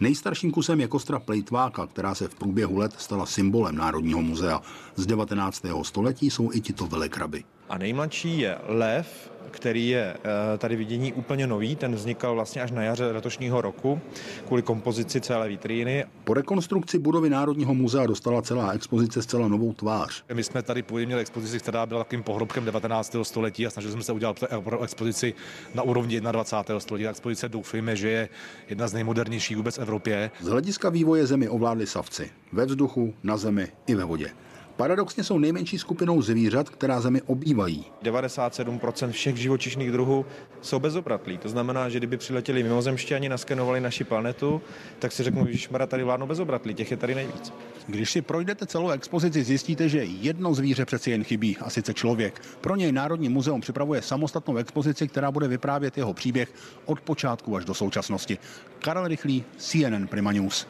Nejstarším 0.00 0.50
kusem 0.50 0.80
je 0.80 0.88
kostra 0.88 1.18
plejtváka, 1.18 1.86
která 1.86 2.14
se 2.14 2.28
v 2.28 2.34
průběhu 2.34 2.78
let 2.78 2.94
stala 2.98 3.26
symbolem 3.26 3.76
Národního 3.76 4.22
muzea. 4.22 4.62
Z 4.96 5.06
19. 5.06 5.62
století 5.82 6.30
jsou 6.30 6.52
i 6.52 6.60
tito 6.60 6.86
velekraby. 6.86 7.44
A 7.68 7.78
nejmladší 7.78 8.38
je 8.38 8.58
lev, 8.66 9.30
který 9.54 9.88
je 9.88 10.16
eh, 10.16 10.58
tady 10.58 10.76
vidění 10.76 11.12
úplně 11.12 11.46
nový. 11.46 11.76
Ten 11.76 11.94
vznikal 11.94 12.34
vlastně 12.34 12.62
až 12.62 12.70
na 12.70 12.82
jaře 12.82 13.06
letošního 13.06 13.60
roku 13.60 14.00
kvůli 14.46 14.62
kompozici 14.62 15.20
celé 15.20 15.48
vitríny. 15.48 16.04
Po 16.24 16.34
rekonstrukci 16.34 16.98
budovy 16.98 17.30
Národního 17.30 17.74
muzea 17.74 18.06
dostala 18.06 18.42
celá 18.42 18.72
expozice 18.72 19.22
zcela 19.22 19.48
novou 19.48 19.72
tvář. 19.72 20.24
My 20.34 20.44
jsme 20.44 20.62
tady 20.62 20.82
původně 20.82 21.06
měli 21.06 21.20
expozici, 21.20 21.58
která 21.58 21.86
byla 21.86 22.04
takovým 22.04 22.22
pohrobkem 22.22 22.64
19. 22.64 23.16
století 23.22 23.66
a 23.66 23.70
snažili 23.70 23.92
jsme 23.92 24.02
se 24.02 24.12
udělat 24.12 24.44
pro 24.64 24.82
expozici 24.82 25.34
na 25.74 25.82
úrovni 25.82 26.20
21. 26.20 26.80
století. 26.80 27.08
Expozice 27.08 27.48
doufejme, 27.48 27.96
že 27.96 28.08
je 28.08 28.28
jedna 28.68 28.88
z 28.88 28.92
nejmodernějších 28.92 29.56
vůbec 29.56 29.76
v 29.78 29.82
Evropě. 29.82 30.30
Z 30.40 30.46
hlediska 30.48 30.90
vývoje 30.90 31.26
zemi 31.26 31.48
ovládli 31.48 31.86
savci. 31.86 32.30
Ve 32.52 32.66
vzduchu, 32.66 33.14
na 33.22 33.36
zemi 33.36 33.68
i 33.86 33.94
ve 33.94 34.04
vodě. 34.04 34.30
Paradoxně 34.76 35.24
jsou 35.24 35.38
nejmenší 35.38 35.78
skupinou 35.78 36.22
zvířat, 36.22 36.68
která 36.68 37.00
zemi 37.00 37.22
obývají. 37.22 37.84
97% 38.02 39.10
všech 39.10 39.36
živočišných 39.36 39.92
druhů 39.92 40.26
jsou 40.60 40.78
bezobratlí. 40.78 41.38
To 41.38 41.48
znamená, 41.48 41.88
že 41.88 41.98
kdyby 41.98 42.16
přiletěli 42.16 42.62
mimozemšťani, 42.62 43.28
naskenovali 43.28 43.80
naši 43.80 44.04
planetu, 44.04 44.60
tak 44.98 45.12
si 45.12 45.22
řeknu, 45.22 45.46
že 45.50 45.68
Mara 45.70 45.86
tady 45.86 46.02
vládnou 46.02 46.26
bezobratlí, 46.26 46.74
těch 46.74 46.90
je 46.90 46.96
tady 46.96 47.14
nejvíc. 47.14 47.52
Když 47.86 48.10
si 48.10 48.22
projdete 48.22 48.66
celou 48.66 48.90
expozici, 48.90 49.44
zjistíte, 49.44 49.88
že 49.88 50.04
jedno 50.04 50.54
zvíře 50.54 50.84
přeci 50.84 51.10
jen 51.10 51.24
chybí, 51.24 51.56
a 51.60 51.70
sice 51.70 51.94
člověk. 51.94 52.42
Pro 52.60 52.76
něj 52.76 52.92
Národní 52.92 53.28
muzeum 53.28 53.60
připravuje 53.60 54.02
samostatnou 54.02 54.56
expozici, 54.56 55.08
která 55.08 55.30
bude 55.30 55.48
vyprávět 55.48 55.98
jeho 55.98 56.14
příběh 56.14 56.52
od 56.84 57.00
počátku 57.00 57.56
až 57.56 57.64
do 57.64 57.74
současnosti. 57.74 58.38
Karel 58.78 59.08
Rychlý, 59.08 59.44
CNN 59.56 60.06
Prima 60.06 60.32
News. 60.32 60.66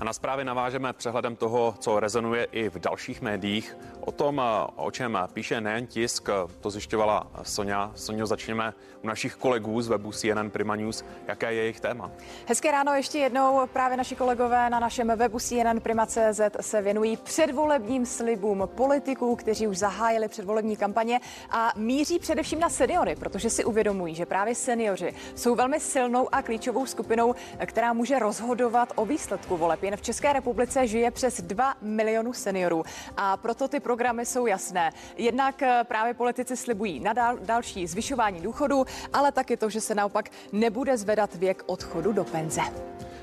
A 0.00 0.04
na 0.04 0.12
zprávě 0.12 0.44
navážeme 0.44 0.92
přehledem 0.92 1.36
toho, 1.36 1.74
co 1.78 2.00
rezonuje 2.00 2.44
i 2.52 2.68
v 2.68 2.78
dalších 2.78 3.22
médiích. 3.22 3.76
O 4.00 4.12
tom, 4.12 4.42
o 4.76 4.90
čem 4.90 5.18
píše 5.32 5.60
nejen 5.60 5.86
tisk, 5.86 6.28
to 6.60 6.70
zjišťovala 6.70 7.26
Sonja. 7.42 7.92
Sonja, 7.94 8.26
začněme 8.26 8.74
u 9.04 9.06
našich 9.06 9.34
kolegů 9.34 9.82
z 9.82 9.88
webu 9.88 10.12
CNN 10.12 10.50
Prima 10.50 10.76
News. 10.76 11.04
Jaké 11.26 11.52
je 11.52 11.62
jejich 11.62 11.80
téma? 11.80 12.10
Hezké 12.46 12.70
ráno 12.70 12.94
ještě 12.94 13.18
jednou. 13.18 13.66
Právě 13.72 13.96
naši 13.96 14.16
kolegové 14.16 14.70
na 14.70 14.80
našem 14.80 15.12
webu 15.16 15.38
CNN 15.38 15.80
Prima.cz 15.82 16.40
se 16.60 16.82
věnují 16.82 17.16
předvolebním 17.16 18.06
slibům 18.06 18.68
politiků, 18.74 19.36
kteří 19.36 19.66
už 19.66 19.78
zahájili 19.78 20.28
předvolební 20.28 20.76
kampaně 20.76 21.20
a 21.50 21.72
míří 21.76 22.18
především 22.18 22.60
na 22.60 22.68
seniory, 22.68 23.16
protože 23.16 23.50
si 23.50 23.64
uvědomují, 23.64 24.14
že 24.14 24.26
právě 24.26 24.54
seniori 24.54 25.14
jsou 25.34 25.54
velmi 25.54 25.80
silnou 25.80 26.34
a 26.34 26.42
klíčovou 26.42 26.86
skupinou, 26.86 27.34
která 27.66 27.92
může 27.92 28.18
rozhodovat 28.18 28.92
o 28.94 29.04
výsledku 29.04 29.56
voleb. 29.56 29.89
Jen 29.90 29.96
v 29.96 30.02
České 30.02 30.32
republice 30.32 30.86
žije 30.86 31.10
přes 31.10 31.40
2 31.40 31.74
milionů 31.80 32.32
seniorů 32.32 32.84
a 33.16 33.36
proto 33.36 33.68
ty 33.68 33.80
programy 33.80 34.26
jsou 34.26 34.46
jasné. 34.46 34.92
Jednak 35.16 35.62
eh, 35.62 35.84
právě 35.84 36.14
politici 36.14 36.56
slibují 36.56 37.00
na 37.00 37.12
dal, 37.12 37.38
další 37.38 37.86
zvyšování 37.86 38.40
důchodu, 38.40 38.84
ale 39.12 39.32
taky 39.32 39.56
to, 39.56 39.70
že 39.70 39.80
se 39.80 39.94
naopak 39.94 40.30
nebude 40.52 40.96
zvedat 40.96 41.34
věk 41.34 41.62
odchodu 41.66 42.12
do 42.12 42.24
penze. 42.24 42.60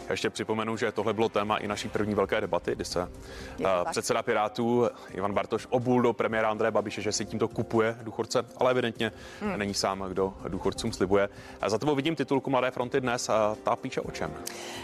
Já 0.08 0.14
ještě 0.14 0.30
připomenu, 0.30 0.78
že 0.78 0.92
tohle 0.92 1.14
bylo 1.14 1.30
téma 1.30 1.58
i 1.58 1.68
naší 1.68 1.90
první 1.90 2.16
velké 2.16 2.42
debaty, 2.42 2.76
kdy 2.76 2.86
se 2.86 3.02
uh, 3.02 3.68
předseda 3.92 4.24
Pirátů 4.24 4.90
Ivan 5.14 5.34
Bartoš 5.34 5.68
obul 5.70 6.02
do 6.02 6.14
premiéra 6.14 6.50
Andreje 6.50 6.72
Babiše, 6.72 7.02
že 7.02 7.12
si 7.12 7.26
tímto 7.26 7.48
kupuje 7.48 7.98
důchodce, 8.02 8.46
ale 8.58 8.72
evidentně 8.72 9.12
hmm. 9.42 9.60
není 9.60 9.74
sám, 9.74 10.06
kdo 10.10 10.34
důchodcům 10.48 10.92
slibuje. 10.92 11.30
A 11.62 11.70
za 11.70 11.78
tebou 11.78 11.96
vidím 11.96 12.16
titulku 12.16 12.50
Mladé 12.50 12.72
fronty 12.72 13.02
dnes 13.02 13.30
a 13.30 13.56
ta 13.64 13.76
píše 13.76 14.02
o 14.02 14.12
čem? 14.12 14.34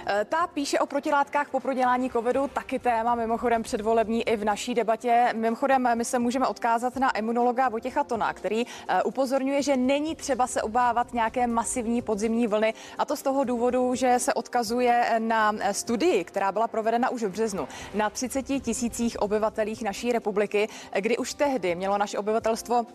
Eh, 0.07 0.25
ta 0.29 0.47
píše 0.47 0.79
o 0.79 0.85
protilátkách 0.85 1.49
po 1.49 1.59
prodělání 1.59 2.09
covidu, 2.09 2.47
taky 2.47 2.79
téma 2.79 3.15
mimochodem 3.15 3.63
předvolební 3.63 4.27
i 4.27 4.37
v 4.37 4.45
naší 4.45 4.73
debatě. 4.73 5.29
Mimochodem 5.33 5.97
my 5.97 6.05
se 6.05 6.19
můžeme 6.19 6.47
odkázat 6.47 6.95
na 6.95 7.11
imunologa 7.11 7.69
Vojtěcha 7.69 8.03
Tona, 8.03 8.33
který 8.33 8.65
eh, 8.87 9.03
upozorňuje, 9.03 9.61
že 9.61 9.77
není 9.77 10.15
třeba 10.15 10.47
se 10.47 10.61
obávat 10.61 11.13
nějaké 11.13 11.47
masivní 11.47 12.01
podzimní 12.01 12.47
vlny 12.47 12.73
a 12.97 13.05
to 13.05 13.15
z 13.15 13.21
toho 13.21 13.43
důvodu, 13.43 13.95
že 13.95 14.19
se 14.19 14.33
odkazuje 14.33 15.12
na 15.19 15.53
studii, 15.71 16.23
která 16.23 16.51
byla 16.51 16.67
provedena 16.67 17.09
už 17.09 17.23
v 17.23 17.29
březnu 17.29 17.67
na 17.93 18.09
30 18.09 18.43
tisících 18.43 19.21
obyvatelích 19.21 19.81
naší 19.81 20.11
republiky, 20.11 20.69
kdy 20.99 21.17
už 21.17 21.33
tehdy 21.33 21.75
mělo 21.75 21.97
naše 21.97 22.17
obyvatelstvo 22.17 22.85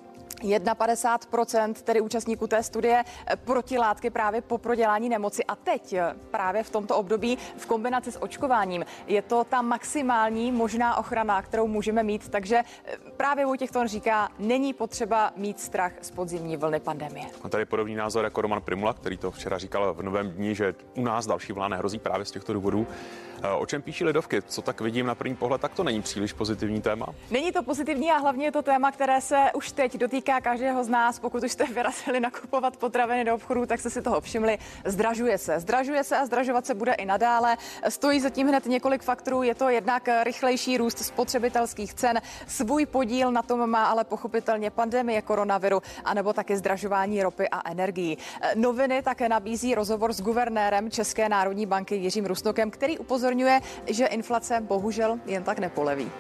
51% 0.43 1.72
tedy 1.72 2.01
účastníků 2.01 2.47
té 2.47 2.62
studie 2.62 3.05
protilátky 3.45 4.11
právě 4.11 4.41
po 4.41 4.59
prodělání 4.59 5.09
nemoci. 5.09 5.45
A 5.45 5.57
teď 5.57 5.95
právě 6.30 6.62
v 6.62 6.70
tomto 6.70 6.97
období 6.97 7.39
v 7.57 7.66
kombinaci 7.66 8.12
s 8.12 8.22
očkováním 8.22 8.84
je 9.07 9.22
to 9.22 9.45
ta 9.45 9.62
maximální 9.62 10.53
možná 10.53 10.97
ochrana, 10.97 11.43
kterou 11.43 11.66
můžeme 11.66 12.03
mít. 12.03 12.28
Takže 12.28 12.62
právě 13.16 13.47
u 13.47 13.55
těchto 13.55 13.86
říká, 13.89 14.28
není 14.39 14.72
potřeba 14.72 15.32
mít 15.36 15.61
strach 15.61 15.93
z 16.01 16.11
podzimní 16.11 16.57
vlny 16.57 16.80
pandemie. 16.80 17.26
A 17.43 17.49
tady 17.49 17.64
podobný 17.64 17.95
názor 17.95 18.24
jako 18.24 18.41
Roman 18.41 18.62
Primula, 18.62 18.93
který 18.93 19.16
to 19.16 19.30
včera 19.30 19.59
říkal 19.59 19.95
v 19.95 20.03
novém 20.03 20.30
dní, 20.30 20.55
že 20.55 20.74
u 20.97 21.03
nás 21.03 21.26
další 21.26 21.53
vlna 21.53 21.68
nehrozí 21.68 21.99
právě 21.99 22.24
z 22.24 22.30
těchto 22.30 22.53
důvodů. 22.53 22.86
O 23.59 23.66
čem 23.66 23.82
píší 23.82 24.05
lidovky? 24.05 24.43
Co 24.43 24.62
tak 24.62 24.80
vidím 24.80 25.07
na 25.07 25.14
první 25.14 25.36
pohled, 25.36 25.61
tak 25.61 25.74
to 25.74 25.84
není 25.84 26.03
příliš 26.03 26.32
pozitivní 26.32 26.82
téma. 26.82 27.07
Není 27.30 27.53
to 27.53 27.62
pozitivní 27.62 28.11
a 28.11 28.16
hlavně 28.16 28.45
je 28.45 28.53
to 28.53 28.62
téma, 28.62 28.93
které 28.93 29.20
se 29.20 29.36
už 29.55 29.72
teď 29.72 29.97
dotýká 29.97 30.41
každého 30.41 30.84
z 30.84 30.89
nás. 30.89 31.18
Pokud 31.18 31.45
už 31.45 31.53
jste 31.53 31.64
vyrazili 31.64 32.20
nakupovat 32.20 32.76
potraviny 32.76 33.24
do 33.24 33.34
obchodu, 33.34 33.66
tak 33.66 33.80
jste 33.80 33.91
si 33.91 34.03
toho 34.03 34.20
všimli. 34.20 34.59
Zdražuje 34.84 35.39
se. 35.39 35.61
Zdražuje 35.61 36.05
se 36.05 36.16
a 36.16 36.26
zdražovat 36.26 36.66
se 36.66 36.74
bude 36.74 36.93
i 36.93 37.07
nadále. 37.07 37.57
Stojí 37.89 38.20
zatím 38.20 38.49
hned 38.49 38.66
několik 38.66 39.03
faktorů. 39.03 39.43
Je 39.43 39.55
to 39.55 39.68
jednak 39.68 40.09
rychlejší 40.22 40.78
růst 40.78 40.99
spotřebitelských 40.99 41.95
cen. 41.95 42.20
Svůj 42.47 42.86
podíl 42.86 43.32
na 43.32 43.43
tom 43.43 43.70
má 43.70 43.86
ale 43.86 44.05
pochopitelně 44.05 44.70
pandemie 44.70 45.22
koronaviru, 45.22 45.82
anebo 46.05 46.32
taky 46.32 46.57
zdražování 46.57 47.22
ropy 47.22 47.49
a 47.49 47.70
energií. 47.70 48.18
Noviny 48.55 49.03
také 49.03 49.28
nabízí 49.28 49.74
rozhovor 49.74 50.12
s 50.12 50.20
guvernérem 50.20 50.91
České 50.91 51.28
národní 51.28 51.66
banky 51.66 51.95
Jiřím 51.95 52.26
Rusnokem, 52.26 52.70
který 52.70 52.99
upozorňuje 52.99 53.28
upozorňuje, 53.29 53.61
že 53.87 54.07
inflace 54.07 54.61
bohužel 54.61 55.20
jen 55.26 55.45
tak 55.45 55.59
nepoleví. 55.59 56.11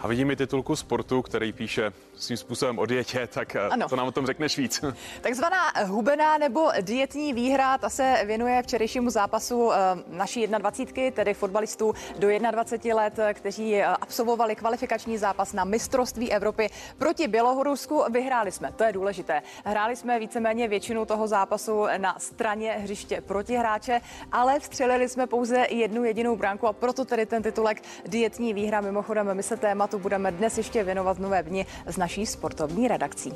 A 0.00 0.08
vidím 0.08 0.30
i 0.30 0.36
titulku 0.36 0.76
sportu, 0.76 1.22
který 1.22 1.52
píše 1.52 1.92
svým 2.16 2.36
způsobem 2.36 2.78
o 2.78 2.86
dietě, 2.86 3.26
tak 3.26 3.56
eh, 3.56 3.68
ano. 3.68 3.88
to 3.88 3.96
nám 3.96 4.06
o 4.06 4.12
tom 4.12 4.26
řekneš 4.26 4.58
víc. 4.58 4.84
Takzvaná 5.20 5.72
hubená 5.86 6.38
nebo 6.38 6.68
dietní 6.80 7.32
výhra, 7.32 7.78
ta 7.78 7.88
se 7.88 8.22
věnuje 8.24 8.62
včerejšímu 8.62 9.10
zápasu 9.10 9.72
eh, 9.72 9.76
naší 10.08 10.46
21, 10.46 11.10
tedy 11.10 11.34
fotbalistů 11.34 11.94
do 12.18 12.28
21 12.50 13.02
let, 13.02 13.18
kteří 13.34 13.74
eh, 13.74 13.84
absolvovali 13.84 14.56
kvalifikační 14.56 15.18
zápas 15.18 15.52
na 15.52 15.64
mistrovství 15.64 16.32
Evropy 16.32 16.70
proti 16.98 17.28
Bělohorusku. 17.28 18.04
Vyhráli 18.10 18.52
jsme, 18.52 18.72
to 18.72 18.84
je 18.84 18.92
důležité. 18.92 19.42
Hráli 19.64 19.96
jsme 19.96 20.18
víceméně 20.18 20.68
většinu 20.68 21.04
toho 21.04 21.28
zápasu 21.28 21.86
na 21.96 22.18
straně 22.18 22.72
hřiště 22.72 23.20
proti 23.20 23.56
hráče, 23.56 24.00
ale 24.32 24.60
vstřelili 24.60 25.08
jsme 25.08 25.26
pouze 25.26 25.66
jednu 25.70 26.04
jedinou 26.04 26.36
bránku 26.36 26.66
a 26.66 26.72
proto 26.72 27.04
tedy 27.04 27.26
ten 27.26 27.42
titulek 27.42 27.82
dietní 28.06 28.54
výhra. 28.54 28.80
Mimochodem, 28.80 29.34
my 29.34 29.42
se 29.42 29.56
tématu 29.56 29.98
budeme 29.98 30.32
dnes 30.32 30.58
ještě 30.58 30.84
věnovat 30.84 31.16
v 31.16 31.20
nové 31.20 31.42
dni 31.42 31.66
z 31.86 31.96
naší 32.04 32.26
sportovní 32.26 32.88
redakcí. 32.88 33.32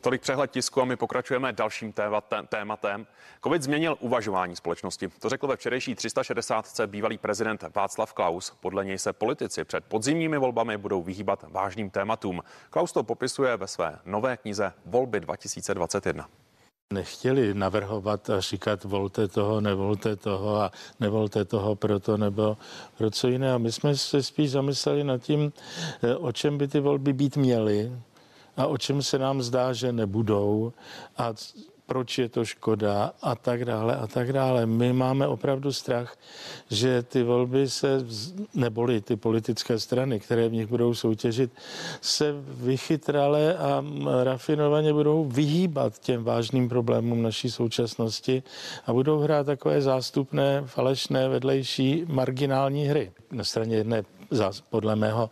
Tolik 0.00 0.22
přehled 0.22 0.50
tisku 0.50 0.82
a 0.82 0.84
my 0.84 0.96
pokračujeme 0.96 1.52
dalším 1.52 1.92
tématem. 2.48 3.06
Covid 3.42 3.62
změnil 3.62 3.96
uvažování 4.00 4.56
společnosti. 4.56 5.08
To 5.08 5.28
řekl 5.28 5.46
ve 5.46 5.56
včerejší 5.56 5.94
360. 5.94 6.80
bývalý 6.86 7.18
prezident 7.18 7.64
Václav 7.74 8.12
Klaus. 8.12 8.56
Podle 8.60 8.84
něj 8.84 8.98
se 8.98 9.12
politici 9.12 9.64
před 9.64 9.84
podzimními 9.84 10.38
volbami 10.38 10.78
budou 10.78 11.02
vyhýbat 11.02 11.44
vážným 11.48 11.90
tématům. 11.90 12.42
Klaus 12.70 12.92
to 12.92 13.02
popisuje 13.02 13.56
ve 13.56 13.66
své 13.66 13.98
nové 14.04 14.36
knize 14.36 14.72
Volby 14.86 15.20
2021 15.20 16.28
nechtěli 16.92 17.54
navrhovat 17.54 18.30
a 18.30 18.40
říkat 18.40 18.84
volte 18.84 19.28
toho, 19.28 19.60
nevolte 19.60 20.16
toho 20.16 20.56
a 20.56 20.70
nevolte 21.00 21.44
toho 21.44 21.74
proto 21.76 22.16
nebo 22.16 22.56
pro 22.98 23.10
co 23.10 23.28
jiné. 23.28 23.52
A 23.52 23.58
my 23.58 23.72
jsme 23.72 23.96
se 23.96 24.22
spíš 24.22 24.50
zamysleli 24.50 25.04
nad 25.04 25.22
tím, 25.22 25.52
eh, 26.02 26.16
o 26.16 26.32
čem 26.32 26.58
by 26.58 26.68
ty 26.68 26.80
volby 26.80 27.12
být 27.12 27.36
měly 27.36 27.92
a 28.56 28.66
o 28.66 28.78
čem 28.78 29.02
se 29.02 29.18
nám 29.18 29.42
zdá, 29.42 29.72
že 29.72 29.92
nebudou 29.92 30.72
a 31.16 31.34
proč 31.86 32.18
je 32.18 32.28
to 32.28 32.44
škoda 32.44 33.12
a 33.22 33.34
tak 33.34 33.64
dále 33.64 33.96
a 33.96 34.06
tak 34.06 34.32
dále. 34.32 34.66
My 34.66 34.92
máme 34.92 35.28
opravdu 35.28 35.72
strach, 35.72 36.16
že 36.70 37.02
ty 37.02 37.22
volby 37.22 37.70
se, 37.70 38.06
neboli 38.54 39.00
ty 39.00 39.16
politické 39.16 39.78
strany, 39.78 40.20
které 40.20 40.48
v 40.48 40.52
nich 40.52 40.66
budou 40.66 40.94
soutěžit, 40.94 41.50
se 42.00 42.34
vychytrale 42.48 43.56
a 43.58 43.84
rafinovaně 44.22 44.92
budou 44.92 45.24
vyhýbat 45.24 45.98
těm 45.98 46.24
vážným 46.24 46.68
problémům 46.68 47.22
naší 47.22 47.50
současnosti 47.50 48.42
a 48.86 48.92
budou 48.92 49.18
hrát 49.18 49.46
takové 49.46 49.82
zástupné, 49.82 50.62
falešné, 50.66 51.28
vedlejší, 51.28 52.04
marginální 52.08 52.86
hry. 52.86 53.12
Na 53.32 53.44
straně 53.44 53.76
jedné 53.76 54.04
podle 54.70 54.96
mého 54.96 55.30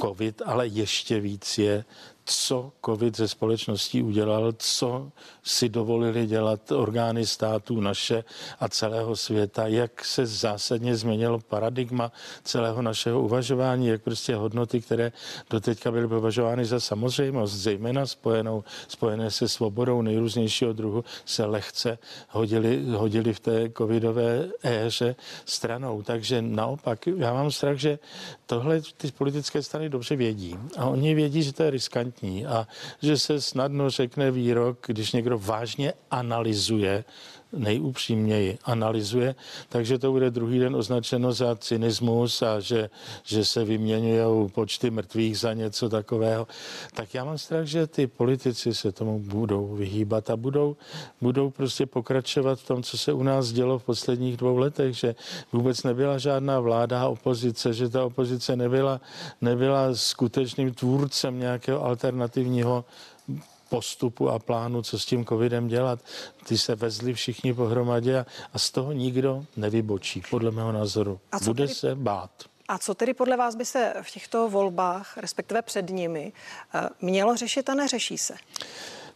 COVID, 0.00 0.42
ale 0.46 0.66
ještě 0.66 1.20
víc 1.20 1.58
je 1.58 1.84
co 2.30 2.72
COVID 2.84 3.16
ze 3.16 3.28
společností 3.28 4.02
udělal, 4.02 4.52
co 4.58 5.10
si 5.42 5.68
dovolili 5.68 6.26
dělat 6.26 6.72
orgány 6.72 7.26
států 7.26 7.80
naše 7.80 8.24
a 8.60 8.68
celého 8.68 9.16
světa, 9.16 9.66
jak 9.66 10.04
se 10.04 10.26
zásadně 10.26 10.96
změnilo 10.96 11.38
paradigma 11.38 12.12
celého 12.44 12.82
našeho 12.82 13.22
uvažování, 13.22 13.86
jak 13.86 14.02
prostě 14.02 14.34
hodnoty, 14.36 14.80
které 14.80 15.12
doteďka 15.50 15.90
byly 15.90 16.08
považovány 16.08 16.64
za 16.64 16.80
samozřejmost, 16.80 17.54
zejména 17.54 18.06
spojenou, 18.06 18.64
spojené 18.88 19.30
se 19.30 19.48
svobodou 19.48 20.02
nejrůznějšího 20.02 20.72
druhu, 20.72 21.04
se 21.24 21.44
lehce 21.44 21.98
hodili, 22.28 22.84
hodili 22.90 23.34
v 23.34 23.40
té 23.40 23.70
covidové 23.78 24.48
éře 24.62 25.16
stranou. 25.44 26.02
Takže 26.02 26.42
naopak, 26.42 27.06
já 27.06 27.34
mám 27.34 27.50
strach, 27.50 27.76
že 27.76 27.98
tohle 28.46 28.80
ty 28.96 29.12
politické 29.12 29.62
strany 29.62 29.88
dobře 29.88 30.16
vědí 30.16 30.58
a 30.76 30.86
oni 30.86 31.14
vědí, 31.14 31.42
že 31.42 31.52
to 31.52 31.62
je 31.62 31.70
riskantní 31.70 32.19
riskantní 32.20 32.46
a 32.46 32.66
že 33.02 33.18
se 33.18 33.40
snadno 33.40 33.90
řekne 33.90 34.30
výrok, 34.30 34.84
když 34.86 35.12
někdo 35.12 35.38
vážně 35.38 35.92
analyzuje 36.10 37.04
nejupřímněji 37.52 38.58
analyzuje, 38.64 39.34
takže 39.68 39.98
to 39.98 40.12
bude 40.12 40.30
druhý 40.30 40.58
den 40.58 40.76
označeno 40.76 41.32
za 41.32 41.56
cynismus 41.56 42.42
a 42.42 42.60
že, 42.60 42.90
že 43.24 43.44
se 43.44 43.64
vyměňují 43.64 44.48
počty 44.48 44.90
mrtvých 44.90 45.38
za 45.38 45.52
něco 45.52 45.88
takového. 45.88 46.46
Tak 46.94 47.14
já 47.14 47.24
mám 47.24 47.38
strach, 47.38 47.66
že 47.66 47.86
ty 47.86 48.06
politici 48.06 48.74
se 48.74 48.92
tomu 48.92 49.18
budou 49.18 49.74
vyhýbat 49.74 50.30
a 50.30 50.36
budou, 50.36 50.76
budou 51.20 51.50
prostě 51.50 51.86
pokračovat 51.86 52.60
v 52.60 52.66
tom, 52.66 52.82
co 52.82 52.98
se 52.98 53.12
u 53.12 53.22
nás 53.22 53.52
dělo 53.52 53.78
v 53.78 53.84
posledních 53.84 54.36
dvou 54.36 54.56
letech, 54.56 54.96
že 54.96 55.14
vůbec 55.52 55.82
nebyla 55.82 56.18
žádná 56.18 56.60
vláda 56.60 57.02
a 57.02 57.08
opozice, 57.08 57.72
že 57.72 57.88
ta 57.88 58.04
opozice 58.04 58.56
nebyla, 58.56 59.00
nebyla 59.40 59.94
skutečným 59.94 60.74
tvůrcem 60.74 61.38
nějakého 61.38 61.84
alternativního 61.84 62.84
postupu 63.70 64.28
a 64.28 64.38
plánu, 64.38 64.82
co 64.82 64.98
s 64.98 65.06
tím 65.06 65.26
covidem 65.26 65.68
dělat. 65.68 66.00
Ty 66.46 66.58
se 66.58 66.74
vezli 66.74 67.14
všichni 67.14 67.54
pohromadě 67.54 68.18
a, 68.18 68.26
a 68.52 68.58
z 68.58 68.70
toho 68.70 68.92
nikdo 68.92 69.44
nevybočí, 69.56 70.22
podle 70.30 70.50
mého 70.50 70.72
názoru. 70.72 71.20
A 71.32 71.38
Bude 71.38 71.64
tedy... 71.64 71.74
se 71.74 71.94
bát. 71.94 72.30
A 72.68 72.78
co 72.78 72.94
tedy 72.94 73.14
podle 73.14 73.36
vás 73.36 73.54
by 73.54 73.64
se 73.64 73.94
v 74.02 74.10
těchto 74.10 74.48
volbách, 74.48 75.16
respektive 75.16 75.62
před 75.62 75.90
nimi, 75.90 76.32
eh, 76.74 76.88
mělo 77.00 77.36
řešit 77.36 77.68
a 77.68 77.74
neřeší 77.74 78.18
se? 78.18 78.34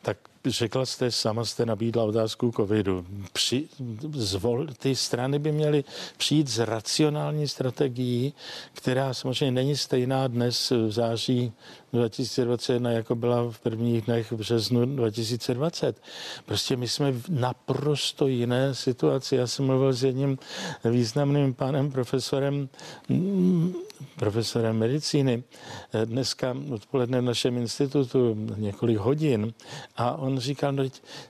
Tak 0.03 0.17
řekla 0.47 0.87
jste, 0.87 1.11
sama 1.11 1.45
jste 1.45 1.67
nabídla 1.67 2.05
otázku 2.05 2.53
covidu. 2.57 3.07
Při, 3.33 3.69
zvol, 4.13 4.67
ty 4.79 4.97
strany 4.97 5.39
by 5.39 5.53
měly 5.53 5.85
přijít 6.17 6.49
s 6.49 6.59
racionální 6.59 7.49
strategií, 7.49 8.35
která 8.73 9.15
samozřejmě 9.15 9.53
není 9.53 9.77
stejná 9.77 10.27
dnes 10.27 10.71
v 10.71 10.93
září 10.93 11.53
2021, 11.93 12.91
jako 12.91 13.15
byla 13.15 13.51
v 13.51 13.59
prvních 13.59 14.03
dnech 14.03 14.33
v 14.33 14.37
březnu 14.37 14.85
2020. 14.85 16.03
Prostě 16.47 16.77
my 16.77 16.89
jsme 16.89 17.13
v 17.13 17.29
naprosto 17.29 18.27
jiné 18.27 18.75
situaci. 18.75 19.37
Já 19.37 19.47
jsem 19.47 19.67
mluvil 19.67 19.93
s 19.93 20.05
jedním 20.05 20.39
významným 20.85 21.55
pánem 21.55 21.91
profesorem 21.91 22.69
profesorem 24.17 24.79
medicíny 24.79 25.43
dneska 26.05 26.57
odpoledne 26.71 27.21
v 27.21 27.25
našem 27.25 27.57
institutu 27.59 28.37
několik 28.57 28.99
hodin 28.99 29.53
a 29.97 30.17
on 30.17 30.34
říkal, 30.39 30.73
no, 30.73 30.85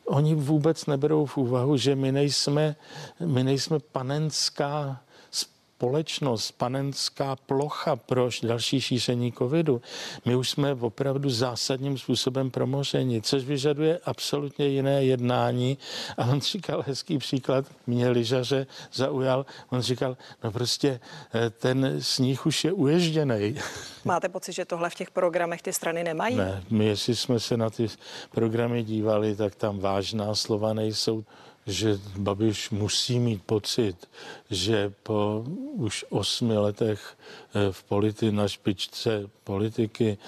oni 0.07 0.35
vůbec 0.35 0.87
neberou 0.87 1.27
v 1.27 1.37
úvahu, 1.37 1.77
že 1.77 1.97
my 1.97 2.13
nejsme, 2.13 2.77
my 3.25 3.45
nejsme 3.45 3.79
panenská 3.79 5.01
společnost, 5.85 6.53
panenská 6.53 7.37
plocha 7.37 7.97
pro 7.97 8.29
další 8.43 8.81
šíření 8.81 9.33
covidu. 9.33 9.83
My 10.25 10.37
už 10.37 10.51
jsme 10.51 10.75
opravdu 10.75 11.31
zásadním 11.31 11.99
způsobem 11.99 12.51
promořeni, 12.51 13.23
což 13.23 13.45
vyžaduje 13.45 14.01
absolutně 14.05 14.67
jiné 14.67 15.05
jednání. 15.05 15.79
A 16.17 16.25
on 16.25 16.41
říkal 16.41 16.85
hezký 16.87 17.19
příklad, 17.19 17.65
mě 17.87 18.09
lyžaře 18.09 18.67
zaujal, 18.93 19.47
on 19.71 19.81
říkal, 19.81 20.17
no 20.45 20.53
prostě 20.53 21.01
eh, 21.35 21.51
ten 21.51 21.97
sníh 22.01 22.47
už 22.47 22.65
je 22.65 22.73
uježděný. 22.73 23.57
Máte 24.05 24.29
pocit, 24.29 24.53
že 24.53 24.65
tohle 24.65 24.91
v 24.91 24.95
těch 24.95 25.11
programech 25.11 25.63
ty 25.63 25.73
strany 25.73 26.05
nemají? 26.05 26.37
Ne, 26.37 26.63
my 26.71 26.87
jestli 26.87 27.17
jsme 27.17 27.41
se 27.41 27.57
na 27.57 27.71
ty 27.71 27.87
programy 28.31 28.83
dívali, 28.83 29.37
tak 29.37 29.55
tam 29.55 29.79
vážná 29.79 30.35
slova 30.35 30.73
nejsou 30.73 31.25
že 31.67 32.01
Babiš 32.17 32.71
musí 32.71 33.19
mít 33.19 33.43
pocit, 33.43 33.97
že 34.51 34.93
po 35.03 35.45
už 35.75 36.05
osmi 36.11 36.59
letech 36.59 37.17
eh, 37.55 37.73
v 37.73 37.83
politi 37.83 38.33
na 38.33 38.49
špičce 38.49 39.31
politiky, 39.45 40.19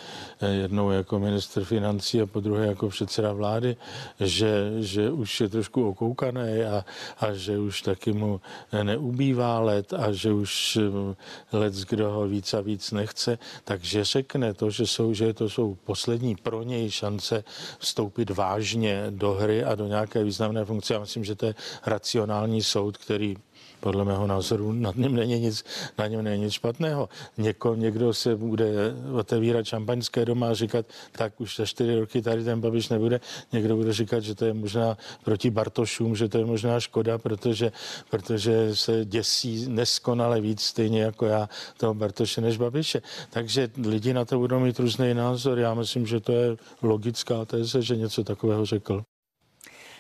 eh, 0.41 0.49
jednou 0.49 0.91
jako 0.91 1.19
minister 1.19 1.65
financí 1.65 2.21
a 2.21 2.27
po 2.27 2.41
druhé 2.41 2.67
jako 2.67 2.89
předseda 2.89 3.33
vlády, 3.33 3.77
že, 4.21 4.73
že 4.81 5.11
už 5.11 5.41
je 5.41 5.49
trošku 5.49 5.89
okoukaný 5.89 6.63
a, 6.63 6.85
a 7.19 7.33
že 7.33 7.59
už 7.59 7.83
taky 7.83 8.13
mu 8.13 8.41
neubývá 8.83 9.61
let 9.61 9.93
a 9.93 10.13
že 10.13 10.33
už 10.33 10.79
eh, 10.81 11.57
let, 11.57 11.75
kdo 11.75 12.11
ho 12.11 12.29
víc 12.29 12.55
a 12.55 12.61
víc 12.61 12.91
nechce, 12.91 13.39
takže 13.65 14.05
řekne 14.05 14.55
to, 14.55 14.71
že, 14.71 14.87
jsou, 14.87 15.13
že 15.13 15.33
to 15.33 15.49
jsou 15.49 15.75
poslední 15.85 16.37
pro 16.37 16.63
něj 16.63 16.91
šance 16.91 17.45
vstoupit 17.79 18.31
vážně 18.31 19.07
do 19.11 19.33
hry 19.33 19.65
a 19.65 19.75
do 19.75 19.87
nějaké 19.87 20.25
významné 20.25 20.65
funkce. 20.65 20.95
Já 20.95 21.01
myslím, 21.01 21.26
že 21.27 21.35
to 21.35 21.47
je 21.47 21.55
racionální 21.87 22.63
soud, 22.63 22.97
který 22.97 23.37
podle 23.81 24.05
mého 24.05 24.27
názoru 24.27 24.73
nad 24.73 24.97
ním 24.97 25.15
není 25.15 25.41
nic, 25.41 25.65
na 25.99 26.07
něm 26.07 26.25
není 26.25 26.45
nic 26.45 26.53
špatného. 26.53 27.09
Něko, 27.39 27.75
někdo 27.75 28.15
se 28.15 28.37
bude 28.37 28.95
otevírat 29.13 29.67
šampaňské 29.67 30.25
doma 30.25 30.49
a 30.51 30.55
říkat, 30.55 30.87
tak 31.13 31.41
už 31.41 31.57
za 31.57 31.67
čtyři 31.67 32.01
roky 32.01 32.23
tady 32.23 32.45
ten 32.45 32.61
Babiš 32.61 32.89
nebude. 32.89 33.21
Někdo 33.53 33.77
bude 33.77 33.93
říkat, 33.93 34.21
že 34.21 34.35
to 34.35 34.45
je 34.45 34.55
možná 34.55 34.97
proti 35.25 35.51
Bartošům, 35.51 36.17
že 36.17 36.29
to 36.29 36.39
je 36.39 36.45
možná 36.45 36.81
škoda, 36.81 37.19
protože, 37.19 37.73
protože 38.11 38.77
se 38.77 39.05
děsí 39.05 39.69
neskonale 39.69 40.41
víc, 40.41 40.61
stejně 40.63 41.03
jako 41.03 41.27
já, 41.27 41.49
toho 41.77 41.95
Bartoše 41.95 42.41
než 42.41 42.57
Babiše. 42.57 43.03
Takže 43.31 43.69
lidi 43.87 44.13
na 44.15 44.25
to 44.25 44.39
budou 44.39 44.61
mít 44.61 44.79
různý 44.79 45.15
názor. 45.15 45.59
Já 45.59 45.75
myslím, 45.75 46.07
že 46.07 46.21
to 46.21 46.33
je 46.33 46.57
logická 46.83 47.45
teze, 47.45 47.83
že 47.83 47.97
něco 47.97 48.25
takového 48.25 48.67
řekl. 48.67 49.03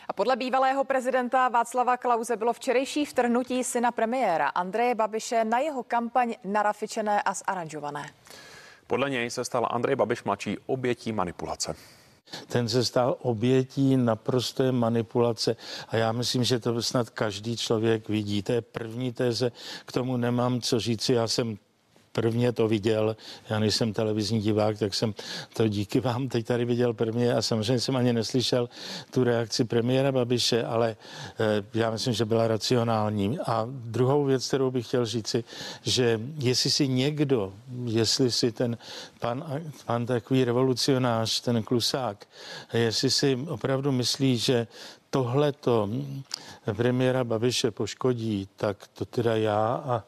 A 0.08 0.12
podle 0.12 0.36
bývalého 0.36 0.84
prezidenta 0.84 1.48
Václava 1.48 1.96
Klauze 1.96 2.36
bylo 2.36 2.52
včerejší 2.52 3.04
vtrhnutí 3.04 3.64
syna 3.64 3.92
premiéra 3.92 4.48
Andreje 4.48 4.94
Babiše 4.94 5.44
na 5.44 5.58
jeho 5.58 5.82
kampaň 5.82 6.34
narafičené 6.44 7.22
a 7.22 7.34
zaranžované. 7.34 8.10
Podle 8.86 9.10
něj 9.10 9.30
se 9.30 9.44
stal 9.44 9.68
Andrej 9.70 9.96
Babiš 9.96 10.24
mladší 10.24 10.56
obětí 10.66 11.12
manipulace. 11.12 11.76
Ten 12.46 12.68
se 12.68 12.84
stal 12.84 13.16
obětí 13.22 13.96
naprosté 13.96 14.72
manipulace 14.72 15.56
a 15.88 15.96
já 15.96 16.12
myslím, 16.12 16.44
že 16.44 16.58
to 16.58 16.82
snad 16.82 17.10
každý 17.10 17.56
člověk 17.56 18.08
vidí. 18.08 18.42
To 18.42 18.52
je 18.52 18.60
první 18.60 19.12
téze, 19.12 19.52
k 19.86 19.92
tomu 19.92 20.16
nemám 20.16 20.60
co 20.60 20.80
říci. 20.80 21.12
Já 21.12 21.28
jsem 21.28 21.58
prvně 22.16 22.52
to 22.52 22.68
viděl. 22.68 23.16
Já 23.50 23.58
nejsem 23.58 23.92
televizní 23.92 24.40
divák, 24.40 24.78
tak 24.78 24.94
jsem 24.94 25.14
to 25.52 25.68
díky 25.68 26.00
vám 26.00 26.28
teď 26.28 26.46
tady 26.46 26.64
viděl 26.64 26.94
prvně 26.94 27.34
a 27.34 27.42
samozřejmě 27.42 27.80
jsem 27.80 27.96
ani 27.96 28.12
neslyšel 28.12 28.68
tu 29.10 29.24
reakci 29.24 29.64
premiéra 29.64 30.12
Babiše, 30.12 30.64
ale 30.64 30.96
eh, 30.96 31.64
já 31.74 31.90
myslím, 31.90 32.14
že 32.14 32.24
byla 32.24 32.48
racionální. 32.48 33.38
A 33.38 33.68
druhou 33.68 34.24
věc, 34.24 34.48
kterou 34.48 34.70
bych 34.70 34.86
chtěl 34.86 35.06
říci, 35.06 35.44
že 35.82 36.20
jestli 36.38 36.70
si 36.70 36.88
někdo, 36.88 37.52
jestli 37.84 38.32
si 38.32 38.52
ten 38.52 38.78
pan, 39.20 39.60
pan 39.86 40.06
takový 40.06 40.44
revolucionář, 40.44 41.40
ten 41.40 41.62
klusák, 41.62 42.26
jestli 42.72 43.10
si 43.10 43.38
opravdu 43.48 43.92
myslí, 43.92 44.38
že 44.38 44.66
tohle 45.10 45.52
to 45.52 45.88
premiéra 46.76 47.24
Babiše 47.24 47.70
poškodí, 47.70 48.48
tak 48.56 48.76
to 48.92 49.04
teda 49.04 49.36
já 49.36 49.82
a 49.84 50.04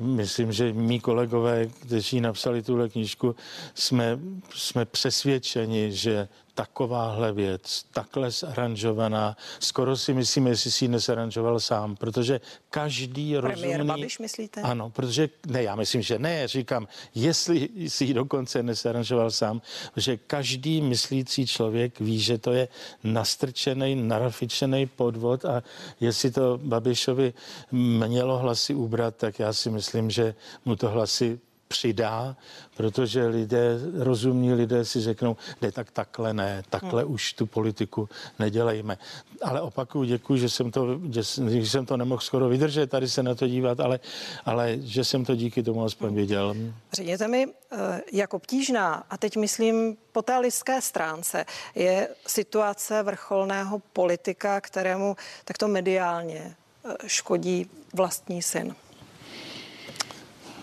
myslím, 0.00 0.52
že 0.52 0.72
mý 0.72 1.00
kolegové, 1.00 1.66
kteří 1.66 2.20
napsali 2.20 2.62
tuhle 2.62 2.88
knížku, 2.88 3.36
jsme, 3.74 4.18
jsme 4.54 4.84
přesvědčeni, 4.84 5.92
že 5.92 6.28
takováhle 6.60 7.32
věc, 7.32 7.84
takhle 7.92 8.30
zaranžovaná, 8.30 9.36
skoro 9.60 9.96
si 9.96 10.14
myslím, 10.14 10.46
jestli 10.46 10.70
si 10.70 10.84
ji 10.84 10.88
nezaranžoval 10.88 11.60
sám, 11.60 11.96
protože 11.96 12.40
každý 12.70 13.34
Premiér 13.40 13.70
rozumný... 13.70 13.88
Babiš, 13.88 14.18
myslíte? 14.18 14.60
Ano, 14.60 14.90
protože, 14.90 15.28
ne, 15.46 15.62
já 15.62 15.74
myslím, 15.76 16.02
že 16.02 16.18
ne, 16.18 16.48
říkám, 16.48 16.88
jestli 17.14 17.68
si 17.88 18.04
ji 18.04 18.14
dokonce 18.14 18.62
nezaranžoval 18.62 19.30
sám, 19.30 19.62
že 19.96 20.16
každý 20.16 20.80
myslící 20.80 21.46
člověk 21.46 22.00
ví, 22.00 22.20
že 22.20 22.38
to 22.38 22.52
je 22.52 22.68
nastrčený, 23.04 23.94
narafičený 23.94 24.86
podvod 24.86 25.44
a 25.44 25.62
jestli 26.00 26.30
to 26.30 26.60
Babišovi 26.62 27.32
mělo 27.72 28.38
hlasy 28.38 28.74
ubrat, 28.74 29.16
tak 29.16 29.38
já 29.38 29.52
si 29.52 29.70
myslím, 29.70 30.10
že 30.10 30.34
mu 30.64 30.76
to 30.76 30.88
hlasy 30.88 31.40
přidá, 31.70 32.36
protože 32.76 33.26
lidé, 33.26 33.78
rozumní 33.98 34.54
lidé 34.54 34.84
si 34.84 35.00
řeknou, 35.00 35.36
ne, 35.62 35.72
tak 35.72 35.90
takhle 35.90 36.34
ne, 36.34 36.62
takhle 36.70 37.02
hmm. 37.02 37.12
už 37.12 37.32
tu 37.32 37.46
politiku 37.46 38.08
nedělejme. 38.38 38.98
Ale 39.42 39.60
opakuju, 39.60 40.04
děkuji, 40.04 40.36
že 40.36 40.48
jsem 40.48 40.70
to, 40.70 41.00
že, 41.10 41.22
že 41.48 41.70
jsem 41.70 41.86
to 41.86 41.96
nemohl 41.96 42.20
skoro 42.20 42.48
vydržet, 42.48 42.90
tady 42.90 43.08
se 43.08 43.22
na 43.22 43.34
to 43.34 43.46
dívat, 43.46 43.80
ale, 43.80 44.00
ale 44.44 44.76
že 44.78 45.04
jsem 45.04 45.24
to 45.24 45.34
díky 45.34 45.62
tomu 45.62 45.84
aspoň 45.84 46.14
viděl. 46.14 46.54
Řekněte 46.92 47.28
mi, 47.28 47.46
eh, 47.46 48.00
jak 48.12 48.34
obtížná, 48.34 49.04
a 49.10 49.16
teď 49.16 49.36
myslím 49.36 49.96
po 50.12 50.22
té 50.22 50.38
lidské 50.38 50.80
stránce, 50.80 51.44
je 51.74 52.08
situace 52.26 53.02
vrcholného 53.02 53.78
politika, 53.92 54.60
kterému 54.60 55.16
takto 55.44 55.68
mediálně 55.68 56.56
eh, 56.84 56.94
škodí 57.06 57.70
vlastní 57.94 58.42
syn? 58.42 58.74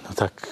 No 0.10 0.16
tak 0.16 0.48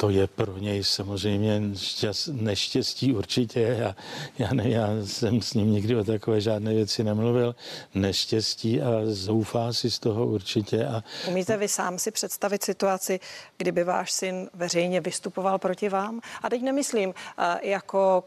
to 0.00 0.10
je 0.10 0.26
pro 0.26 0.58
něj 0.58 0.84
samozřejmě 0.84 1.62
šťast, 1.76 2.28
neštěstí 2.28 3.14
určitě. 3.14 3.60
Já, 3.60 3.96
já, 4.38 4.54
ne, 4.54 4.68
já 4.70 4.88
jsem 5.04 5.42
s 5.42 5.54
ním 5.54 5.72
nikdy 5.72 5.96
o 5.96 6.04
takové 6.04 6.40
žádné 6.40 6.74
věci 6.74 7.04
nemluvil. 7.04 7.54
Neštěstí 7.94 8.82
a 8.82 8.90
zoufá 9.04 9.72
si 9.72 9.90
z 9.90 9.98
toho 9.98 10.26
určitě. 10.26 10.86
A... 10.86 11.02
Umíte 11.28 11.56
vy 11.56 11.68
sám 11.68 11.98
si 11.98 12.10
představit 12.10 12.64
situaci, 12.64 13.20
kdyby 13.56 13.84
váš 13.84 14.12
syn 14.12 14.50
veřejně 14.54 15.00
vystupoval 15.00 15.58
proti 15.58 15.88
vám? 15.88 16.20
A 16.42 16.50
teď 16.50 16.62
nemyslím 16.62 17.14
jako 17.62 18.24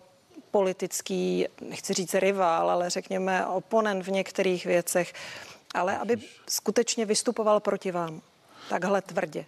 politický, 0.51 1.45
nechci 1.61 1.93
říct 1.93 2.13
rival, 2.13 2.69
ale 2.71 2.89
řekněme 2.89 3.45
oponent 3.45 4.05
v 4.05 4.11
některých 4.11 4.65
věcech, 4.65 5.13
ale 5.73 5.97
aby 5.97 6.17
skutečně 6.47 7.05
vystupoval 7.05 7.59
proti 7.59 7.91
vám 7.91 8.21
takhle 8.69 9.01
tvrdě. 9.01 9.45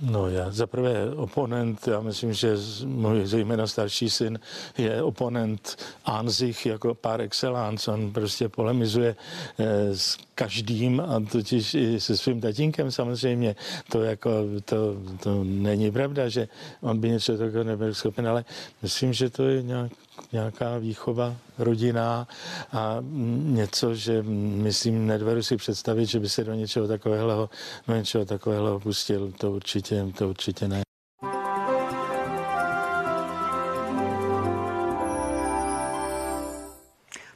No 0.00 0.28
já 0.28 0.50
za 0.50 0.66
prvé 0.66 1.10
oponent, 1.16 1.88
já 1.88 2.00
myslím, 2.00 2.32
že 2.32 2.56
můj 2.84 3.26
zejména 3.26 3.66
starší 3.66 4.10
syn 4.10 4.38
je 4.78 5.02
oponent 5.02 5.76
Anzich 6.04 6.66
jako 6.66 6.94
par 6.94 7.20
excellence. 7.20 7.90
On 7.90 8.12
prostě 8.12 8.48
polemizuje 8.48 9.16
eh, 9.58 9.96
s 9.96 10.18
každým 10.34 11.00
a 11.00 11.20
totiž 11.32 11.74
i 11.74 12.00
se 12.00 12.16
svým 12.16 12.40
tatínkem 12.40 12.90
samozřejmě. 12.90 13.56
To 13.90 14.02
jako, 14.02 14.30
to, 14.64 14.76
to 15.22 15.44
není 15.44 15.90
pravda, 15.90 16.28
že 16.28 16.48
on 16.80 17.00
by 17.00 17.10
něco 17.10 17.38
takového 17.38 17.64
nebyl 17.64 17.94
schopen, 17.94 18.28
ale 18.28 18.44
myslím, 18.82 19.12
že 19.12 19.30
to 19.30 19.44
je 19.44 19.62
nějak 19.62 19.92
nějaká 20.32 20.78
výchova 20.78 21.36
rodinná 21.58 22.28
a 22.72 22.96
něco, 23.42 23.94
že 23.94 24.22
myslím, 24.22 25.06
nedvedu 25.06 25.42
si 25.42 25.56
představit, 25.56 26.06
že 26.06 26.20
by 26.20 26.28
se 26.28 26.44
do 26.44 26.54
něčeho 26.54 26.88
takového, 26.88 27.50
do 27.88 27.94
něčeho 27.96 28.24
takového 28.24 28.80
pustil. 28.80 29.32
To 29.32 29.52
určitě, 29.52 30.06
to 30.18 30.28
určitě 30.28 30.68
ne. 30.68 30.82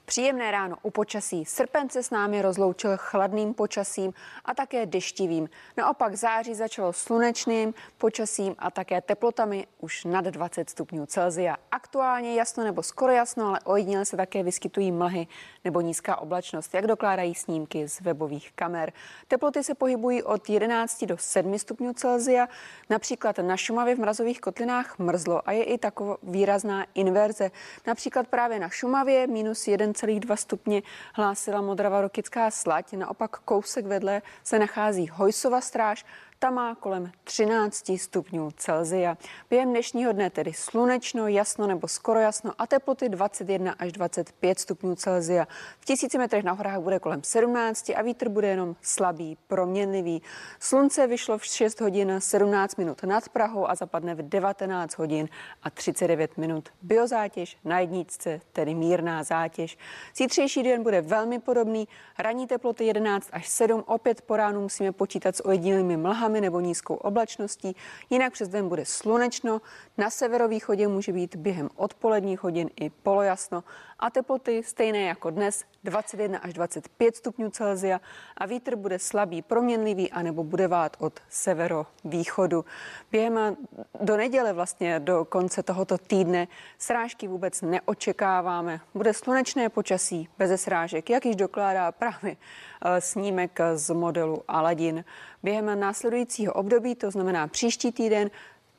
Příjemné 0.08 0.50
ráno 0.50 0.76
u 0.82 0.90
počasí. 0.90 1.44
Srpen 1.44 1.90
se 1.90 2.02
s 2.02 2.10
námi 2.10 2.42
rozloučil 2.42 2.90
chladným 2.96 3.54
počasím 3.54 4.12
a 4.44 4.54
také 4.54 4.86
deštivým. 4.86 5.48
Naopak 5.76 6.14
září 6.14 6.54
začalo 6.54 6.92
slunečným 6.92 7.74
počasím 7.98 8.54
a 8.58 8.70
také 8.70 9.00
teplotami 9.00 9.66
už 9.80 10.04
nad 10.04 10.24
20 10.24 10.70
stupňů 10.70 11.06
Celzia. 11.06 11.56
Aktuálně 11.70 12.34
jasno 12.34 12.64
nebo 12.64 12.82
skoro 12.82 13.12
jasno, 13.12 13.46
ale 13.46 13.60
ojediněle 13.64 14.04
se 14.04 14.16
také 14.16 14.42
vyskytují 14.42 14.92
mlhy 14.92 15.26
nebo 15.64 15.80
nízká 15.80 16.16
oblačnost, 16.16 16.74
jak 16.74 16.86
dokládají 16.86 17.34
snímky 17.34 17.88
z 17.88 18.00
webových 18.00 18.52
kamer. 18.54 18.92
Teploty 19.28 19.64
se 19.64 19.74
pohybují 19.74 20.22
od 20.22 20.50
11 20.50 21.04
do 21.04 21.16
7 21.18 21.58
stupňů 21.58 21.92
Celzia. 21.92 22.48
Například 22.90 23.38
na 23.38 23.56
Šumavě 23.56 23.94
v 23.94 23.98
mrazových 23.98 24.40
kotlinách 24.40 24.98
mrzlo 24.98 25.48
a 25.48 25.52
je 25.52 25.64
i 25.64 25.78
taková 25.78 26.16
výrazná 26.22 26.86
inverze. 26.94 27.50
Například 27.86 28.28
právě 28.28 28.58
na 28.58 28.68
Šumavě 28.68 29.26
minus 29.26 29.68
1,2 30.06 30.36
stupně 30.36 30.82
hlásila 31.14 31.60
Modrava 31.60 32.00
Rokická 32.00 32.50
slať. 32.50 32.92
Naopak 32.92 33.38
kousek 33.38 33.86
vedle 33.86 34.22
se 34.44 34.58
nachází 34.58 35.08
Hojsova 35.08 35.60
stráž 35.60 36.04
ta 36.38 36.50
má 36.50 36.74
kolem 36.74 37.10
13 37.24 37.90
stupňů 37.96 38.50
Celzia. 38.56 39.16
Během 39.50 39.70
dnešního 39.70 40.12
dne 40.12 40.30
tedy 40.30 40.52
slunečno, 40.52 41.28
jasno 41.28 41.66
nebo 41.66 41.88
skoro 41.88 42.20
jasno 42.20 42.52
a 42.58 42.66
teploty 42.66 43.08
21 43.08 43.72
až 43.78 43.92
25 43.92 44.58
stupňů 44.58 44.94
Celzia. 44.94 45.46
V 45.80 45.84
tisíci 45.84 46.18
metrech 46.18 46.44
na 46.44 46.52
horách 46.52 46.80
bude 46.80 46.98
kolem 46.98 47.20
17 47.24 47.90
a 47.96 48.02
vítr 48.02 48.28
bude 48.28 48.48
jenom 48.48 48.76
slabý, 48.82 49.38
proměnlivý. 49.46 50.22
Slunce 50.60 51.06
vyšlo 51.06 51.38
v 51.38 51.46
6 51.46 51.80
hodin 51.80 52.14
17 52.18 52.76
minut 52.76 53.02
nad 53.02 53.28
Prahou 53.28 53.70
a 53.70 53.74
zapadne 53.74 54.14
v 54.14 54.28
19 54.28 54.98
hodin 54.98 55.28
a 55.62 55.70
39 55.70 56.36
minut. 56.36 56.68
Biozátěž 56.82 57.56
na 57.64 57.80
jedničce, 57.80 58.40
tedy 58.52 58.74
mírná 58.74 59.22
zátěž. 59.22 59.78
Zítřejší 60.16 60.62
den 60.62 60.82
bude 60.82 61.00
velmi 61.00 61.38
podobný. 61.38 61.88
Ranní 62.18 62.46
teploty 62.46 62.84
11 62.84 63.28
až 63.32 63.48
7, 63.48 63.84
opět 63.86 64.22
po 64.22 64.36
ránu 64.36 64.60
musíme 64.60 64.92
počítat 64.92 65.36
s 65.36 65.46
ojedinělými 65.46 65.96
mlhami 65.96 66.27
mlhami 66.28 66.40
nebo 66.40 66.60
nízkou 66.60 66.94
oblačností. 66.94 67.76
Jinak 68.10 68.32
přes 68.32 68.48
den 68.48 68.68
bude 68.68 68.84
slunečno, 68.84 69.60
na 69.98 70.10
severovýchodě 70.10 70.88
může 70.88 71.12
být 71.12 71.36
během 71.36 71.68
odpoledních 71.76 72.42
hodin 72.42 72.70
i 72.80 72.90
polojasno 72.90 73.64
a 73.98 74.10
teploty 74.10 74.62
stejné 74.62 75.02
jako 75.02 75.30
dnes 75.30 75.64
21 75.84 76.38
až 76.38 76.52
25 76.52 77.16
stupňů 77.16 77.50
Celzia 77.50 78.00
a 78.36 78.46
vítr 78.46 78.76
bude 78.76 78.98
slabý, 78.98 79.42
proměnlivý 79.42 80.10
a 80.10 80.22
nebo 80.22 80.44
bude 80.44 80.68
vát 80.68 80.96
od 81.00 81.20
severovýchodu. 81.28 82.64
Během 83.10 83.56
do 84.00 84.16
neděle 84.16 84.52
vlastně 84.52 85.00
do 85.00 85.24
konce 85.24 85.62
tohoto 85.62 85.98
týdne 85.98 86.48
srážky 86.78 87.28
vůbec 87.28 87.62
neočekáváme. 87.62 88.80
Bude 88.94 89.14
slunečné 89.14 89.68
počasí 89.68 90.28
bez 90.38 90.62
srážek, 90.62 91.10
jak 91.10 91.26
již 91.26 91.36
dokládá 91.36 91.92
právě 91.92 92.36
eh, 92.36 93.00
snímek 93.00 93.58
z 93.74 93.94
modelu 93.94 94.42
Aladin. 94.48 95.04
Během 95.42 95.80
následujícího 96.18 96.52
období, 96.52 96.94
to 96.94 97.10
znamená 97.10 97.46
příští 97.46 97.92
týden, 97.92 98.30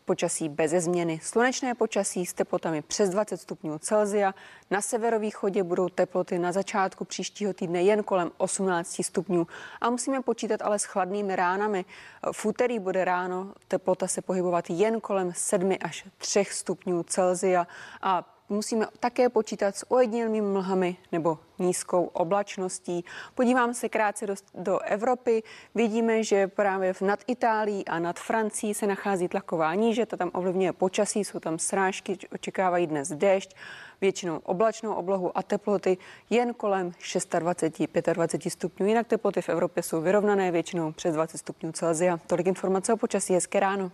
Počasí 0.06 0.50
bez 0.50 0.72
změny. 0.72 1.20
Slunečné 1.24 1.76
počasí 1.76 2.26
s 2.26 2.34
teplotami 2.34 2.82
přes 2.82 3.10
20 3.10 3.38
stupňů 3.38 3.78
Celzia. 3.80 4.34
Na 4.72 4.82
severovýchodě 4.82 5.64
budou 5.64 5.90
teploty 5.90 6.40
na 6.40 6.52
začátku 6.52 7.06
příštího 7.06 7.54
týdne 7.54 7.84
jen 7.84 8.04
kolem 8.04 8.32
18 8.38 9.04
stupňů. 9.04 9.48
A 9.82 9.90
musíme 9.90 10.22
počítat 10.22 10.62
ale 10.62 10.80
s 10.80 10.84
chladnými 10.84 11.36
ránami. 11.36 11.86
V 12.32 12.46
úterý 12.46 12.80
bude 12.80 13.06
ráno 13.06 13.54
teplota 13.68 14.08
se 14.08 14.22
pohybovat 14.22 14.70
jen 14.70 15.02
kolem 15.02 15.32
7 15.34 15.78
až 15.82 16.06
3 16.18 16.46
stupňů 16.46 17.04
Celzia. 17.04 17.68
A 18.02 18.39
musíme 18.50 18.88
také 19.00 19.30
počítat 19.30 19.76
s 19.76 19.92
ojedinělými 19.92 20.42
mlhami 20.42 20.98
nebo 21.12 21.40
nízkou 21.60 22.06
oblačností. 22.06 23.06
Podívám 23.36 23.74
se 23.74 23.90
krátce 23.90 24.28
do, 24.28 24.36
do 24.54 24.80
Evropy. 24.80 25.44
Vidíme, 25.76 26.24
že 26.24 26.48
právě 26.48 26.94
nad 27.02 27.20
Itálií 27.28 27.86
a 27.86 28.00
nad 28.00 28.20
Francií 28.20 28.74
se 28.74 28.88
nachází 28.88 29.28
tlaková 29.28 29.76
níže, 29.76 30.06
to 30.06 30.18
tam 30.18 30.32
ovlivňuje 30.34 30.74
počasí, 30.74 31.24
jsou 31.24 31.40
tam 31.40 31.60
srážky, 31.60 32.18
očekávají 32.34 32.88
dnes 32.88 33.10
déšť, 33.10 33.56
většinou 34.02 34.38
oblačnou 34.38 34.94
oblohu 34.94 35.38
a 35.38 35.44
teploty 35.44 35.98
jen 36.30 36.54
kolem 36.54 36.90
26-25 36.90 38.50
stupňů. 38.50 38.88
Jinak 38.88 39.08
teploty 39.08 39.42
v 39.42 39.50
Evropě 39.50 39.84
jsou 39.84 40.02
vyrovnané, 40.02 40.52
většinou 40.52 40.92
přes 40.92 41.16
20 41.16 41.38
stupňů 41.38 41.72
Celzia. 41.72 42.18
Tolik 42.28 42.48
informace 42.48 42.94
o 42.94 42.98
počasí, 42.98 43.34
hezké 43.34 43.60
ráno. 43.60 43.92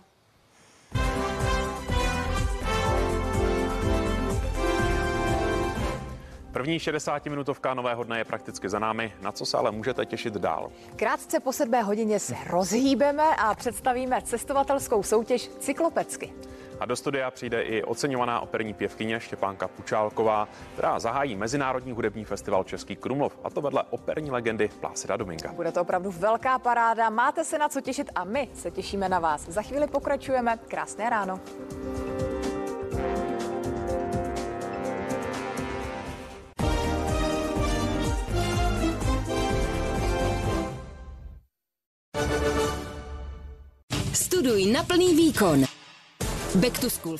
První 6.56 6.78
60-minutovka 6.78 7.74
nového 7.74 8.04
dne 8.04 8.18
je 8.18 8.24
prakticky 8.24 8.68
za 8.68 8.78
námi, 8.78 9.12
na 9.22 9.32
co 9.32 9.46
se 9.46 9.56
ale 9.56 9.70
můžete 9.70 10.06
těšit 10.06 10.34
dál. 10.34 10.72
Krátce 10.96 11.40
po 11.40 11.52
sedmé 11.52 11.82
hodině 11.82 12.20
se 12.20 12.34
rozhýbeme 12.50 13.36
a 13.36 13.54
představíme 13.54 14.22
cestovatelskou 14.22 15.02
soutěž 15.02 15.48
Cyklopecky. 15.48 16.32
A 16.80 16.86
do 16.86 16.96
studia 16.96 17.30
přijde 17.30 17.62
i 17.62 17.82
oceňovaná 17.82 18.40
operní 18.40 18.74
pěvkyně 18.74 19.20
Štěpánka 19.20 19.68
Pučálková, 19.68 20.48
která 20.72 20.98
zahájí 20.98 21.36
Mezinárodní 21.36 21.92
hudební 21.92 22.24
festival 22.24 22.64
Český 22.64 22.96
Krumlov, 22.96 23.38
a 23.44 23.50
to 23.50 23.60
vedle 23.60 23.82
operní 23.90 24.30
legendy 24.30 24.68
Plásida 24.80 25.16
Dominga. 25.16 25.52
Bude 25.52 25.72
to 25.72 25.82
opravdu 25.82 26.10
velká 26.10 26.58
paráda, 26.58 27.10
máte 27.10 27.44
se 27.44 27.58
na 27.58 27.68
co 27.68 27.80
těšit 27.80 28.10
a 28.14 28.24
my 28.24 28.48
se 28.54 28.70
těšíme 28.70 29.08
na 29.08 29.18
vás. 29.18 29.40
Za 29.48 29.62
chvíli 29.62 29.86
pokračujeme. 29.86 30.58
Krásné 30.68 31.10
ráno. 31.10 31.40
Studuj 44.46 44.70
na 44.70 44.86
plný 44.86 45.10
výkon. 45.10 45.66
Back 46.62 46.78
to 46.78 46.86
School 46.86 47.18